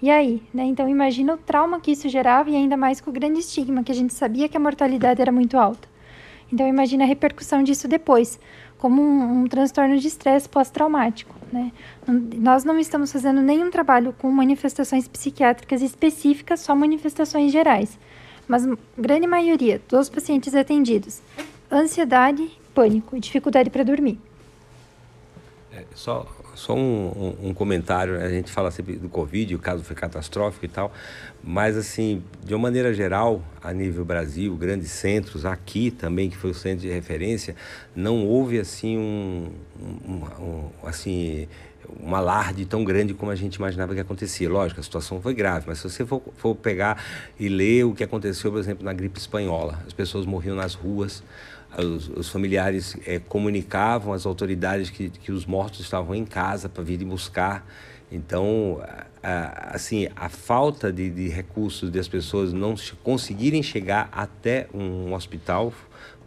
E 0.00 0.10
aí, 0.10 0.42
né? 0.52 0.64
Então 0.64 0.88
imagina 0.88 1.34
o 1.34 1.36
trauma 1.36 1.78
que 1.80 1.90
isso 1.90 2.08
gerava 2.08 2.48
e 2.48 2.56
ainda 2.56 2.78
mais 2.78 2.98
com 2.98 3.10
o 3.10 3.12
grande 3.12 3.40
estigma 3.40 3.84
que 3.84 3.92
a 3.92 3.94
gente 3.94 4.14
sabia 4.14 4.48
que 4.48 4.56
a 4.56 4.60
mortalidade 4.60 5.20
era 5.20 5.30
muito 5.30 5.58
alta. 5.58 5.86
Então 6.50 6.66
imagina 6.66 7.04
a 7.04 7.06
repercussão 7.06 7.62
disso 7.62 7.86
depois, 7.88 8.40
como 8.78 9.00
um, 9.02 9.42
um 9.42 9.46
transtorno 9.46 9.98
de 9.98 10.06
estresse 10.06 10.48
pós-traumático, 10.48 11.34
né? 11.52 11.72
Nós 12.06 12.64
não 12.64 12.78
estamos 12.78 13.12
fazendo 13.12 13.40
nenhum 13.40 13.70
trabalho 13.70 14.14
com 14.18 14.30
manifestações 14.30 15.08
psiquiátricas 15.08 15.80
específicas, 15.82 16.60
só 16.60 16.74
manifestações 16.74 17.52
gerais. 17.52 17.98
Mas 18.46 18.68
grande 18.98 19.26
maioria 19.26 19.80
dos 19.88 20.08
pacientes 20.10 20.54
atendidos, 20.54 21.22
ansiedade, 21.72 22.46
pânico 22.74 23.16
e 23.16 23.20
dificuldade 23.20 23.70
para 23.70 23.82
dormir. 23.82 24.18
É, 25.76 25.82
só 25.94 26.26
só 26.54 26.72
um, 26.72 27.36
um- 27.42 27.48
um 27.48 27.54
comentário, 27.54 28.16
né? 28.16 28.24
a 28.26 28.30
gente 28.30 28.48
fala 28.52 28.70
sempre 28.70 28.94
do 28.94 29.08
Covid, 29.08 29.56
o 29.56 29.58
caso 29.58 29.82
foi 29.82 29.96
catastrófico 29.96 30.64
e 30.64 30.68
tal, 30.68 30.92
mas 31.42 31.76
assim, 31.76 32.22
de 32.44 32.54
uma 32.54 32.60
maneira 32.62 32.94
geral, 32.94 33.42
a 33.60 33.72
nível 33.72 34.04
Brasil, 34.04 34.54
grandes 34.54 34.92
centros, 34.92 35.44
aqui 35.44 35.90
também, 35.90 36.30
que 36.30 36.36
foi 36.36 36.50
o 36.50 36.54
centro 36.54 36.82
de 36.82 36.88
referência, 36.90 37.56
não 37.94 38.24
houve 38.24 38.60
assim 38.60 38.96
um, 38.96 39.50
um- 40.08 40.70
assim, 40.84 41.48
um 42.00 42.14
alarde 42.14 42.64
tão 42.66 42.84
grande 42.84 43.12
como 43.14 43.32
a 43.32 43.34
gente 43.36 43.56
imaginava 43.56 43.92
que 43.92 44.00
acontecia. 44.00 44.48
Lógico, 44.48 44.78
a 44.78 44.82
situação 44.84 45.20
foi 45.20 45.34
grave, 45.34 45.64
mas 45.66 45.78
se 45.78 45.90
você 45.90 46.06
for, 46.06 46.22
for 46.36 46.54
pegar 46.54 47.02
e 47.38 47.48
ler 47.48 47.84
o 47.84 47.94
que 47.94 48.04
aconteceu, 48.04 48.52
por 48.52 48.60
exemplo, 48.60 48.84
na 48.84 48.92
gripe 48.92 49.18
espanhola, 49.18 49.82
as 49.84 49.92
pessoas 49.92 50.24
morriam 50.24 50.54
nas 50.54 50.74
ruas, 50.74 51.20
os, 51.78 52.08
os 52.08 52.28
familiares 52.28 52.96
eh, 53.06 53.18
comunicavam 53.18 54.12
às 54.12 54.26
autoridades 54.26 54.90
que, 54.90 55.10
que 55.10 55.32
os 55.32 55.46
mortos 55.46 55.80
estavam 55.80 56.14
em 56.14 56.24
casa 56.24 56.68
para 56.68 56.82
virem 56.82 57.06
buscar. 57.06 57.66
Então, 58.12 58.80
a, 59.22 59.74
assim, 59.74 60.08
a 60.14 60.28
falta 60.28 60.92
de, 60.92 61.10
de 61.10 61.28
recursos 61.28 61.90
das 61.90 62.06
pessoas 62.06 62.52
não 62.52 62.74
conseguirem 63.02 63.62
chegar 63.62 64.08
até 64.12 64.68
um 64.72 65.12
hospital 65.14 65.72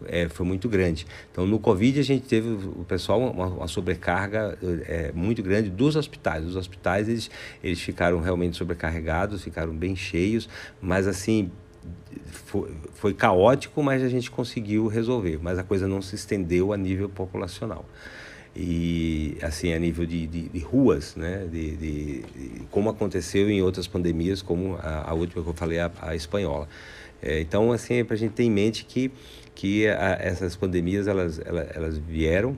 é, 0.06 0.28
foi 0.28 0.46
muito 0.46 0.68
grande. 0.68 1.06
Então, 1.32 1.46
no 1.46 1.60
Covid, 1.60 2.00
a 2.00 2.04
gente 2.04 2.28
teve 2.28 2.50
o 2.50 2.86
pessoal 2.88 3.20
uma, 3.20 3.48
uma 3.48 3.68
sobrecarga 3.68 4.58
é, 4.86 5.12
muito 5.14 5.42
grande 5.42 5.70
dos 5.70 5.96
hospitais. 5.96 6.46
Os 6.46 6.56
hospitais, 6.56 7.08
eles, 7.08 7.32
eles 7.64 7.82
ficaram 7.82 8.20
realmente 8.20 8.58
sobrecarregados, 8.58 9.44
ficaram 9.44 9.76
bem 9.76 9.96
cheios, 9.96 10.50
mas 10.82 11.08
assim, 11.08 11.52
foi, 12.26 12.72
foi 12.94 13.14
caótico, 13.14 13.82
mas 13.84 14.04
a 14.04 14.10
gente 14.10 14.30
conseguiu 14.32 14.88
resolver. 14.88 15.40
Mas 15.42 15.60
a 15.60 15.64
coisa 15.64 15.88
não 15.88 16.02
se 16.02 16.16
estendeu 16.16 16.74
a 16.74 16.78
nível 16.78 17.10
populacional 17.10 17.86
e 18.60 19.38
assim 19.44 19.72
a 19.72 19.78
nível 19.78 20.04
de, 20.04 20.26
de, 20.26 20.50
de 20.50 20.60
ruas, 20.60 21.16
né, 21.16 21.48
de, 21.52 21.76
de, 21.78 22.24
como 22.72 22.90
aconteceu 22.90 23.48
em 23.52 23.62
outras 23.62 23.86
pandemias, 23.86 24.42
como 24.42 24.76
a, 24.82 25.12
a 25.12 25.14
última 25.14 25.44
que 25.44 25.50
eu 25.50 25.54
falei, 25.54 25.78
a, 25.78 25.92
a 26.02 26.16
espanhola. 26.16 26.68
É, 27.22 27.40
então, 27.40 27.72
assim, 27.72 27.96
é 27.96 28.04
para 28.04 28.16
a 28.16 28.18
gente 28.18 28.32
ter 28.34 28.44
em 28.44 28.52
mente 28.52 28.84
que 28.86 29.12
que 29.58 29.88
a, 29.88 30.18
essas 30.20 30.56
pandemias 30.56 31.08
elas, 31.08 31.40
elas, 31.44 31.68
elas 31.76 31.98
vieram, 31.98 32.58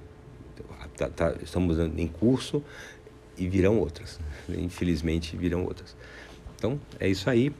tá, 0.97 1.09
tá, 1.09 1.35
estamos 1.41 1.79
em 1.79 2.07
curso 2.07 2.61
e 3.37 3.47
virão 3.47 3.79
outras. 3.79 4.19
Infelizmente, 4.49 5.37
virão 5.37 5.63
outras. 5.63 5.95
Então, 6.57 6.77
é 6.99 7.07
isso 7.07 7.29
aí. 7.29 7.53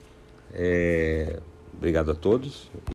É, 0.53 1.39
obrigado 1.80 2.11
a 2.11 2.15
todos. 2.15 2.69